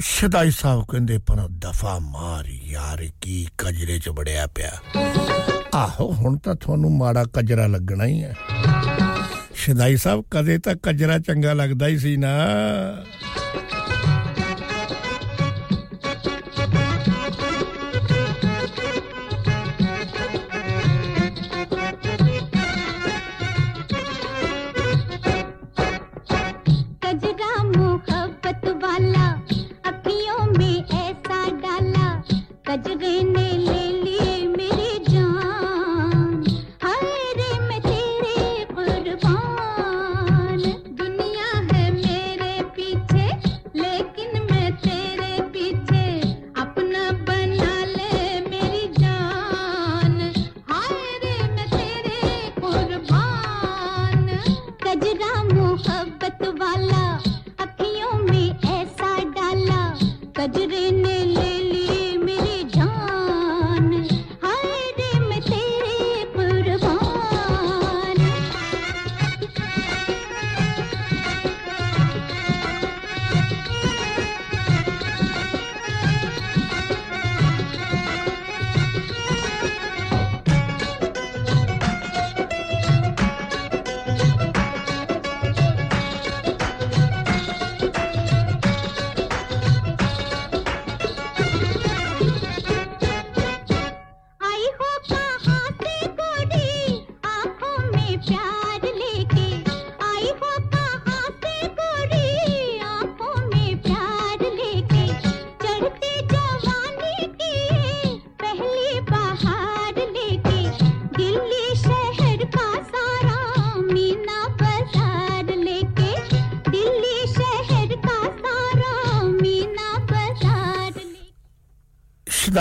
ਸ਼ਦਾਈ 0.00 0.50
ਸਾਹਿਬ 0.50 0.84
ਕਹਿੰਦੇ 0.90 1.18
ਪਰ 1.18 1.46
ਦਫਾ 1.60 1.98
ਮਾਰ 1.98 2.46
ਯਾਰ 2.64 3.02
ਕੀ 3.20 3.46
ਕਜਰੇ 3.58 3.98
ਚ 3.98 4.08
ਬੜਿਆ 4.08 4.46
ਪਿਆ 4.46 4.70
ਆਹੋ 5.74 6.10
ਹੁਣ 6.12 6.36
ਤਾਂ 6.38 6.54
ਤੁਹਾਨੂੰ 6.54 6.90
ਮਾੜਾ 6.92 7.24
ਕਜਰਾ 7.34 7.66
ਲੱਗਣਾ 7.66 8.04
ਹੀ 8.04 8.22
ਹੈ 8.22 8.34
ਸ਼ਦਾਈ 9.66 9.96
ਸਾਹਿਬ 9.96 10.24
ਕਦੇ 10.30 10.58
ਤਾਂ 10.58 10.74
ਕਜਰਾ 10.82 11.18
ਚੰਗਾ 11.18 11.52
ਲੱਗਦਾ 11.52 11.86
ਹੀ 11.86 11.98
ਸੀ 11.98 12.16
ਨਾ 12.16 12.32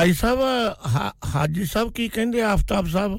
ਸ਼ਦਾਈ 0.07 0.13
ਸਾਹਿਬ 0.15 0.41
ਹਾਜੀ 1.35 1.65
ਸਾਹਿਬ 1.65 1.91
ਕੀ 1.93 2.09
ਕਹਿੰਦੇ 2.09 2.43
ਆਫਤਾਬ 2.43 2.87
ਸਾਹਿਬ? 2.89 3.19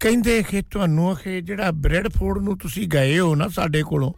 ਕਹਿੰਦੇ 0.00 0.42
ਕਿ 0.42 0.62
ਤੁਹਾਨੂੰ 0.62 1.12
ਅਖੇ 1.12 1.40
ਜਿਹੜਾ 1.40 1.70
ਬ੍ਰੈਡ 1.70 2.08
ਫੂਡ 2.08 2.38
ਨੂੰ 2.42 2.56
ਤੁਸੀਂ 2.58 2.86
ਗਏ 2.88 3.18
ਹੋ 3.18 3.34
ਨਾ 3.34 3.48
ਸਾਡੇ 3.48 3.82
ਕੋਲੋਂ 3.82 4.12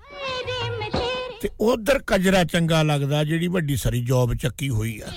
ਤੇ 1.43 1.48
ਉਧਰ 1.61 2.01
ਕਜਰਾ 2.06 2.44
ਚੰਗਾ 2.44 2.82
ਲੱਗਦਾ 2.82 3.23
ਜਿਹੜੀ 3.24 3.48
ਵੱਡੀ 3.48 3.77
ਸਾਰੀ 3.77 4.01
ਜੌਬ 4.05 4.35
ਚੱਕੀ 4.35 4.69
ਹੋਈ 4.69 5.01
ਆ। 5.01 5.12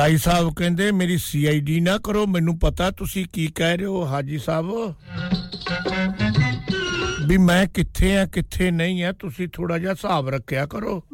ਸਦਾਈ 0.00 0.16
ਸਾਹਿਬ 0.16 0.54
ਕਹਿੰਦੇ, 0.54 0.92
ਮੇਰੀ 0.92 1.18
ਸੀਆਈਡੀ 1.18 1.80
ਨਾ 1.80 1.98
ਕਰੋ, 1.98 2.26
ਮੈਨੂੰ 2.26 2.58
ਪਤਾ 2.58 2.90
ਤੁਸੀਂ 2.90 3.26
ਕੀ 3.32 3.46
ਕਹਿ 3.54 3.76
ਰਹੇ 3.76 3.86
ਹੋ, 3.86 4.06
ਹਾਜੀ 4.06 4.38
ਸਾਹਿਬ। 4.38 4.94
ਵੀ 7.26 7.38
ਮੈਂ 7.38 7.66
ਕਿੱਥੇ 7.66 8.16
ਆ, 8.16 8.26
ਕਿੱਥੇ 8.26 8.70
ਨਹੀਂ 8.70 9.04
ਆ, 9.04 9.12
ਤੁਸੀਂ 9.12 9.48
ਥੋੜਾ 9.52 9.78
ਜਿਹਾ 9.78 9.92
ਹਿਸਾਬ 9.92 10.28
ਰੱਖਿਆ 10.28 10.66
ਕਰੋ। 10.66 11.04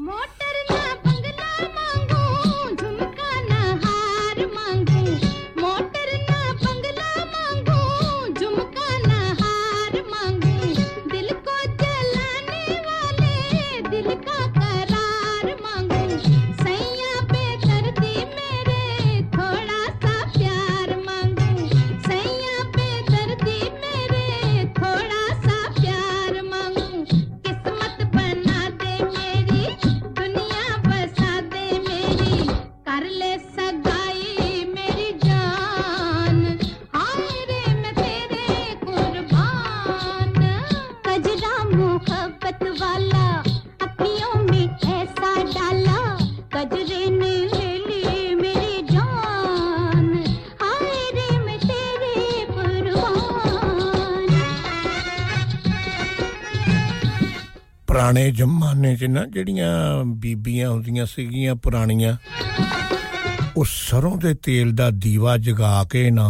ਪੁਰਾਣੇ 58.06 58.30
ਜ਼ਮਾਨੇ 58.30 58.94
'ਚ 58.96 59.04
ਨਾ 59.04 59.24
ਜਿਹੜੀਆਂ 59.26 60.04
ਬੀਬੀਆਂ 60.16 60.68
ਹੁੰਦੀਆਂ 60.70 61.06
ਸੀਗੀਆਂ 61.06 61.54
ਪੁਰਾਣੀਆਂ, 61.54 62.16
ਉਹ 63.56 63.64
ਸਰੋਂ 63.68 64.16
ਦੇ 64.16 64.34
ਤੇਲ 64.34 64.70
ਦਾ 64.72 64.90
ਦੀਵਾ 64.96 65.36
ਜਗਾ 65.36 65.82
ਕੇ 65.90 66.10
ਨਾ 66.10 66.26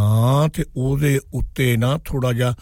ਤੇ 0.55 0.65
ਉਹਦੇ 0.77 1.19
ਉੱਤੇ 1.35 1.77
ਨਾ 1.77 1.99
ਥੋੜਾ 2.05 2.33
ਜਿਹਾ 2.33 2.55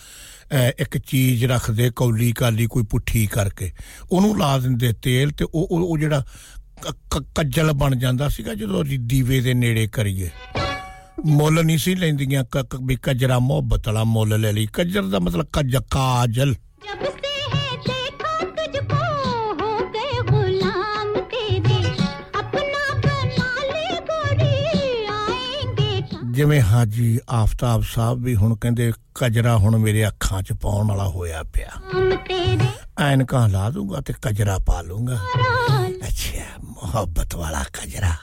ਇੱਕ 0.78 0.99
ਚੀਜ਼ 0.99 1.45
ਰੱਖਦੇ 1.45 1.91
ਕੌਲੀ 1.97 2.32
ਕਾਲੀ 2.32 2.66
ਕੋਈ 2.66 2.85
ਪੁੱਠੀ 2.91 3.27
ਕਰਕੇ। 3.27 3.70
ਉਹਨੂੰ 4.11 4.39
ਲਾ 4.39 4.59
ਦਿੰਦੇ 4.59 4.93
ਤੇਲ 5.03 5.31
ਤੇ 5.31 5.45
ਉਹ 5.45 5.69
ਉਹ 5.70 5.97
ਜਿਹੜਾ 5.99 6.23
ਕੱਜਲ 7.36 7.73
ਬਣ 7.73 7.97
ਜਾਂਦਾ 7.97 8.28
ਸੀਗਾ 8.28 8.55
ਜਦੋਂ 8.55 8.85
ਦੀਵੇ 8.85 9.41
ਦੇ 9.41 9.55
ਨੇੜੇ 9.55 9.86
ਕਰੀਏ। 9.93 10.31
ਮੁੱਲ 11.27 11.65
ਨਹੀਂ 11.65 11.78
ਸੀ 11.78 11.95
ਲੈਂਦੀਆਂ 11.95 12.45
ਵੀ 12.82 12.97
ਕਜਰਾ 13.03 13.39
ਮੁਹੱਬਤ 13.39 13.86
ਵਾਲਾ 13.86 14.05
ਮੁੱਲ 14.05 14.41
ਲੈ 14.41 14.53
ਲਈ। 14.53 14.66
ਕਜਰ 14.74 15.03
ਦਾ 15.05 15.19
ਮਤਲਬ 15.19 15.47
ਕਜ 15.53 15.77
ਕਾਜਲ। 15.91 16.55
ਜਿਵੇਂ 26.35 26.62
ਹਾਜੀ 26.62 27.19
ਆਫਤਾਬ 27.31 27.82
ਸਾਹਿਬ 27.82 28.23
ਵੀ 28.23 28.36
ਹੁਣ 28.36 28.55
ਕਹਿੰਦੇ 28.56 28.93
ਕਜਰਾ 29.15 29.56
ਹੁਣ 29.56 29.77
ਮੇਰੇ 29.77 30.06
ਅੱਖਾਂ 30.09 30.43
'ਚ 30.43 30.52
ਪਾਉਣ 30.52 30.89
ਵਾਲਾ 30.89 31.05
ਹੋਇਆ 31.09 31.43
ਪਿਆ। 31.43 31.70
ਐਨਕਾਂ 32.98 33.48
ਲਾ 33.48 33.70
ਦੂੰਗਾ 33.70 34.01
ਤੇ 34.01 34.15
ਕਜਰਾ 34.23 34.59
ਪਾ 34.59 34.81
ਲੂੰਗਾ। 34.81 35.19
ਅੱਛਾ 36.09 36.44
ਮੁਹੱਬਤ 36.65 37.35
ਵਾਲਾ 37.35 37.65
ਕਜਰਾ। 37.73 38.15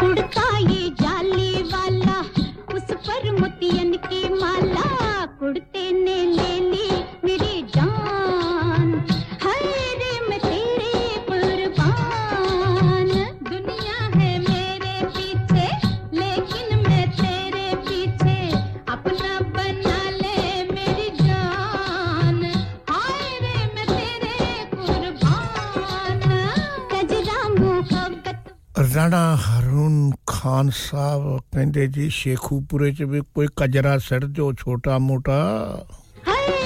ਕੁੜਤਾ 0.00 0.58
ਇਹ 0.58 0.90
ਜਾਲੀ 0.90 1.62
ਵਾਲਾ 1.62 2.24
ਉਸ 2.74 2.96
ਪਰ 3.06 3.30
ਮੁਤੀਨ 3.40 3.96
ਕੀ 3.96 4.24
ਮਾਲਾ। 4.28 5.26
ਕੁੜਤੇ 5.26 5.90
ਨੇ 5.92 6.24
ਲੈ 6.26 6.58
ਲਈ 6.60 7.04
ਮੇਰੀ 7.24 7.62
ਜਾਨ 7.62 7.89
ਮਰਦਾਨਾ 28.90 29.36
ਹਰੂਨ 29.36 30.10
ਖਾਨ 30.26 30.70
ਸਾਹਿਬ 30.74 31.38
ਕਹਿੰਦੇ 31.52 31.86
ਜੀ 31.86 32.08
ਸ਼ੇਖੂਪੁਰੇ 32.10 32.90
'ਚ 32.92 33.02
ਵੀ 33.02 33.20
ਕੋਈ 33.34 33.48
ਕਜਰਾ 33.56 33.96
ਸਿਰ 33.98 34.26
ਜੋ 34.28 34.52
ਛੋਟਾ 34.58 34.96
ਮੋਟਾ 34.98 35.36
ਹਾਏ 36.28 36.59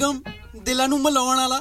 ਸੰਗਮ 0.00 0.20
ਦਿਲਾਂ 0.64 0.86
ਨੂੰ 0.88 1.00
ਮਿਲਾਉਣ 1.00 1.36
ਵਾਲਾ 1.36 1.60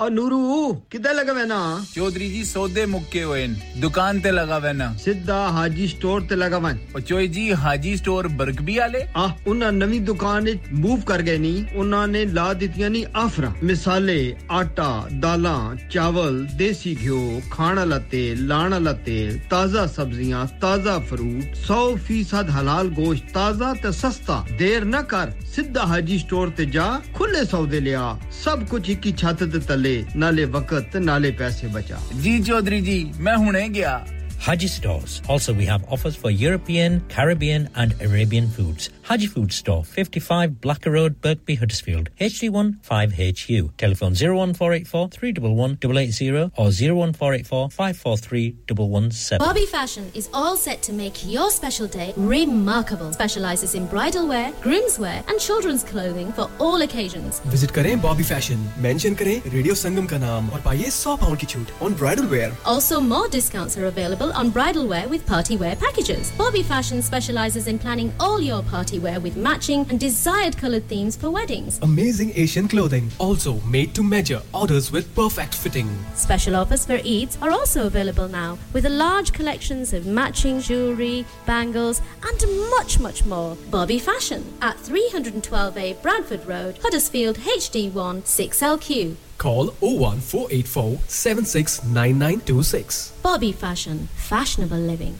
और 0.00 0.10
नूरू 0.10 0.72
किधर 0.92 1.12
लगा 1.14 1.32
वैना 1.32 1.56
चौधरी 1.94 2.28
जी 2.30 2.44
सौदे 2.44 2.84
मुक्के 2.86 3.22
हुए 3.22 3.46
दुकान 3.80 4.20
ते 4.20 4.30
लगा 4.30 4.56
वैना 4.58 4.86
सीधा 4.96 5.36
हाजी 5.52 5.88
स्टोर 5.88 6.22
ते 6.22 6.34
लगा 6.34 6.58
वन 6.58 6.78
और 6.94 7.00
चोई 7.02 7.28
जी 7.28 7.50
हाजी 7.62 7.96
स्टोर 7.96 8.28
बरगबी 8.40 8.76
आले 8.80 9.02
आ 9.14 9.26
उन्हें 9.46 9.70
नवी 9.72 9.98
दुकान 10.02 10.48
मूव 10.74 11.02
कर 11.10 11.22
गए 11.22 11.38
नी। 11.38 11.52
उन्होंने 11.76 12.24
ला 12.32 12.52
दितिया 12.54 12.88
नी 12.88 13.02
आफरा। 13.16 13.52
मिसाले 13.62 14.18
आटा 14.50 14.88
दाला 15.20 15.54
चावल 15.92 16.40
देसी 16.56 16.94
घ्यो 16.94 17.20
खाना 17.52 17.84
ला 17.84 17.98
तेल 18.08 18.46
लाना 18.48 18.78
ला 18.78 18.92
तेल 19.04 19.38
ताज़ा 19.50 19.86
सब्ज़ियाँ 19.90 20.46
ताज़ा 20.62 20.98
फ्रूट 21.10 21.54
सौ 21.58 21.80
फ़ीसद 21.98 22.50
हलाल 22.50 22.88
गोश्त 22.96 23.28
ताज़ा 23.34 23.72
ते 23.82 23.92
सस्ता। 23.92 24.40
देर 24.56 24.84
न 24.86 25.02
कर 25.12 25.36
सीधा 25.50 25.84
हाजी 25.92 26.18
स्टोर 26.18 26.48
ते 26.56 26.66
जा 26.72 26.88
खुले 27.16 27.44
सौदे 27.44 27.80
लिया। 27.80 28.08
सब 28.40 28.68
कुछ 28.70 28.90
एक 28.90 29.06
ही 29.06 29.12
छत 29.14 29.48
ਨਾਲੇ 29.90 30.04
ਨਾਲੇ 30.16 30.44
ਵਕਤ 30.44 30.96
ਨਾਲੇ 30.96 31.30
ਪੈਸੇ 31.30 31.66
ਬਚਾ 31.66 32.00
ਜੀ 32.22 32.38
ਚੌਧਰੀ 32.42 32.80
ਜੀ 32.80 33.12
ਮੈਂ 33.20 33.36
ਹੁਣੇ 33.36 33.68
ਗਿਆ 33.68 34.00
Haji 34.44 34.68
stores. 34.68 35.14
Also, 35.32 35.52
we 35.56 35.64
have 35.70 35.82
offers 35.94 36.14
for 36.20 36.30
European, 36.42 36.94
Caribbean, 37.14 37.64
and 37.82 37.90
Arabian 38.06 38.46
foods. 38.54 38.86
Haji 39.09 39.27
Food 39.27 39.51
Store, 39.53 39.83
55 39.83 40.61
Blacker 40.61 40.91
Road, 40.91 41.21
Birkby, 41.21 41.57
Huddersfield, 41.59 42.09
HD1 42.19 42.75
5HU. 42.89 43.69
Telephone 43.77 44.13
01484 44.13 45.09
311 45.09 45.77
880 45.81 46.51
or 46.57 46.69
01484 46.71 47.69
543 47.69 48.55
117. 48.75 49.39
Bobby 49.39 49.65
Fashion 49.65 50.09
is 50.13 50.29
all 50.33 50.55
set 50.57 50.81
to 50.83 50.93
make 50.93 51.25
your 51.31 51.49
special 51.51 51.87
day 51.87 52.13
remarkable. 52.17 53.11
Specializes 53.13 53.75
in 53.75 53.85
bridal 53.87 54.27
wear, 54.27 54.51
groom's 54.61 54.97
wear, 54.99 55.23
and 55.27 55.39
children's 55.39 55.83
clothing 55.83 56.31
for 56.33 56.49
all 56.59 56.81
occasions. 56.81 57.41
Visit 57.47 57.71
करें 57.71 58.01
Bobby 58.01 58.23
fashion 58.23 58.67
mention 58.83 59.13
करें 59.21 59.41
radio 59.53 59.75
संगम 59.75 60.05
का 60.13 60.17
नाम 60.17 60.49
और 60.49 60.61
पाइए 60.65 60.89
100 60.89 61.17
pound 61.21 61.37
की 61.39 61.45
छूट 61.53 61.71
on 61.83 61.93
bridal 62.01 62.25
wear 62.33 62.53
Also, 62.73 62.99
more 63.11 63.27
discounts 63.37 63.77
are 63.77 63.85
available 63.91 64.31
on 64.41 64.49
bridal 64.57 64.87
wear 64.93 65.07
with 65.13 65.25
party 65.31 65.57
wear 65.63 65.75
packages. 65.85 66.31
Bobby 66.41 66.63
Fashion 66.71 67.01
specializes 67.11 67.67
in 67.73 67.79
planning 67.85 68.11
all 68.27 68.41
your 68.49 68.61
party 68.73 68.98
wear 68.99 69.19
with 69.21 69.37
matching 69.37 69.85
and 69.89 69.97
desired 69.99 70.57
colored 70.57 70.85
themes 70.89 71.15
for 71.15 71.29
weddings. 71.29 71.79
Amazing 71.81 72.33
Asian 72.35 72.67
clothing, 72.67 73.09
also 73.19 73.53
made 73.61 73.95
to 73.95 74.03
measure, 74.03 74.41
orders 74.53 74.91
with 74.91 75.13
perfect 75.15 75.55
fitting. 75.55 75.87
Special 76.13 76.57
offers 76.57 76.85
for 76.85 76.97
Eids 76.97 77.41
are 77.41 77.51
also 77.51 77.87
available 77.87 78.27
now 78.27 78.57
with 78.73 78.85
a 78.85 78.89
large 78.89 79.31
collections 79.31 79.93
of 79.93 80.05
matching 80.05 80.59
jewellery, 80.59 81.25
bangles, 81.45 82.01
and 82.21 82.43
much, 82.71 82.99
much 82.99 83.23
more. 83.25 83.55
Bobby 83.71 83.97
Fashion 83.97 84.43
at 84.61 84.75
312A 84.77 86.01
Bradford 86.01 86.45
Road, 86.45 86.77
Huddersfield 86.81 87.37
HD1 87.37 88.23
6LQ. 88.23 89.15
Call 89.37 89.67
01484 89.79 90.97
769926. 91.07 93.13
Bobby 93.23 93.53
Fashion, 93.53 94.09
fashionable 94.15 94.77
living. 94.77 95.17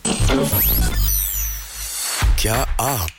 क्या 2.39 2.55
आप 2.79 3.18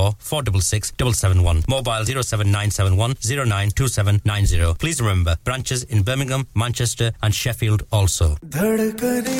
01924 0.00 0.16
466 0.18 0.92
771, 0.96 1.64
mobile 1.68 2.04
07971 2.04 3.14
092790. 3.20 4.74
Please 4.78 5.00
remember, 5.00 5.36
branches 5.44 5.84
in 5.84 6.02
Birmingham, 6.02 6.46
Manchester 6.54 7.12
and 7.22 7.34
Sheffield 7.34 7.82
also. 7.90 8.36
धड़कने 8.44 9.36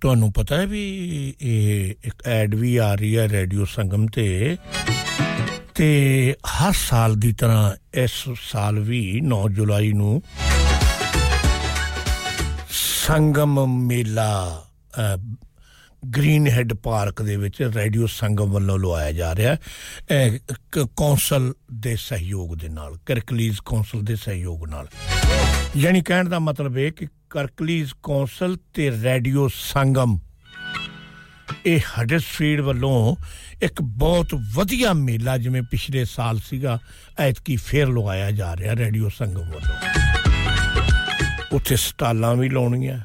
ਤੁਹਾਨੂੰ 0.00 0.32
ਪਤਾ 0.32 0.56
ਹੈ 0.56 0.66
ਵੀ 0.66 0.82
ਇਹ 1.40 1.94
ਇੱਕ 2.04 2.26
add 2.26 2.54
ਵੀ 2.54 2.76
ਆ 2.76 2.94
ਰਹੀ 2.94 3.16
ਹੈ 3.16 3.28
ਰੇਡੀਓ 3.28 3.64
ਸੰਗਮ 3.64 4.06
ਤੇ 4.06 4.56
ਤੇ 5.74 6.34
ਹਰ 6.46 6.72
ਸਾਲ 6.72 7.14
ਦੀ 7.14 7.32
ਤਰ੍ਹਾਂ 7.32 7.74
ਇਸ 7.94 8.10
ਸਾਲ 8.52 8.78
ਵੀ 8.78 9.20
9 9.24 9.48
ਜੁਲਾਈ 9.48 9.92
ਨੂੰ 9.92 10.22
ਸੰਗਮ 13.06 13.86
ਮੇਲਾ 13.86 14.64
ਅਹ, 14.98 15.16
ਗ੍ਰੀਨ 16.16 16.46
ਹੈਡ 16.46 16.74
ਪਾਰਕ 16.74 17.22
ਦੇ 17.22 17.36
ਵਿੱਚ 17.36 17.62
ਰੇਡੀਓ 17.62 18.06
ਸੰਗਮ 18.06 18.50
ਵੱਲੋਂ 18.50 18.78
ਲਵਾਇਆ 18.78 19.12
ਜਾ 19.12 19.34
ਰਿਹਾ 19.34 19.54
ਹੈ। 19.54 19.58
ਇਹ 20.10 20.38
ਕ- 20.72 20.86
ਕੌਂਸਲ 20.96 21.54
ਦੇ 21.72 21.96
ਸਹਿਯੋਗ 21.96 22.54
ਦੇ 22.56 22.68
ਨਾਲ 22.68 22.98
ਕਰਕਲੀਜ਼ 23.06 23.60
ਕੌਂਸਲ 23.64 24.02
ਦੇ 24.02 24.16
ਸਹਿਯੋਗ 24.16 24.68
ਨਾਲ। 24.68 24.88
ਯਾਨੀ 25.76 26.02
ਕਹਿਣ 26.02 26.28
ਦਾ 26.28 26.38
ਮਤਲਬ 26.38 26.78
ਇਹ 26.78 26.92
ਕਿ 26.92 27.06
ਕਰਕਲੀਜ਼ 27.30 27.92
ਕੌਂਸਲ 28.02 28.56
ਤੇ 28.74 28.90
ਰੇਡੀਓ 28.90 29.48
ਸੰਗਮ। 29.54 30.18
ਇਹ 31.66 31.80
ਹਡਸਫੀਲਡ 31.80 32.60
ਵੱਲੋਂ 32.60 33.16
ਇੱਕ 33.62 33.82
ਬਹੁਤ 33.82 34.26
ਵਧੀਆ 34.54 34.92
ਮੇਲਾ 34.92 35.38
ਜਿਵੇਂ 35.38 35.62
ਪਿਛਲੇ 35.62 36.04
ਸਾਲ 36.04 36.38
ਸੀਗਾ, 36.38 36.78
ਐਤਕੀ 37.18 37.56
ਫੇਰ 37.56 37.88
ਲਵਾਇਆ 37.88 38.30
ਜਾ 38.30 38.56
ਰਿਹਾ 38.56 38.76
ਰੇਡੀਓ 38.76 39.08
ਸੰਗਮ 39.08 39.40
ਵੱਲੋਂ। 39.40 39.76
ਉੱਥੇ 41.52 41.76
ਸਟਾਲਾਂ 41.76 42.34
ਵੀ 42.36 42.48
ਲਾਉਣੀਆਂ। 42.48 43.00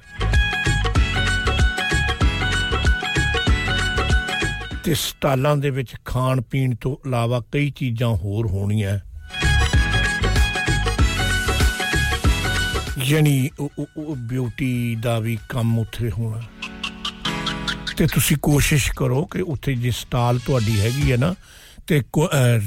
ਤੇ 4.83 4.93
ਸਟਾਲਾਂ 4.93 5.57
ਦੇ 5.57 5.69
ਵਿੱਚ 5.69 5.95
ਖਾਣ 6.05 6.41
ਪੀਣ 6.41 6.75
ਤੋਂ 6.75 6.97
ਇਲਾਵਾ 7.07 7.41
ਕਈ 7.51 7.69
ਚੀਜ਼ਾਂ 7.69 8.09
ਹੋਰ 8.09 8.47
ਹੋਣੀਆਂ। 8.47 8.99
ਯਾਨੀ 13.03 13.49
ਬਿਊਟੀ 14.17 14.95
ਦਾ 15.01 15.17
ਵੀ 15.19 15.37
ਕੰਮ 15.49 15.77
ਉੱਥੇ 15.79 16.09
ਹੋਣਾ। 16.11 16.41
ਤੇ 17.97 18.07
ਤੁਸੀਂ 18.07 18.37
ਕੋਸ਼ਿਸ਼ 18.41 18.91
ਕਰੋ 18.97 19.23
ਕਿ 19.25 19.41
ਉੱਥੇ 19.43 19.73
ਜੇ 19.75 19.91
ਸਟਾਲ 19.91 20.39
ਤੁਹਾਡੀ 20.39 20.79
ਹੈਗੀ 20.81 21.11
ਹੈ 21.11 21.17
ਨਾ, 21.17 21.33
ਤੇ 21.87 22.01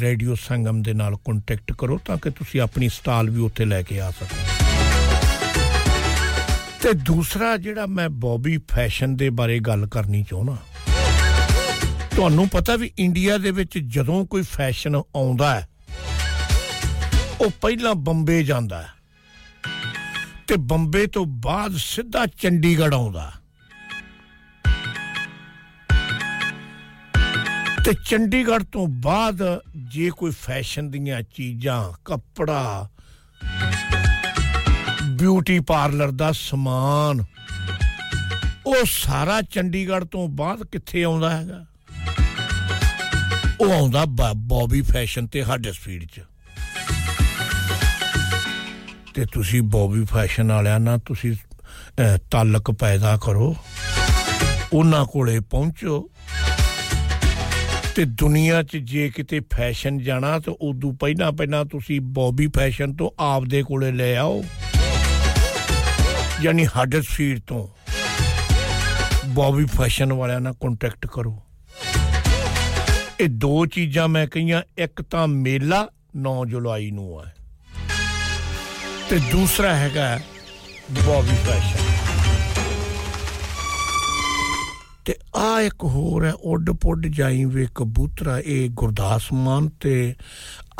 ਰੇਡੀਓ 0.01 0.35
ਸੰਗਮ 0.41 0.83
ਦੇ 0.83 0.93
ਨਾਲ 0.93 1.17
ਕੰਟੈਕਟ 1.27 1.73
ਕਰੋ 1.73 1.99
ਤਾਂ 2.07 2.17
ਕਿ 2.17 2.31
ਤੁਸੀਂ 2.31 2.61
ਆਪਣੀ 2.61 2.89
ਸਟਾਲ 2.89 3.31
ਵੀ 3.31 3.41
ਉੱਥੇ 3.43 3.65
ਲੈ 3.65 3.83
ਕੇ 3.83 4.01
ਆ 4.01 4.11
ਸਕੋ। 4.11 4.37
ਤੇ 6.83 6.93
ਦੂਸਰਾ 7.05 7.57
ਜਿਹੜਾ 7.57 7.87
ਮੈਂ 7.89 8.09
ਬੌਬੀ 8.23 8.57
ਫੈਸ਼ਨ 8.71 9.17
ਦੇ 9.17 9.29
ਬਾਰੇ 9.33 9.59
ਗੱਲ 9.61 9.87
ਕਰਨੀ 9.89 10.23
ਚਾਹੁੰਦਾ, 10.31 10.57
ਤੁਹਾਨੂੰ 12.17 12.49
ਪਤਾ 12.49 12.77
ਵੀ 12.77 12.91
ਇੰਡੀਆ 12.99 13.39
ਦੇ 13.39 13.51
ਵਿੱਚ 13.51 13.79
ਜਦੋਂ 13.79 14.25
ਕੋਈ 14.27 14.43
ਫੈਸ਼ਨ 14.51 14.97
ਆਉਂਦਾ 14.97 15.55
ਹੈ, 15.55 15.69
ਉਹ 17.41 17.51
ਪਹਿਲਾਂ 17.61 17.95
ਬੰਬੇ 17.95 18.43
ਜਾਂਦਾ 18.45 18.83
ਹੈ। 18.83 18.93
ਤੇ 20.47 20.57
ਬੰਬੇ 20.57 21.07
ਤੋਂ 21.07 21.25
ਬਾਅਦ 21.27 21.77
ਸਿੱਧਾ 21.77 22.27
ਚੰਡੀਗੜ੍ਹ 22.27 22.95
ਆਉਂਦਾ। 22.95 23.33
ਤੇ 27.85 27.93
ਚੰਡੀਗੜ੍ਹ 28.07 28.65
ਤੋਂ 28.65 28.87
ਬਾਅਦ 28.89 29.43
ਜੇ 29.77 30.11
ਕੋਈ 30.11 30.31
ਫੈਸ਼ਨ 30.31 30.91
ਦੀਆਂ 30.91 31.23
ਚੀਜ਼ਾਂ, 31.23 31.93
ਕੱਪੜਾ 32.05 32.89
ਬਿਊਟੀ 35.03 35.59
ਪਾਰਲਰ 35.61 36.11
ਦਾ 36.11 36.33
ਸਮਾਨ, 36.33 37.25
ਉਹ 38.67 38.85
ਸਾਰਾ 38.87 39.41
ਚੰਡੀਗੜ੍ਹ 39.43 40.05
ਤੋਂ 40.05 40.29
ਬਾਅਦ 40.29 40.67
ਕਿੱਥੇ 40.67 41.03
ਆਉਂਦਾ 41.03 41.31
ਹੈਗਾ? 41.37 41.65
ਉਹ 43.61 43.73
ਆਉਂਦਾ 43.73 44.05
ਬੌਬੀ 44.33 44.81
ਫੈਸ਼ਨ 44.83 45.27
ਤੇ 45.27 45.43
ਹਡਸਫੀਲਡ 45.43 46.09
ਚ। 46.09 46.21
ਤੇ 49.15 49.25
ਤੁਸੀਂ 49.33 49.63
ਬੌਬੀ 49.63 50.05
ਫੈਸ਼ਨ 50.05 50.53
ਵਾਲਿਆਂ 50.53 50.81
ਨਾਲ 50.81 50.99
ਤੁਸੀਂ 50.99 51.35
ਤਾਲਕ 52.31 52.71
ਪੈਦਾ 52.71 53.19
ਕਰੋ। 53.23 53.57
ਉਹਨਾਂ 54.73 55.05
ਕੋਲੇ 55.05 55.41
ਪਹੁੰਚੋ। 55.41 56.11
ਤੇ 57.97 58.05
ਦੁਨੀਆ 58.05 58.63
'ਚ 58.63 58.77
ਜੇ 58.77 59.09
ਕਿਤੇ 59.09 59.41
ਫੈਸ਼ਨ 59.53 59.99
ਜਾਣਾ, 59.99 60.39
ਤਾਂ 60.39 60.55
ਉਦੋਂ 60.61 60.93
ਪਹਿਲਾਂ 60.93 61.33
ਪਹਿਲਾਂ 61.33 61.65
ਤੁਸੀਂ 61.65 62.01
ਬੌਬੀ 62.01 62.47
ਫੈਸ਼ਨ 62.57 62.95
ਤੋਂ 62.95 63.11
ਆਪਦੇ 63.19 63.63
ਕੋਲੇ 63.63 63.93
ਲੈ 63.93 64.17
ਆਓ। 64.17 64.45
ਯਾਨੀ 66.43 66.67
ਹਡਸਫੀਲਡ 66.67 67.41
ਤੋਂ 67.47 67.69
ਬੌਬੀ 69.27 69.65
ਫੈਸ਼ਨ 69.65 70.13
ਵਾਲਿਆਂ 70.13 70.41
ਨਾਲ 70.41 70.53
ਕੰਟੈਕਟ 70.53 71.07
ਕਰੋ। 71.07 71.43
ਇਹ 73.21 73.29
ਦੋ 73.29 73.67
ਚੀਜ਼ਾਂ 73.67 74.09
ਮੈਂ 74.09 74.27
ਕਹੀਆਂ, 74.27 74.63
ਇੱਕ 74.79 75.03
ਤਾਂ 75.03 75.29
ਮੇਲਾ 75.29 75.89
9 76.17 76.45
ਜੁਲਾਈ 76.47 76.91
ਨੂੰ 76.91 77.25
ਹੈ 77.25 77.35
ਤੇ 79.10 79.20
ਦੂਸਰਾ 79.32 79.76
ਹੈਗਾ 79.76 80.20
ਬੌਬੀ 81.06 81.36
ਫੈਸ਼ਨ 81.36 81.88
ਤੇ 85.06 85.16
ਆ 85.36 85.60
ਇੱਕ 85.62 85.84
ਹੋਰ 85.86 86.26
ਹੈ 86.26 86.34
ਉੱਡ 86.44 86.70
ਪੁੱਡ 86.72 87.08
ਜਾਈ 87.08 87.44
ਵੇ 87.46 87.68
ਕਬੂਤਰਾ 87.76 88.38
ਇਹ 88.40 88.70
ਗੁਰਦਾਸ 88.70 89.32
ਮਾਨ 89.34 89.70
ਤੇ 89.82 90.14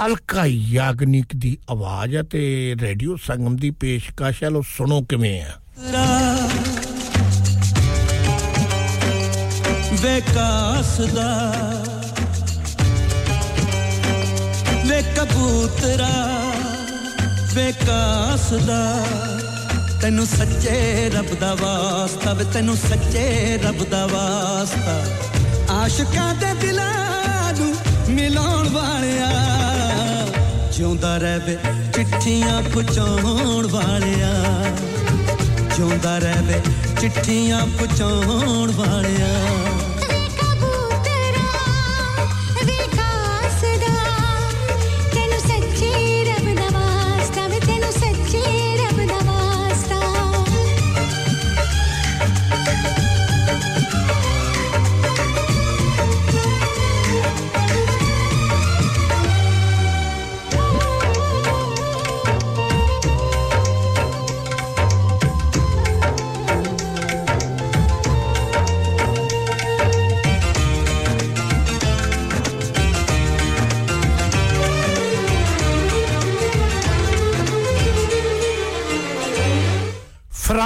ਅਲਕਾ 0.06 0.46
ਯਾਗਨਿਕ 0.46 1.36
ਦੀ 1.36 1.58
ਆਵਾਜ਼ 1.70 2.16
ਹੈ 2.16 2.24
ਤੇ 2.24 2.76
ਰੇਡੀਓ 2.82 3.16
ਸੰਗਮ 3.26 3.56
ਦੀ 3.56 3.70
ਪੇਸ਼ਕਸ਼ 3.80 4.44
ਹੈ 4.44 4.50
ਲੋ 4.50 4.62
ਸੁਣੋ 4.68 5.02
ਕਿਵੇਂ 5.02 5.40
ਹੈ 5.42 5.56
ਵਿਕਾਸ 10.02 11.00
ਦਾ 11.14 11.30
ਵੇ 14.86 15.02
ਕਬੂਤਰਾ 15.16 16.14
ਵਿਕਾਸ 17.55 18.53
ਦਾ। 18.53 19.07
ਤੈਨੂੰ 20.03 20.27
ਸੱਚੇ 20.27 21.11
ਰੱਬ 21.15 21.27
ਦਾ 21.41 21.55
ਵਾਸਤਾ 21.55 22.33
ਵੇ, 22.33 22.45
ਤੈਨੂੰ 22.45 22.77
ਸੱਚੇ 22.77 23.59
ਰੱਬ 23.65 23.85
ਦਾ 23.91 24.07
ਵਾਸਤਾ। 24.07 25.03
ਆਸ਼ਿਕਾਂ 25.75 26.35
ਦੇ 26.35 26.55
ਦਿਲਾਂ 26.55 27.53
ਨੂੰ 27.53 27.75
ਮਿਲਾਉਣ 28.11 28.69
ਵਾਲਿਆ, 28.69 29.31
ਜਿਉਂਦਾ 30.73 31.17
ਰਹਿ 31.17 31.39
ਵੇ 31.39 31.59
ਚਿੱਠੀਆਂ 31.97 32.63
ਪਹੁੰਚਾਉਣ 32.63 33.67
ਵਾਲਿਆ। 33.67 34.33
ਜਿਉਂਦਾ 35.77 36.19
ਰਹਿ 36.19 36.43
ਵੇ 36.43 36.61
ਚਿੱਠੀਆਂ 37.01 37.67
ਪਹੁੰਚਾਉਣ 37.67 38.73
ਵਾਲਿਆ। 38.73 39.35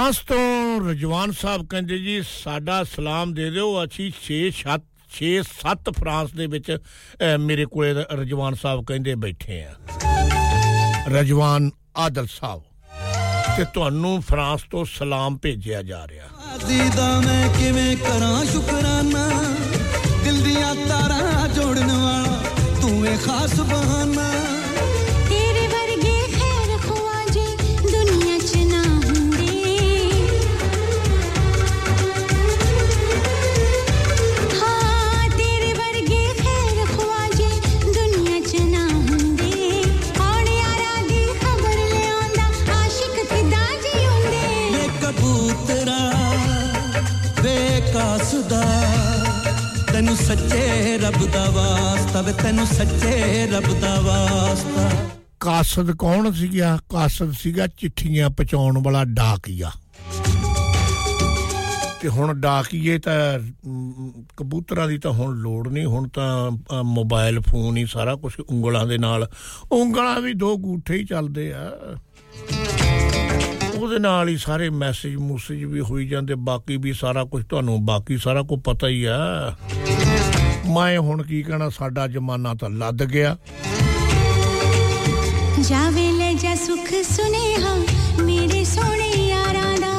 ਫਰਾਂਸ 0.09 0.25
ਤੋਂ 0.27 0.89
ਰਜਵਾਨ 0.89 1.31
ਸਾਹਿਬ 1.31 1.65
ਕਹਿੰਦੇ 1.69 1.97
ਜੀ, 1.99 2.21
ਸਾਡਾ 2.27 2.83
ਸਲਾਮ 2.91 3.33
ਦੇ 3.33 3.49
ਦਿਓ, 3.51 3.67
ਅਸੀਂ 3.83 4.05
6 4.19 4.37
7 4.59 4.85
6 5.09 5.29
7 5.49 5.91
ਫਰਾਂਸ 5.97 6.31
ਦੇ 6.39 6.47
ਵਿੱਚ 6.53 6.69
ਮੇਰੇ 7.39 7.65
ਕੋਲੇ 7.73 8.05
ਰਜਵਾਨ 8.21 8.55
ਸਾਹਿਬ 8.61 8.83
ਕਹਿੰਦੇ 8.87 9.15
ਬੈਠੇ 9.25 9.61
ਆ। 9.63 9.75
ਰਜਵਾਨ 11.09 11.69
ਆਦਲ 11.97 12.27
ਸਾਹਿਬ, 12.31 12.61
ਤੇ 13.57 13.65
ਤੁਹਾਨੂੰ 13.73 14.13
ਫਰਾਂਸ 14.29 14.65
ਤੋਂ 14.71 14.83
ਸਲਾਮ 14.95 15.37
ਭੇਜਿਆ 15.43 15.81
ਜਾ 15.91 16.01
ਰਿਹਾ। 16.07 16.57
ਦੀਦਾ 16.67 17.09
ਮੈਂ 17.21 17.45
ਕਿਵੇਂ 17.59 17.95
ਕਰਾਂ 17.99 18.43
ਸ਼ੁਕਰਾਨਾ? 18.45 19.27
ਦਿਲ 20.23 20.41
ਦੀਆਂ 20.43 20.75
ਤਾਰਾਂ 20.87 21.47
ਜੋੜਨ 21.49 21.91
ਵਾਲਾ 21.93 22.41
ਤੂੰ 22.81 23.05
ਏ 23.07 23.15
ਖਾਸ 23.25 23.59
ਬਹਾਨਾ। 23.61 24.27
ਤੈਨੂੰ 50.09 50.25
ਸੱਚੇ 50.25 50.97
ਰੱਬ 50.97 51.25
ਦਾ 51.31 51.43
ਵਾਸਤਾ 51.49 52.21
ਵੇ 52.21 52.31
ਤੈਨੂੰ 52.33 52.65
ਸੱਚੇ 52.67 53.47
ਰੱਬ 53.47 53.65
ਦਾ 53.81 53.93
ਵਾਸਤਾ। 54.01 54.89
ਕਾਸਦ 55.39 55.91
ਕੌਣ 55.91 56.31
ਸੀਗਾ? 56.31 56.77
ਕਾਸਦ 56.89 57.31
ਸੀਗਾ 57.31 57.67
ਚਿੱਠੀਆਂ 57.67 58.29
ਪਹੁੰਚਾਉਣ 58.29 58.81
ਵਾਲਾ 58.83 59.03
ਡਾਕੀਆ। 59.05 59.71
ਤੇ 62.01 62.07
ਹੁਣ 62.07 62.33
ਡਾਕੀਏ 62.33 62.97
ਤਾਂ 62.97 63.39
ਕਬੂਤਰਾਂ 64.37 64.87
ਦੀ 64.87 64.97
ਤਾਂ 64.97 65.11
ਹੁਣ 65.11 65.35
ਲੋੜ 65.35 65.67
ਨਹੀਂ, 65.67 65.85
ਹੁਣ 65.85 66.07
ਤਾਂ 66.07 66.51
ਮੋਬਾਈਲ, 66.83 67.39
ਫੋਨ 67.41 67.77
ਹੀ 67.77 67.85
ਸਾਰਾ 67.85 68.15
ਕੁਝ 68.15 68.33
ਉਂਗਲਾਂ 68.49 68.85
ਦੇ 68.85 68.97
ਨਾਲ। 68.97 69.29
ਉਂਗਲਾਂ 69.71 70.19
ਵੀ 70.21 70.33
ਦੋ 70.33 70.55
ਗੂਠੇ 70.57 70.95
ਹੀ 70.95 71.05
ਚੱਲਦੇ 71.05 71.51
ਆ। 71.53 71.71
ਉਹਦੇ 73.79 73.99
ਨਾਲ 73.99 74.29
ਹੀ 74.29 74.37
ਸਾਰੇ 74.37 74.69
ਮੈਸੇਜ 74.69 75.15
ਮੂਸੇਜ 75.15 75.63
ਵੀ 75.63 75.79
ਹੋਈ 75.79 76.07
ਜਾਂਦੇ 76.07 76.35
ਬਾਕੀ 76.35 76.77
ਵੀ 76.77 76.93
ਸਾਰਾ 76.93 77.23
ਕੁਝ 77.25 77.43
ਤੁਹਾਨੂੰ 77.45 77.85
ਬਾਕੀ 77.85 78.17
ਸਾਰਾ 78.17 78.41
ਕੁਝ 78.41 78.59
ਪਤਾ 78.61 78.87
ਹੀ 78.87 79.03
ਆ। 79.03 79.17
ਮੈਂ 80.75 80.99
ਹੁਣ 80.99 81.23
ਕੀ 81.23 81.41
ਕਹਣਾ 81.43 81.69
ਸਾਡਾ 81.69 82.07
ਜ਼ਮਾਨਾ 82.07 82.53
ਤਾਂ 82.53 82.69
ਲੱਦ 82.69 83.03
ਗਿਆ। 83.03 83.37
ਜਾਵੇ 85.69 86.11
ਲੈ 86.11 86.33
ਜਾ 86.33 86.55
ਸੁਖ 86.55 86.93
ਸੁਨੇਹਾ 87.03 87.75
ਮੇਰੇ 88.23 88.63
ਸੋਹਣੇ 88.63 89.09
ਯਾਰਾਂ 89.29 89.77
ਦਾ। 89.77 89.93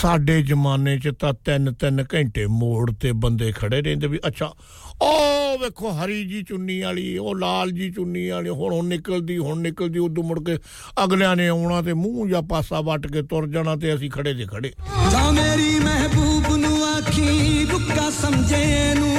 ਸਾਡੇ 0.00 0.42
ਜ਼ਮਾਨੇ 0.42 0.98
'ਚ 0.98 1.08
ਤਾਂ 1.20 1.32
ਤਿੰਨ 1.44 1.72
ਤਿੰਨ 1.74 2.04
ਘੰਟੇ 2.14 2.46
ਮੋੜ 2.46 2.90
ਤੇ 2.92 3.12
ਬੰਦੇ 3.12 3.52
ਖੜੇ 3.56 3.80
ਰਹਿੰਦੇ 3.82 4.06
ਵੀ 4.06 4.18
ਅੱਛਾ 4.26 4.52
ਉਹ 5.01 5.57
ਵੇਖੋ 5.59 5.91
ਹਰੀ 5.93 6.23
ਜੀ 6.25 6.43
ਚੁੰਨੀ 6.43 6.79
ਵਾਲੀ 6.81 7.17
ਉਹ 7.17 7.35
ਲਾਲ 7.35 7.71
ਜੀ 7.71 7.89
ਚੁੰਨੀ 7.91 8.27
ਵਾਲੀ 8.29 8.49
ਹੁਣ 8.49 8.73
ਹੁਣ 8.73 8.85
ਨਿਕਲਦੀ 8.87 9.37
ਹੁਣ 9.37 9.59
ਨਿਕਲਦੀ 9.59 9.99
ਉਦੋਂ 9.99 10.23
ਮੁੜ 10.23 10.39
ਕੇ 10.43 10.57
ਅਗਲਿਆਂ 11.03 11.35
ਨੇ 11.35 11.47
ਆਉਣਾ 11.47 11.81
ਤੇ 11.81 11.93
ਮੂੰਹ 11.93 12.27
ਜਾਂ 12.29 12.41
ਪਾਸਾ 12.41 12.81
ਵੱਟ 12.81 13.07
ਕੇ 13.07 13.21
ਤੁਰ 13.21 13.47
ਜਾਣਾ 13.47 13.75
ਤੇ 13.75 13.93
ਅਸੀਂ 13.95 14.09
ਖੜੇ 14.11 14.33
ਦੇ 14.33 14.45
ਖੜੇ 14.45 14.71
ਜਾ 15.11 15.29
ਮੇਰੀ 15.31 15.79
ਮਹਿਬੂਬ 15.79 16.55
ਨੂੰ 16.55 16.83
ਆਖੀ 16.87 17.65
ਰੁੱਕਾ 17.71 18.09
ਸਮਝੇ 18.09 18.93
ਨੂੰ 18.93 19.15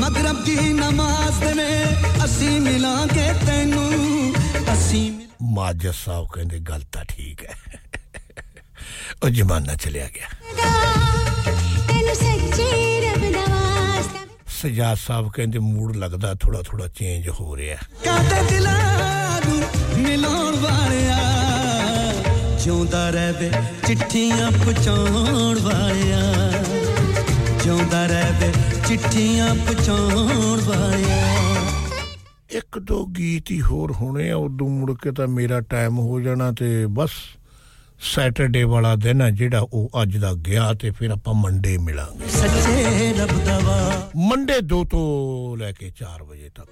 ਮਗਰਬ 0.00 0.44
ਦੀ 0.44 0.72
ਨਮਾਜ਼ 0.72 1.40
ਦੇ 1.40 1.52
ਵੇ 1.54 1.84
ਅਸੀਂ 2.24 2.60
ਮਿਲਾਂਗੇ 2.60 3.32
ਤੈਨੂੰ 3.46 3.88
ਅਸੀਂ 4.72 5.10
ਮਾਜਦ 5.52 5.92
ਸਾਹਿਬ 5.94 6.26
ਕਹਿੰਦੇ 6.34 6.58
ਗੱਲ 6.60 6.82
ਤਾਂ 6.92 7.04
ਠੀਕ 7.08 7.44
ਹੈ 7.44 7.54
ਉਹ 9.22 9.28
ਜ਼ਮਾਨਾ 9.30 9.74
ਚਲਿਆ 9.74 10.08
ਗਿਆ 10.08 10.28
ਸਜਾਦ 14.63 14.97
ਸਾਹਿਬ 14.97 15.31
ਕਹਿੰਦੇ 15.31 15.59
ਮੂਡ 15.59 15.95
ਲੱਗਦਾ 15.95 16.33
ਥੋੜਾ 16.33 16.61
ਥੋੜਾ 16.61 16.87
ਚੇਂਜ 16.87 17.29
ਹੋ 17.29 17.57
ਰਿਹਾ। 17.57 17.77
ਕਾਤੇ 18.05 18.41
ਦਿਲਾਂ 18.49 19.41
ਨੂੰ 19.47 19.63
ਮਿਲਾਉਣ 20.03 20.55
ਵਾਲਿਆ? 20.55 21.19
ਜਿਉਂਦਾ 22.63 23.09
ਰਹਿਵੇ 23.09 23.51
ਚਿੱਠੀਆਂ 23.87 24.51
ਪਹੁੰਚਾਉਣ 24.51 25.59
ਵਾਲਿਆ। 25.59 26.33
ਜਿਉਂਦਾ 27.63 28.05
ਰਹਿਵੇ 28.05 28.51
ਚਿੱਠੀਆਂ 28.87 29.55
ਪਹੁੰਚਾਉਣ 29.55 30.61
ਵਾਲਿਆ। 30.61 31.27
ਇੱਕ 32.51 32.79
ਦੋ 32.79 33.05
ਗੀਤ 33.05 33.51
ਹੀ 33.51 33.61
ਹੋਰ 33.61 33.91
ਹੋਣੇ 33.91 34.31
ਆ 34.31 34.37
ਉਦੋਂ 34.37 34.69
ਮੁੜ 34.69 34.97
ਕੇ 35.01 35.11
ਤਾਂ 35.11 35.27
ਮੇਰਾ 35.27 35.61
ਟਾਈਮ 35.61 35.99
ਹੋ 35.99 36.19
ਜਾਣਾ 36.19 36.51
ਤੇ 36.51 36.85
ਬਸ। 36.85 37.11
ਸੈਟਰਡੇ 38.03 38.63
ਵਾਲਾ 38.63 38.95
ਦਿਨ 38.95 39.21
ਹੈ 39.21 39.29
ਜਿਹੜਾ 39.29 39.59
ਉਹ 39.73 39.89
ਅੱਜ 40.01 40.17
ਦਾ 40.17 40.33
ਗਿਆ 40.33 40.73
ਤੇ 40.73 40.91
ਫਿਰ 40.91 41.09
ਆਪਾਂ 41.09 41.33
ਮੰਡੇ 41.33 41.77
ਮਿਲਾਂਗੇ। 41.77 42.27
ਸੱਚੇ 42.27 43.13
ਰੱਬ 43.17 43.45
ਦਾ 43.45 43.59
ਵਾ। 43.59 44.09
ਮੰਡੇ 44.15 44.53
2 44.61 44.83
ਤੋਂ 44.85 45.57
ਲੈ 45.57 45.71
ਕੇ 45.71 45.91
4 45.99 46.23
ਵਜੇ 46.23 46.49
ਤੱਕ। 46.55 46.69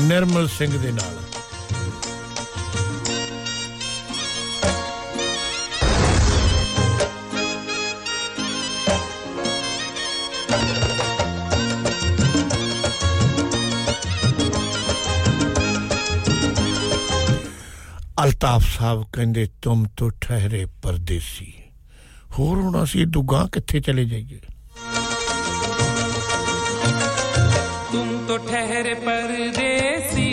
ਨਿਰਮਲ 0.00 0.48
ਸਿੰਘ 0.48 0.78
ਦੇ 0.78 0.92
ਨਾਲ। 0.92 1.25
ਅਲਤਾਫ 18.26 18.62
ਸਾਹਿਬ 18.68 19.02
ਕਹਿੰਦੇ 19.12 19.46
ਤੁਮ 19.62 19.84
ਤੋ 19.96 20.08
ਠਹਿਰੇ 20.20 20.64
ਪਰਦੇਸੀ 20.82 21.52
ਹੋਰ 22.38 22.56
ਹੁਣ 22.56 22.82
ਅਸੀਂ 22.82 23.06
ਦੁਗਾ 23.06 23.44
ਕਿੱਥੇ 23.52 23.80
ਚਲੇ 23.80 24.04
ਜਾਈਏ 24.04 24.38
ਤੁਮ 27.92 28.08
ਤੋ 28.28 28.38
ਠਹਿਰੇ 28.48 28.94
ਪਰਦੇਸੀ 29.04 30.30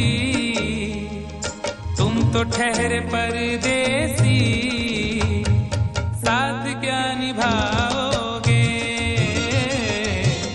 ਤੁਮ 1.98 2.20
ਤੋ 2.32 2.44
ਠਹਿਰੇ 2.52 3.00
ਪਰਦੇਸੀ 3.12 4.40
ਸਾਥ 6.24 6.68
ਕਿਆ 6.82 7.14
ਨਿਭਾਓਗੇ 7.16 8.64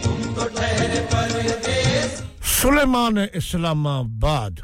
ਤੁਮ 0.03 0.35
ਤੋ 0.35 0.49
ਠਹਿਰੇ 0.51 1.01
ਪਰਦੇਸੀ 1.13 2.27
ਸੁਲੇਮਾਨ 2.53 3.27
ਇਸਲਾਮਾਬਾਦ 3.35 4.61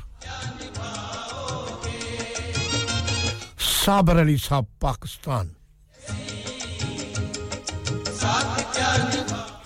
साबर 3.84 4.16
अली 4.16 4.36
साहब, 4.38 4.66
पाकिस्तान। 4.80 5.50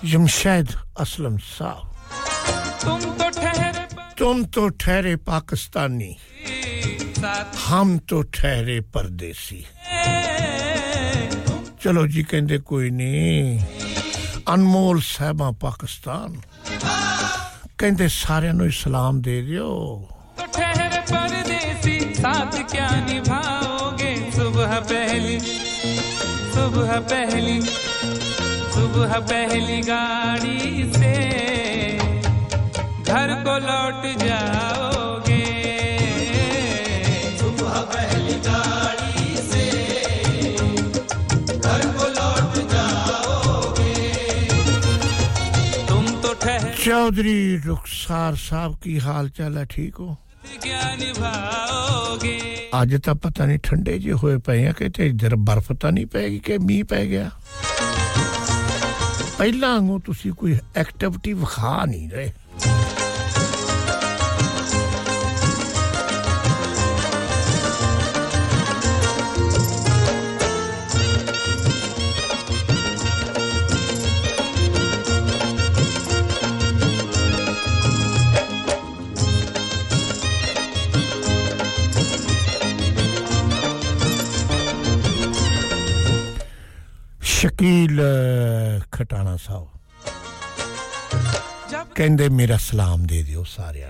जमशैद 0.05 0.69
असलम 1.01 1.36
साहब। 1.39 1.86
तुम 4.19 4.45
तो 4.45 4.69
ठहरे 4.69 5.16
तो 5.16 5.23
पाकिस्तानी। 5.23 6.16
हम 7.66 7.99
तो 7.99 8.23
ठहरे 8.23 8.81
परदेसी। 8.81 9.66
चलो 11.82 12.07
जी 12.07 12.23
कहते 12.23 12.59
कोई 12.59 12.90
नहीं 12.90 13.65
अनमोल 14.49 15.01
साहबा, 15.01 15.51
पाकिस्तान। 15.51 16.43
केंद्र 17.81 18.09
सारे 18.09 18.51
इस्लाम 18.66 19.23
दे 19.23 19.43
दियो। 19.43 19.70
तो 20.39 20.45
ठहरे 20.47 21.01
परदेसी, 21.01 22.15
साथ 22.15 22.62
क्या 22.70 22.90
निभा 23.07 23.58
पहली 24.81 25.39
सुबह 26.55 26.99
पहली 27.11 27.61
सुबह 28.75 29.19
पहली 29.31 29.81
गाड़ी 29.81 30.85
से 30.93 31.15
घर 33.03 33.33
को 33.45 33.55
लौट 33.59 34.03
जाओगे। 34.19 35.47
सुबह 37.39 37.81
पहली 37.95 38.37
गाड़ी 38.47 39.37
से 39.49 39.67
घर 41.57 41.87
को 41.97 42.09
लौट 42.19 42.55
जाओगे। 42.73 43.95
तुम 45.89 46.05
तो 46.23 46.35
ठहरे 46.35 46.75
चौधरी 46.85 47.57
रुखसार 47.67 48.37
साहब 48.47 48.79
की 48.85 48.99
हाल 48.99 49.29
चाल 49.39 49.59
है? 49.59 49.67
ठीक 49.67 49.95
हो? 49.97 50.17
ਅੱਜ 52.82 52.95
ਤਾਂ 52.95 53.16
ਪਤਾ 53.16 53.45
ਨਹੀਂ 53.45 53.60
ਠੰਡੇ 53.64 53.98
ਜੇ 54.00 54.14
ਹੋਏ 54.14 54.38
ਪਏ 54.38 54.66
ਆ 54.68 54.72
ਕਿ 54.72 54.90
ਤੇ 54.90 55.08
ਇੱਧਰ 55.08 55.36
ਬਰਫ਼ 55.40 55.72
ਤਾਂ 55.72 55.91
ਨਹੀਂ 55.91 56.06
ਪੈਗੀ 56.08 56.40
ਕਿ 56.40 56.58
ਮੀਂਹ 56.58 56.84
ਪੈ 56.86 57.06
ਗਿਆ 57.06 57.30
ਪਹਿਲਾਂ 59.38 59.70
ਵਾਂਗੂ 59.74 60.00
ਤੁਸੀਂ 60.00 60.32
ਕੋਈ 60.34 60.58
ਐਕਟੀਵਿਟੀ 60.76 61.34
ਵਿਖਾ 61.34 61.84
ਨਹੀਂ 61.86 62.10
ਰਹੇ 62.10 62.32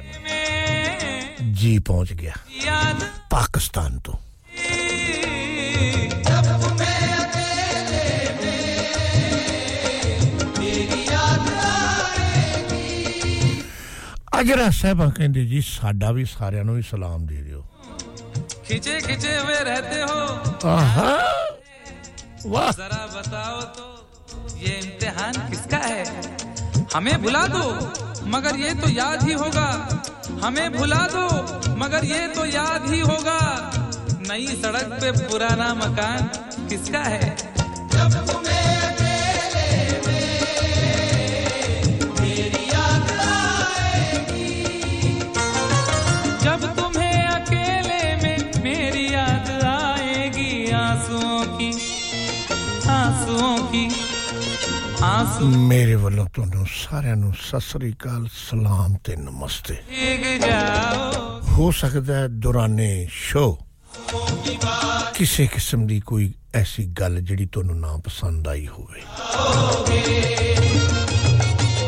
ਨੂੰ 0.04 1.54
ਜੀ 1.54 1.78
ਪਹੁੰਚ 1.80 2.14
ਗਿਆ 2.14 2.34
याद 2.66 3.04
ਪਾਕਿਸਤਾਨ 3.32 4.00
ਤੋਂ 4.00 4.14
जब 6.26 6.46
तुम्हें 6.62 7.00
अकेले 7.16 8.10
में 8.38 8.60
मेरी 10.60 11.00
याद 11.08 11.46
आएगी 11.66 12.86
ਅਜਰਾ 14.40 14.70
ਸਾਹਿਬਾਂ 14.72 15.10
ਕਹਿੰਦੇ 15.12 15.46
ਜੀ 15.46 15.62
ਸਾਡਾ 15.62 16.12
ਵੀ 16.12 16.26
ਸਾਰਿਆਂ 16.28 16.64
ਨੂੰ 16.64 16.76
ਵੀ 16.76 16.82
ਸਲਾਮ 16.92 17.26
ਦੇ 17.26 17.42
ਦਿਓ 17.42 17.64
खिंचे 18.68 18.94
खिंचे 19.02 19.32
हुए 19.38 19.58
रहते 19.64 19.98
हो 20.04 20.20
ਆਹਾ 20.68 21.08
वाह। 22.47 22.71
जरा 22.71 23.05
बताओ 23.07 23.61
तो 23.61 23.87
ये 24.59 24.75
इम्तिहान 24.79 25.33
किसका 25.51 25.77
है? 25.77 26.05
हमें 26.95 27.23
भुला 27.23 27.47
दो, 27.47 27.65
मगर 28.27 28.57
ये 28.57 28.75
तो 28.75 28.89
याद 28.89 29.23
ही 29.23 29.33
होगा। 29.33 29.69
हमें 30.43 30.73
भुला 30.73 31.03
दो, 31.07 31.27
मगर 31.77 32.05
ये 32.05 32.27
तो 32.29 32.45
याद 32.47 32.91
ही 32.91 33.01
होगा। 33.01 33.39
नई 34.29 34.47
सड़क 34.47 34.99
पे 35.01 35.11
पुराना 35.13 35.75
मकान 35.75 36.31
किसका 36.69 36.99
है? 36.99 37.37
ਆਸੂ। 55.03 55.47
ਮੇਰੇ 55.69 55.95
ਵੱਲੋਂ 55.95 56.27
ਤੁਹਾਨੂੰ 56.35 56.67
ਸਾਰਿਆਂ 56.71 57.17
ਨੂੰ 57.17 57.33
ਸਤਿ 57.43 57.61
ਸ੍ਰੀ 57.61 57.93
ਅਕਾਲ 57.93 58.27
ਸਲਾਮ 58.33 58.95
ਤੇ 59.05 59.17
ਨਮਸਤੇ। 59.17 59.77
ਹੋ 61.49 61.71
ਸਕਦਾ 61.71 62.15
ਹੈ 62.15 62.27
ਦੌਰਾਨੇ 62.29 63.09
ਸ਼ੋ 63.11 63.59
ਕਿਸੇ 65.15 65.47
ਕਿਸਮ 65.47 65.87
ਦੀ 65.87 66.01
ਕੋਈ 66.01 66.33
ਐਸੀ 66.55 66.85
ਗੱਲ 67.01 67.21
ਜਿਹੜੀ 67.21 67.47
ਤੁਹਾਨੂੰ 67.47 67.79
ਨਾ 67.81 67.97
ਪਸੰਦ 68.05 68.49
ਆਈ 68.49 68.67
ਹੋਵੇ। 68.67 69.03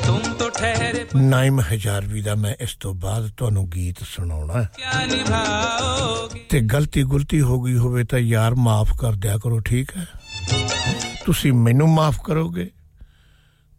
ਤੁਮ 0.06 0.32
ਤੋ 0.38 0.48
ਠਹਿਰੇ 0.50 1.06
ਨਾਇਮ 1.16 1.60
ਹਜ਼ਾਰਵੀ 1.60 2.22
ਦਾ 2.22 2.34
ਮੈਂ 2.34 2.54
ਇਸ 2.60 2.76
ਤੋਂ 2.80 2.94
ਬਾਅਦ 2.94 3.30
ਤੁਹਾਨੂੰ 3.36 3.68
ਗੀਤ 3.70 4.02
ਸੁਣਾਉਣਾ 4.06 4.66
ਤੇ 6.50 6.60
ਗਲਤੀ 6.60 7.02
ਗੁਲਤੀ 7.02 7.40
ਹੋ 7.40 7.60
ਗਈ 7.60 7.76
ਹੋਵੇ 7.76 8.04
ਤਾਂ 8.04 8.18
ਯਾਰ 8.18 8.54
ਮਾਫ 8.54 8.98
ਕਰ 8.98 9.12
ਦਿਆ 9.12 9.38
ਕਰੋ 9.38 9.60
ਠੀਕ 9.60 9.96
ਹੈ? 9.96 10.06
ਤੁਸੀਂ 11.24 11.52
ਮੈਨੂੰ 11.52 11.88
ਮਾਫ 11.88 12.16
ਕਰੋਗੇ? 12.24 12.70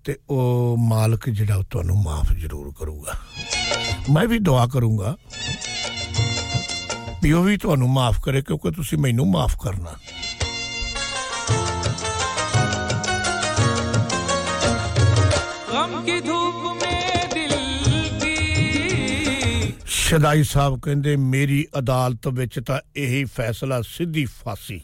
ਤੇ 0.03 0.15
ਉਹ 0.29 0.77
ਮਾਲਕ 0.79 1.29
ਜਿਹੜਾ 1.29 1.63
ਤੁਹਾਨੂੰ 1.69 1.97
ਮਾਫ 2.03 2.31
ਜ਼ਰੂਰ 2.33 2.73
ਕਰੂਗਾ। 2.79 3.17
ਮੈਂ 4.09 4.25
ਵੀ 4.27 4.39
ਦੁਆ 4.39 4.65
ਕਰੂੰਗਾ 4.67 5.15
ਵੀ 7.23 7.31
ਉਹ 7.31 7.43
ਵੀ 7.43 7.57
ਤੁਹਾਨੂੰ 7.57 7.89
ਮਾਫ 7.89 8.19
ਕਰੇ 8.23 8.41
ਕਿਉਂਕਿ 8.41 8.71
ਤੁਸੀਂ 8.71 8.97
ਮੈਨੂੰ 8.97 9.27
ਮਾਫ 9.31 9.55
ਕਰਨਾ। 9.63 9.91
ਗਮ 15.73 16.01
ਕੀ 16.05 16.19
ਧੂਪ 16.19 16.65
ਮੇ 16.81 17.27
ਦਿਲ 17.33 17.55
ਦੀ। 18.19 19.73
ਸ਼ਦਾਈ 19.85 20.43
ਸਾਹਿਬ 20.43 20.79
ਕਹਿੰਦੇ 20.79 21.15
ਮੇਰੀ 21.15 21.65
ਅਦਾਲਤ 21.79 22.27
ਵਿੱਚ 22.27 22.59
ਤਾਂ 22.59 22.79
ਇਹੀ 22.95 23.23
ਫੈਸਲਾ 23.35 23.81
ਸਿੱਧੀ 23.87 24.25
ਫਾਸੀ। 24.25 24.81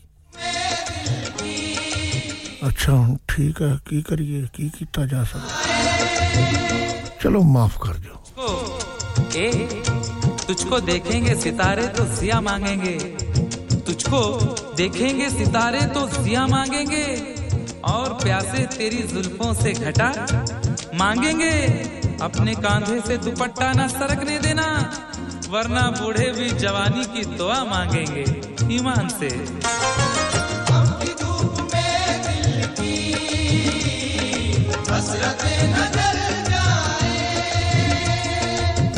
अच्छा 2.68 2.92
हूँ 2.92 3.20
ठीक 3.30 3.62
है, 3.62 3.78
की 3.90 4.02
करिए, 4.02 4.42
की 4.56 4.70
किया 4.70 5.06
जा 5.06 5.24
सकता 5.24 5.62
चलो, 7.24 7.42
माफ़ 7.44 7.78
कर 7.78 7.98
दो। 7.98 8.14
तुझको 10.48 10.80
देखेंगे 10.80 11.36
सितारे 11.36 11.88
तो 11.88 12.06
सिया 12.16 12.42
मांगेंगे। 12.42 12.98
तुझको 13.80 14.20
देखेंगे 14.76 15.30
सितारे 15.30 15.82
तो 15.82 16.08
सिया 16.08 16.48
मांगेंगे। 16.48 17.06
और 17.84 18.14
प्यासे 18.14 18.66
तेरी 18.78 19.04
जुल्फों 19.04 19.54
से 19.54 19.74
घटा 19.74 20.10
मांगेंगे। 20.96 21.52
अपने 22.22 22.56
कांधे 22.56 23.00
से 23.02 23.18
दुपट्टा 23.18 23.74
ना 23.74 23.88
सरकने 23.88 24.40
देना, 24.40 24.68
वरना 25.50 25.82
बूढ़े 26.02 26.32
भी 26.32 26.50
जवानी 26.50 27.06
की 27.06 27.26
दुआ 27.38 27.64
मांगेंगे, 27.64 28.26
ईमान 28.76 29.10
से। 29.10 29.30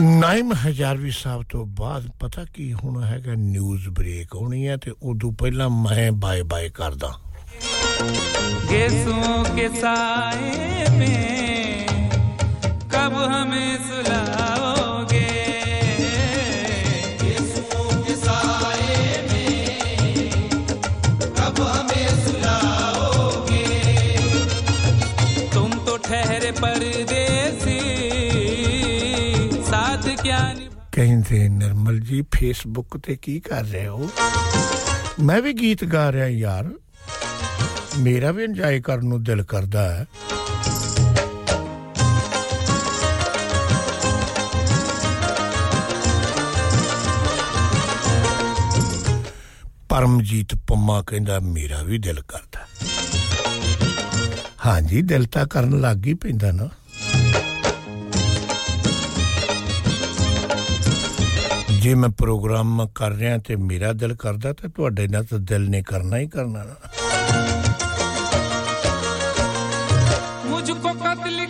ਨਾਇਮ 0.01 0.53
ਹਜ਼ਾਰਵੀ 0.65 1.11
ਸਾਹਿਬ 1.11 1.43
ਤੋਂ 1.51 1.65
ਬਾਅਦ 1.79 2.09
ਪਤਾ 2.21 2.45
ਕੀ 2.55 2.73
ਹੋਣਾ 2.73 3.07
ਹੈਗਾ 3.07 3.35
ਨਿਊਜ਼ 3.35 3.89
ਬ੍ਰੇਕ 3.99 4.35
ਹੋਣੀ 4.35 4.67
ਹੈ 4.69 4.77
ਤੇ 4.77 4.93
ਉਦੋਂ 5.03 5.33
ਪਹਿਲਾਂ 5.43 5.69
ਮੈਂ 5.71 6.11
ਬਾਏ 6.25 6.43
ਬਾਏ 6.55 6.69
ਕਰਦਾ 6.81 7.13
गेसुओं 8.69 9.43
के 9.57 9.65
साए 9.75 10.87
में 10.95 11.87
कब 12.95 13.13
हमें 13.33 13.77
सुलाओगे 13.85 14.58
ਕਹਿੰਦੇ, 30.92 31.50
ਨਰਮਲ 31.50 32.00
ਜੀ 32.00 32.22
ਫੇਸਬੁੱਕ 32.22 32.98
ਤੇ 32.98 33.16
ਕੀ 33.16 33.40
ਕਰ 33.40 33.64
ਰਹੇ 33.64 33.88
ਹੋ? 33.88 34.10
ਮੈਂ 35.24 35.42
ਵੀ 35.42 35.54
ਗੀਤ 35.54 35.86
ਗਾ 35.86 36.12
ਰਿਹਾ, 36.12 36.28
ਯਾਰ। 36.28 36.70
ਮੇਰਾ 37.98 38.32
ਵੀ 38.32 38.44
ਇੰਜੋਏ 38.44 38.82
ਕਰਨ 38.82 39.08
ਨੂੰ 39.08 39.24
ਦਿਲ 39.24 39.44
ਕਰਦਾ 39.44 39.96
ਹੈ। 39.96 40.06
ਪਰਮਜੀਤ 49.90 50.56
ਪੰਮਾ 50.56 51.02
ਕਹਿੰਦਾ, 51.02 51.40
ਮੇਰਾ 51.40 51.84
ਵੀ 51.84 51.98
ਦਿਲ 51.98 52.22
ਕਰਦਾ 52.28 52.60
ਹਾਂਜੀ, 54.66 55.02
ਦਿਲ 55.02 55.26
ਤਾਂ 55.26 55.48
ਕਰਨ 55.48 55.82
ਲੱਗ 55.82 56.06
ਹੀ 56.06 56.14
ਪੈਂਦਾ 56.14 56.52
ਨਾ। 56.52 56.70
ਜੇ 61.90 61.94
ਮੈਂ 61.96 62.10
ਪ੍ਰੋਗਰਾਮ 62.10 62.88
ਕਰ 62.96 63.12
ਰਿਹਾ 63.12 63.38
ਤੇ 63.38 63.56
ਮੇਰਾ 63.56 63.92
ਦਿਲ 63.94 64.16
ਕਰਦਾ 64.16 64.54
ਤਾਂ 64.54 64.70
ਤੁਹਾਡੇ 64.70 65.08
ਨਾਲ 65.08 65.24
ਤਾਂ 65.24 65.40
ਦਿਲ 65.40 65.70
ਨੇ 65.70 65.82
ਕਰਨਾ 65.82 66.18
ਹੀ 66.18 66.28
ਕਰਨਾ। 66.28 66.66
ਮੁਝ 70.46 70.72
ਕੋ 70.72 70.94
ਕਤਲ 70.94 71.48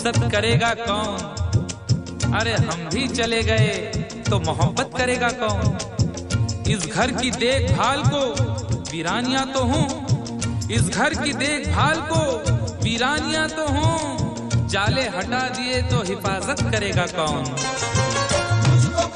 इज़्ज़त 0.00 0.30
करेगा 0.32 0.68
कौन? 0.76 2.32
अरे 2.34 2.52
हम 2.58 2.84
भी 2.90 3.06
चले 3.08 3.42
गए 3.42 3.72
तो 4.28 4.38
मोहब्बत 4.40 4.90
करेगा 4.98 5.28
कौन? 5.34 5.76
इस 6.72 6.86
घर 6.86 7.10
की 7.12 7.30
देखभाल 7.32 8.02
को 8.06 8.22
वीरानिया 8.92 9.44
तो 9.46 9.64
हूँ। 9.64 9.84
इस 10.70 10.88
घर 10.88 11.14
की 11.14 11.32
देखभाल 11.34 12.00
को 12.12 12.22
वीरानिया 12.84 13.46
तो 13.50 13.66
हूँ। 13.68 14.68
जाले 14.68 15.04
हटा 15.10 15.42
दिए 15.58 15.82
तो 15.90 16.02
हिफाजत 16.04 16.62
करेगा 16.72 17.06
कौन? 17.12 17.44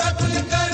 कत्ल 0.01 0.43
कर 0.53 0.73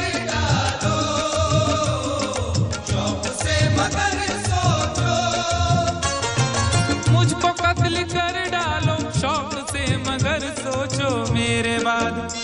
बाद, 11.90 12.34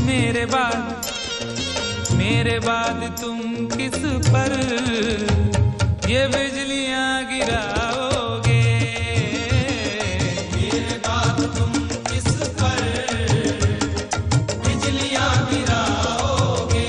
मेरे 0.00 0.44
बाद 0.46 1.06
मेरे 2.12 2.58
बाद 2.58 3.00
तुम 3.20 3.38
किस 3.66 3.98
पर 4.26 4.52
ये 6.08 6.26
बिजलियाँ 6.26 7.08
गिराओगे? 7.24 8.62
तुम 11.56 11.72
किस 12.10 12.28
पर 12.60 12.82
बिजलियाँ 14.66 15.32
गिराओगे? 15.50 16.88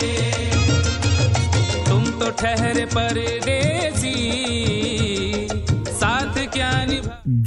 तुम 1.90 2.04
तो 2.20 2.28
ठहरे 2.32 2.86
परदेसी 2.86 3.97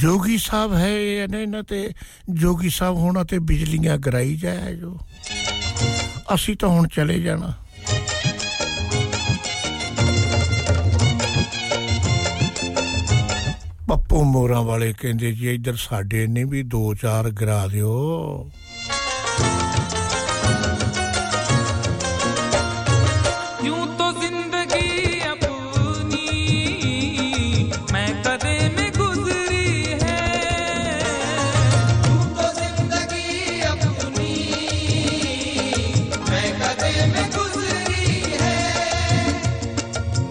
ਜੋਗੀ 0.00 0.36
ਸਾਹਿਬ 0.38 0.74
ਹੈ 0.74 0.88
ਇਹਨੇ 0.88 1.46
ਨਾ 1.46 1.62
ਤੇ। 1.62 1.92
ਜੋਗੀ 2.30 2.68
ਸਾਹਿਬ 2.70 2.96
ਹੋਣਾ 2.96 3.24
ਤੇ 3.24 3.38
ਬਿਜਲੀਆਂ 3.38 3.96
ਗਰਾਈ 3.98 4.36
ਜਾਇਆ 4.36 4.72
ਜੋ 4.72 4.96
ਅਸੀਂ 6.34 6.56
ਤਾਂ 6.56 6.68
ਹੁਣ 6.68 6.88
ਚਲੇ 6.88 7.18
ਜਾਣਾ। 7.20 7.52
ਪੱਪੂ 13.88 14.22
ਮੋਰਾਂ 14.24 14.62
ਵਾਲੇ 14.62 14.92
ਕਹਿੰਦੇ 14.92 15.32
ਜੀ, 15.32 15.54
ਇੱਧਰ 15.54 15.76
ਸਾਡੇ 15.76 16.26
ਨੇ 16.26 16.44
ਵੀ 16.44 16.62
ਦੋ 16.62 16.94
ਚਾਰ 16.94 17.30
ਗਰਾ 17.30 17.66
ਦਿਓ। 17.66 18.50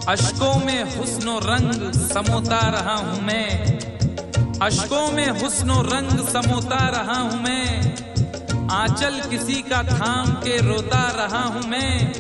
अशकों 0.10 0.66
में 0.66 0.98
हुस्नो 0.98 1.38
रंग 1.40 1.92
समोता 1.94 2.60
रहा 2.70 2.94
हूँ 2.96 3.22
मैं। 3.22 4.60
अशकों 4.62 5.12
में 5.12 5.28
हुस्नो 5.30 5.82
रंग 5.82 6.26
समोता 6.28 6.78
रहा 6.90 7.20
हूँ 7.20 7.42
मैं। 7.42 8.68
आंचल 8.72 9.20
किसी 9.30 9.62
का 9.62 9.84
थाम 9.84 10.32
के 10.32 10.58
रोता 10.62 11.04
रहा 11.16 11.44
हूँ 11.44 11.62
मैं। 11.70 12.14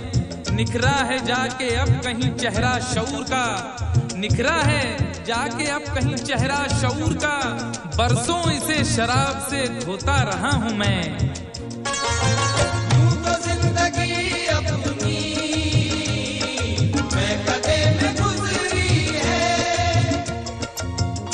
निखरा 0.55 0.89
है 0.89 1.25
जाके 1.25 1.75
अब 1.75 1.89
कहीं 1.89 2.31
चेहरा 2.35 2.77
शऊर 2.79 3.23
का। 3.23 4.13
निखरा 4.15 4.55
है 4.55 5.23
जाके 5.23 5.67
अब 5.67 5.81
कहीं 5.81 6.15
चेहरा 6.15 6.67
शऊर 6.81 7.13
का। 7.13 7.37
बरसों 7.97 8.51
इसे 8.51 8.83
शराब 8.85 9.47
से 9.49 9.67
धोता 9.79 10.21
रहा 10.23 10.51
हूँ 10.57 10.77
मैं। 10.77 11.28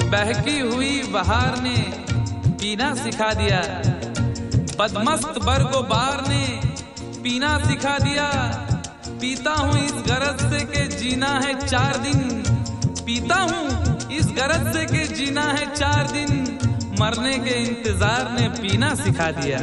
बहकी 0.06 0.60
हुई 0.60 1.02
बहार 1.03 1.61
ने 1.61 1.77
पीना 2.60 2.94
सिखा 2.95 3.34
दिया। 3.34 3.60
बदमस्त 4.80 5.40
बरगो 5.44 5.82
बार 5.84 6.23
ने 6.27 6.44
पीना 7.23 7.57
सिखा 7.60 7.98
दिया। 7.99 8.27
पीता 9.22 9.53
हूँ 9.53 9.77
इस 9.86 9.94
गरज 10.07 10.41
से 10.52 10.64
के 10.65 10.86
जीना 10.95 11.32
है 11.40 11.53
चार 11.68 11.98
दिन। 11.98 12.19
पीता 13.06 13.36
हूँ 13.44 14.10
इस 14.11 14.27
गरज 14.38 14.73
से 14.73 14.86
के 14.86 15.06
जीना 15.15 15.44
है 15.52 15.65
चार 15.76 16.11
दिन। 16.11 16.32
मरने 16.99 17.38
के 17.40 17.56
इंतज़ार 17.64 18.32
ने 18.32 18.48
पीना 18.60 18.94
सिखा 18.95 19.32
दिया। 19.32 19.60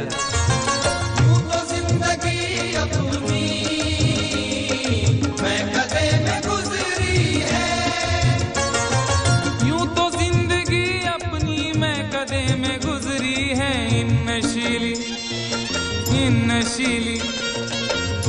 नशीली, 16.53 17.19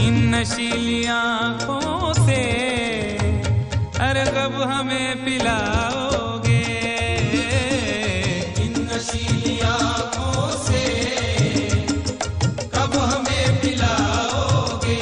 इन 0.06 0.34
नशीली 0.34 1.04
आँखों 1.06 2.12
से। 2.14 2.42
कब 4.26 4.54
हमें 4.62 5.24
पिलाओगे? 5.24 6.62
इन 8.64 8.74
से 10.56 10.84
कब 12.74 12.96
हमें 13.02 13.60
पिलाओगे? 13.60 15.00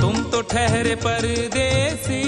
तुम 0.00 0.22
तो 0.24 0.42
ठहरे 0.42 0.94
परदेसी 0.94 2.21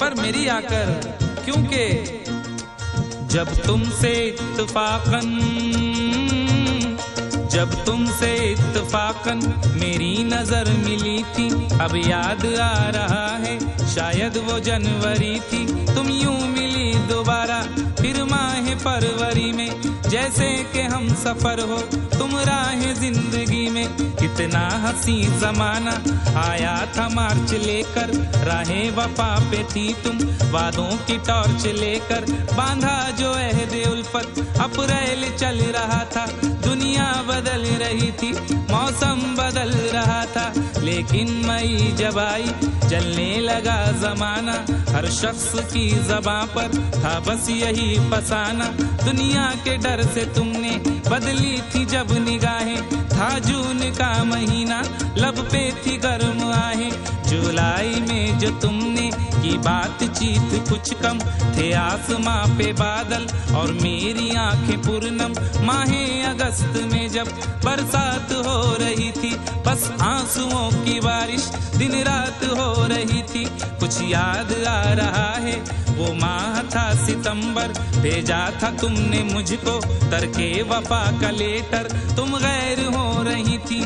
पर 0.00 0.14
मेरी 0.14 0.46
आकर, 0.48 0.90
क्योंकि 1.44 1.84
जब 3.34 3.54
तुमसे 3.66 4.12
इत्तफाकन, 4.26 5.28
जब 7.52 7.74
तुमसे 7.84 8.34
इत्तफाकन 8.52 9.38
मेरी 9.80 10.24
नज़र 10.24 10.70
मिली 10.78 11.18
थी, 11.34 11.48
अब 11.78 11.96
याद 11.96 12.46
आ 12.46 12.88
रहा 12.90 13.26
है, 13.36 13.58
शायद 13.94 14.36
वो 14.36 14.58
जनवरी 14.60 15.34
थी, 15.40 15.64
तुम 15.94 16.08
यूँ 16.10 16.40
मिली 16.48 16.92
दोबारा, 17.08 17.62
फिर 18.00 18.22
माह 18.24 18.46
फरवरी 18.76 19.52
में, 19.52 19.70
जैसे 20.08 20.48
कि 20.72 20.80
हम 20.80 21.08
सफ़र 21.14 21.60
हो 21.60 21.78
तुम 22.46 22.62
है 22.80 22.94
ज़िंदगी 22.94 23.68
में। 23.70 23.86
कितना 24.16 24.60
हसी 24.82 25.22
जमाना 25.40 25.94
आया 26.40 26.74
था 26.96 27.08
मार्च 27.08 27.52
लेकर। 27.64 28.10
राहे 28.46 28.90
वफा 28.90 29.28
पे 29.50 29.62
थी 29.64 29.86
तुम, 30.04 30.18
वादों 30.52 30.90
की 31.06 31.16
टॉर्च 31.26 31.66
लेकर। 31.80 32.30
बांधा 32.54 32.98
जो 33.10 33.32
अहद 33.32 33.74
उल्फत 33.92 34.60
अप्रैल 34.60 35.24
चल 35.36 35.58
रहा 35.72 36.04
था। 36.16 36.26
दुनिया 36.66 37.10
बदल 37.28 37.64
रही 37.82 38.10
थी, 38.12 38.30
मौसम 38.70 39.20
बदल 39.36 39.70
रहा 39.94 40.24
था, 40.26 40.46
लेकिन 40.80 41.30
मई 41.46 41.92
जब 41.98 42.18
आई, 42.18 42.50
जलने 42.88 43.28
लगा 43.40 43.76
जमाना, 44.02 44.52
हर 44.90 45.08
शख्स 45.10 45.52
की 45.72 45.88
जबा 46.08 46.38
पर 46.54 46.76
था 46.94 47.18
बस 47.20 47.48
यही 47.50 47.98
फसाना। 48.10 48.66
दुनिया 49.04 49.46
के 49.64 49.76
डर 49.78 50.02
से 50.14 50.24
तुमने 50.34 50.76
बदली 51.10 51.56
थी 51.70 51.84
जब 51.86 52.12
निगाहें, 52.24 52.80
था 53.10 53.28
जून 53.38 53.80
का 53.92 54.12
महीना, 54.24 54.82
लब 55.18 55.38
पे 55.52 55.70
थी 55.82 55.96
गर्म 55.98 56.42
आहे, 56.52 56.90
जुलाई 57.28 58.00
में 58.08 58.38
जो 58.38 58.50
तुमने 58.60 58.85
की 59.46 59.58
बातचीत 59.58 60.68
कुछ 60.68 60.94
कम। 60.94 61.18
थे 61.56 61.72
आसमां 61.72 62.58
पे 62.58 62.72
बादल 62.72 63.54
और 63.54 63.72
मेरी 63.72 64.34
आँखें 64.36 64.78
पूर्णम। 64.82 65.64
माहे 65.66 66.22
अगस्त 66.22 66.88
में 66.92 67.08
जब 67.08 67.26
बरसात 67.64 68.32
हो 68.32 68.76
रही 68.80 69.10
थी, 69.12 69.36
बस 69.66 69.92
आंसुओं 70.00 70.84
की 70.84 71.00
बारिश 71.00 71.44
दिन 71.76 72.02
रात 72.02 72.44
हो 72.44 72.86
रही 72.86 73.22
थी। 73.22 73.44
कुछ 73.62 74.02
याद 74.02 74.64
आ 74.68 74.82
रहा 74.92 75.32
है, 75.38 75.56
वो 75.96 76.12
माह 76.14 76.62
था 76.62 77.06
सितंबर। 77.06 77.68
भेजा 78.00 78.50
था 78.62 78.70
तुमने 78.70 79.22
मुझको 79.22 79.80
तरके 80.10 80.62
वफा 80.62 81.20
का 81.20 81.30
लेटर। 81.30 82.14
तुम 82.16 82.36
गैर 82.38 82.80
हो 82.86 83.22
रही 83.22 83.58
थी 83.58 83.80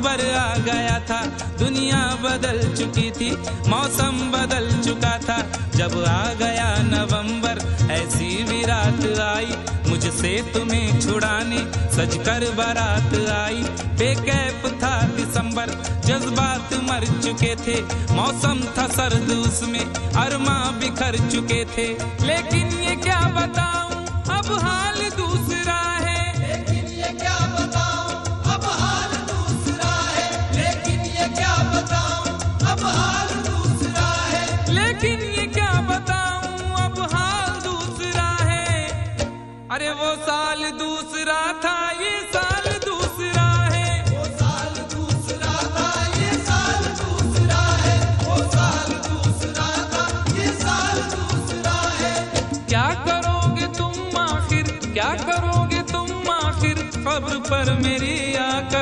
अक्टूबर 0.00 0.34
आ 0.34 0.56
गया 0.64 0.98
था। 1.08 1.20
दुनिया 1.58 1.98
बदल 2.22 2.58
चुकी 2.74 3.10
थी, 3.10 3.30
मौसम 3.68 4.20
बदल 4.32 4.68
चुका 4.84 5.16
था। 5.18 5.36
जब 5.76 5.92
आ 6.08 6.32
गया 6.34 6.68
नवंबर, 6.84 7.60
ऐसी 7.92 8.30
भी 8.44 8.62
रात 8.64 9.04
आई। 9.20 9.52
मुझसे 9.88 10.32
तुम्हें 10.54 11.00
छुड़ाने 11.00 11.60
सजकर 11.92 12.48
बारात 12.56 13.14
आई। 13.30 13.62
बेकैफ 14.00 14.66
था 14.82 14.94
दिसंबर, 15.16 15.74
जज्बात 16.06 16.74
मर 16.88 17.06
चुके 17.20 17.54
थे। 17.58 17.80
मौसम 18.14 18.64
था 18.78 18.86
सर्द 18.90 19.30
उसमें, 19.38 19.84
अरमा 20.16 20.58
बिखर 20.80 21.18
चुके 21.28 21.64
थे। 21.76 21.88
लेकिन 22.26 22.72
ये 22.80 22.96
क्या 23.02 23.20
बताऊँ, 23.36 24.06
अब 24.30 24.52
हाल 24.62 24.99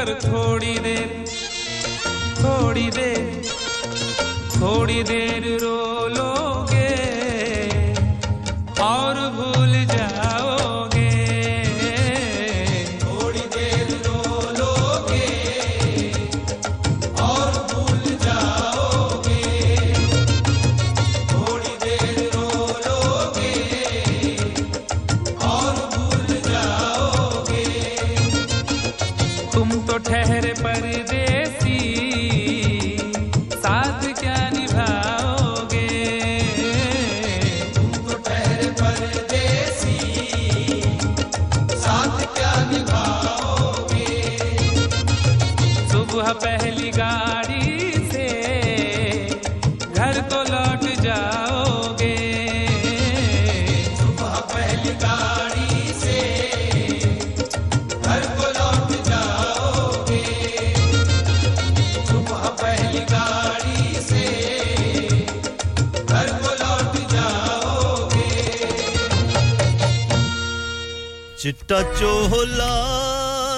आकर 0.08 0.28
थोड़ी 0.28 0.78
देर 0.78 1.24
थोड़ी 2.40 2.88
देर 2.90 3.42
थोड़ी 4.56 5.02
देर 5.10 5.44
रो 5.62 5.76
लोगे 6.08 6.57
चिट्टा 71.48 71.82
चोला, 71.82 72.72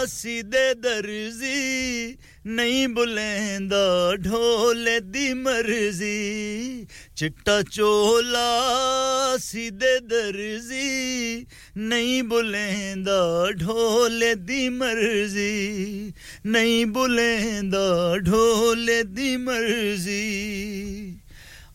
सीधे 0.07 0.75
दर्जी, 0.75 2.19
नहीं 2.47 2.89
बुलेंदा 2.89 4.15
ढोले 4.17 5.01
दी 5.01 5.35
मर्ज़ी। 5.35 6.87
चिट्टा 7.17 7.63
चोला, 7.63 8.49
सीधे 9.37 10.01
दर्जी, 10.01 11.47
नहीं 11.77 12.23
बुलेंदा 12.23 13.51
ढोले 13.51 14.35
दी 14.35 14.69
मर्ज़ी। 14.69 16.13
नहीं 16.47 16.87
बुलेंदा 16.87 18.17
ढोले 18.17 19.03
दी 19.03 19.37
मर्ज़ी। 19.37 21.20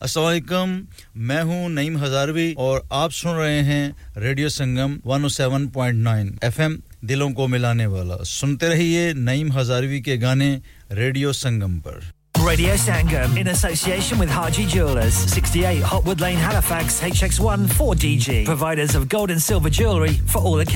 असलकम 0.02 0.80
मैं 1.28 1.42
हूँ 1.42 1.68
नईम 1.74 1.96
हजारवी 1.98 2.52
और 2.58 2.82
आप 2.92 3.10
सुन 3.18 3.36
रहे 3.36 3.60
हैं 3.68 3.84
रेडियो 4.22 4.48
संगम 4.48 4.98
107.9 5.12 6.44
एफएम 6.44 6.78
दिलों 7.12 7.30
को 7.38 7.46
मिलाने 7.48 7.86
वाला 7.94 8.16
सुनते 8.32 8.68
रहिए 8.68 9.12
नईम 9.30 9.52
हजारवी 9.52 10.00
के 10.08 10.16
गाने 10.26 10.50
रेडियो 11.00 11.32
संगम 11.44 11.78
पर 11.86 12.04
Radio 12.36 12.74
Sangam 12.76 13.36
in 13.38 13.48
association 13.48 14.18
with 14.18 14.28
Haji 14.28 14.66
Jewelers, 14.66 15.14
68 15.14 15.80
Hotwood 15.82 16.20
Lane, 16.20 16.36
Halifax, 16.36 17.00
HX1 17.00 17.64
4DG. 17.78 18.44
Providers 18.44 18.94
of 18.94 19.08
gold 19.08 19.30
and 19.30 19.40
silver 19.40 19.70
jewellery 19.70 20.12
for 20.26 20.38
all 20.42 20.60
occasions. 20.60 20.64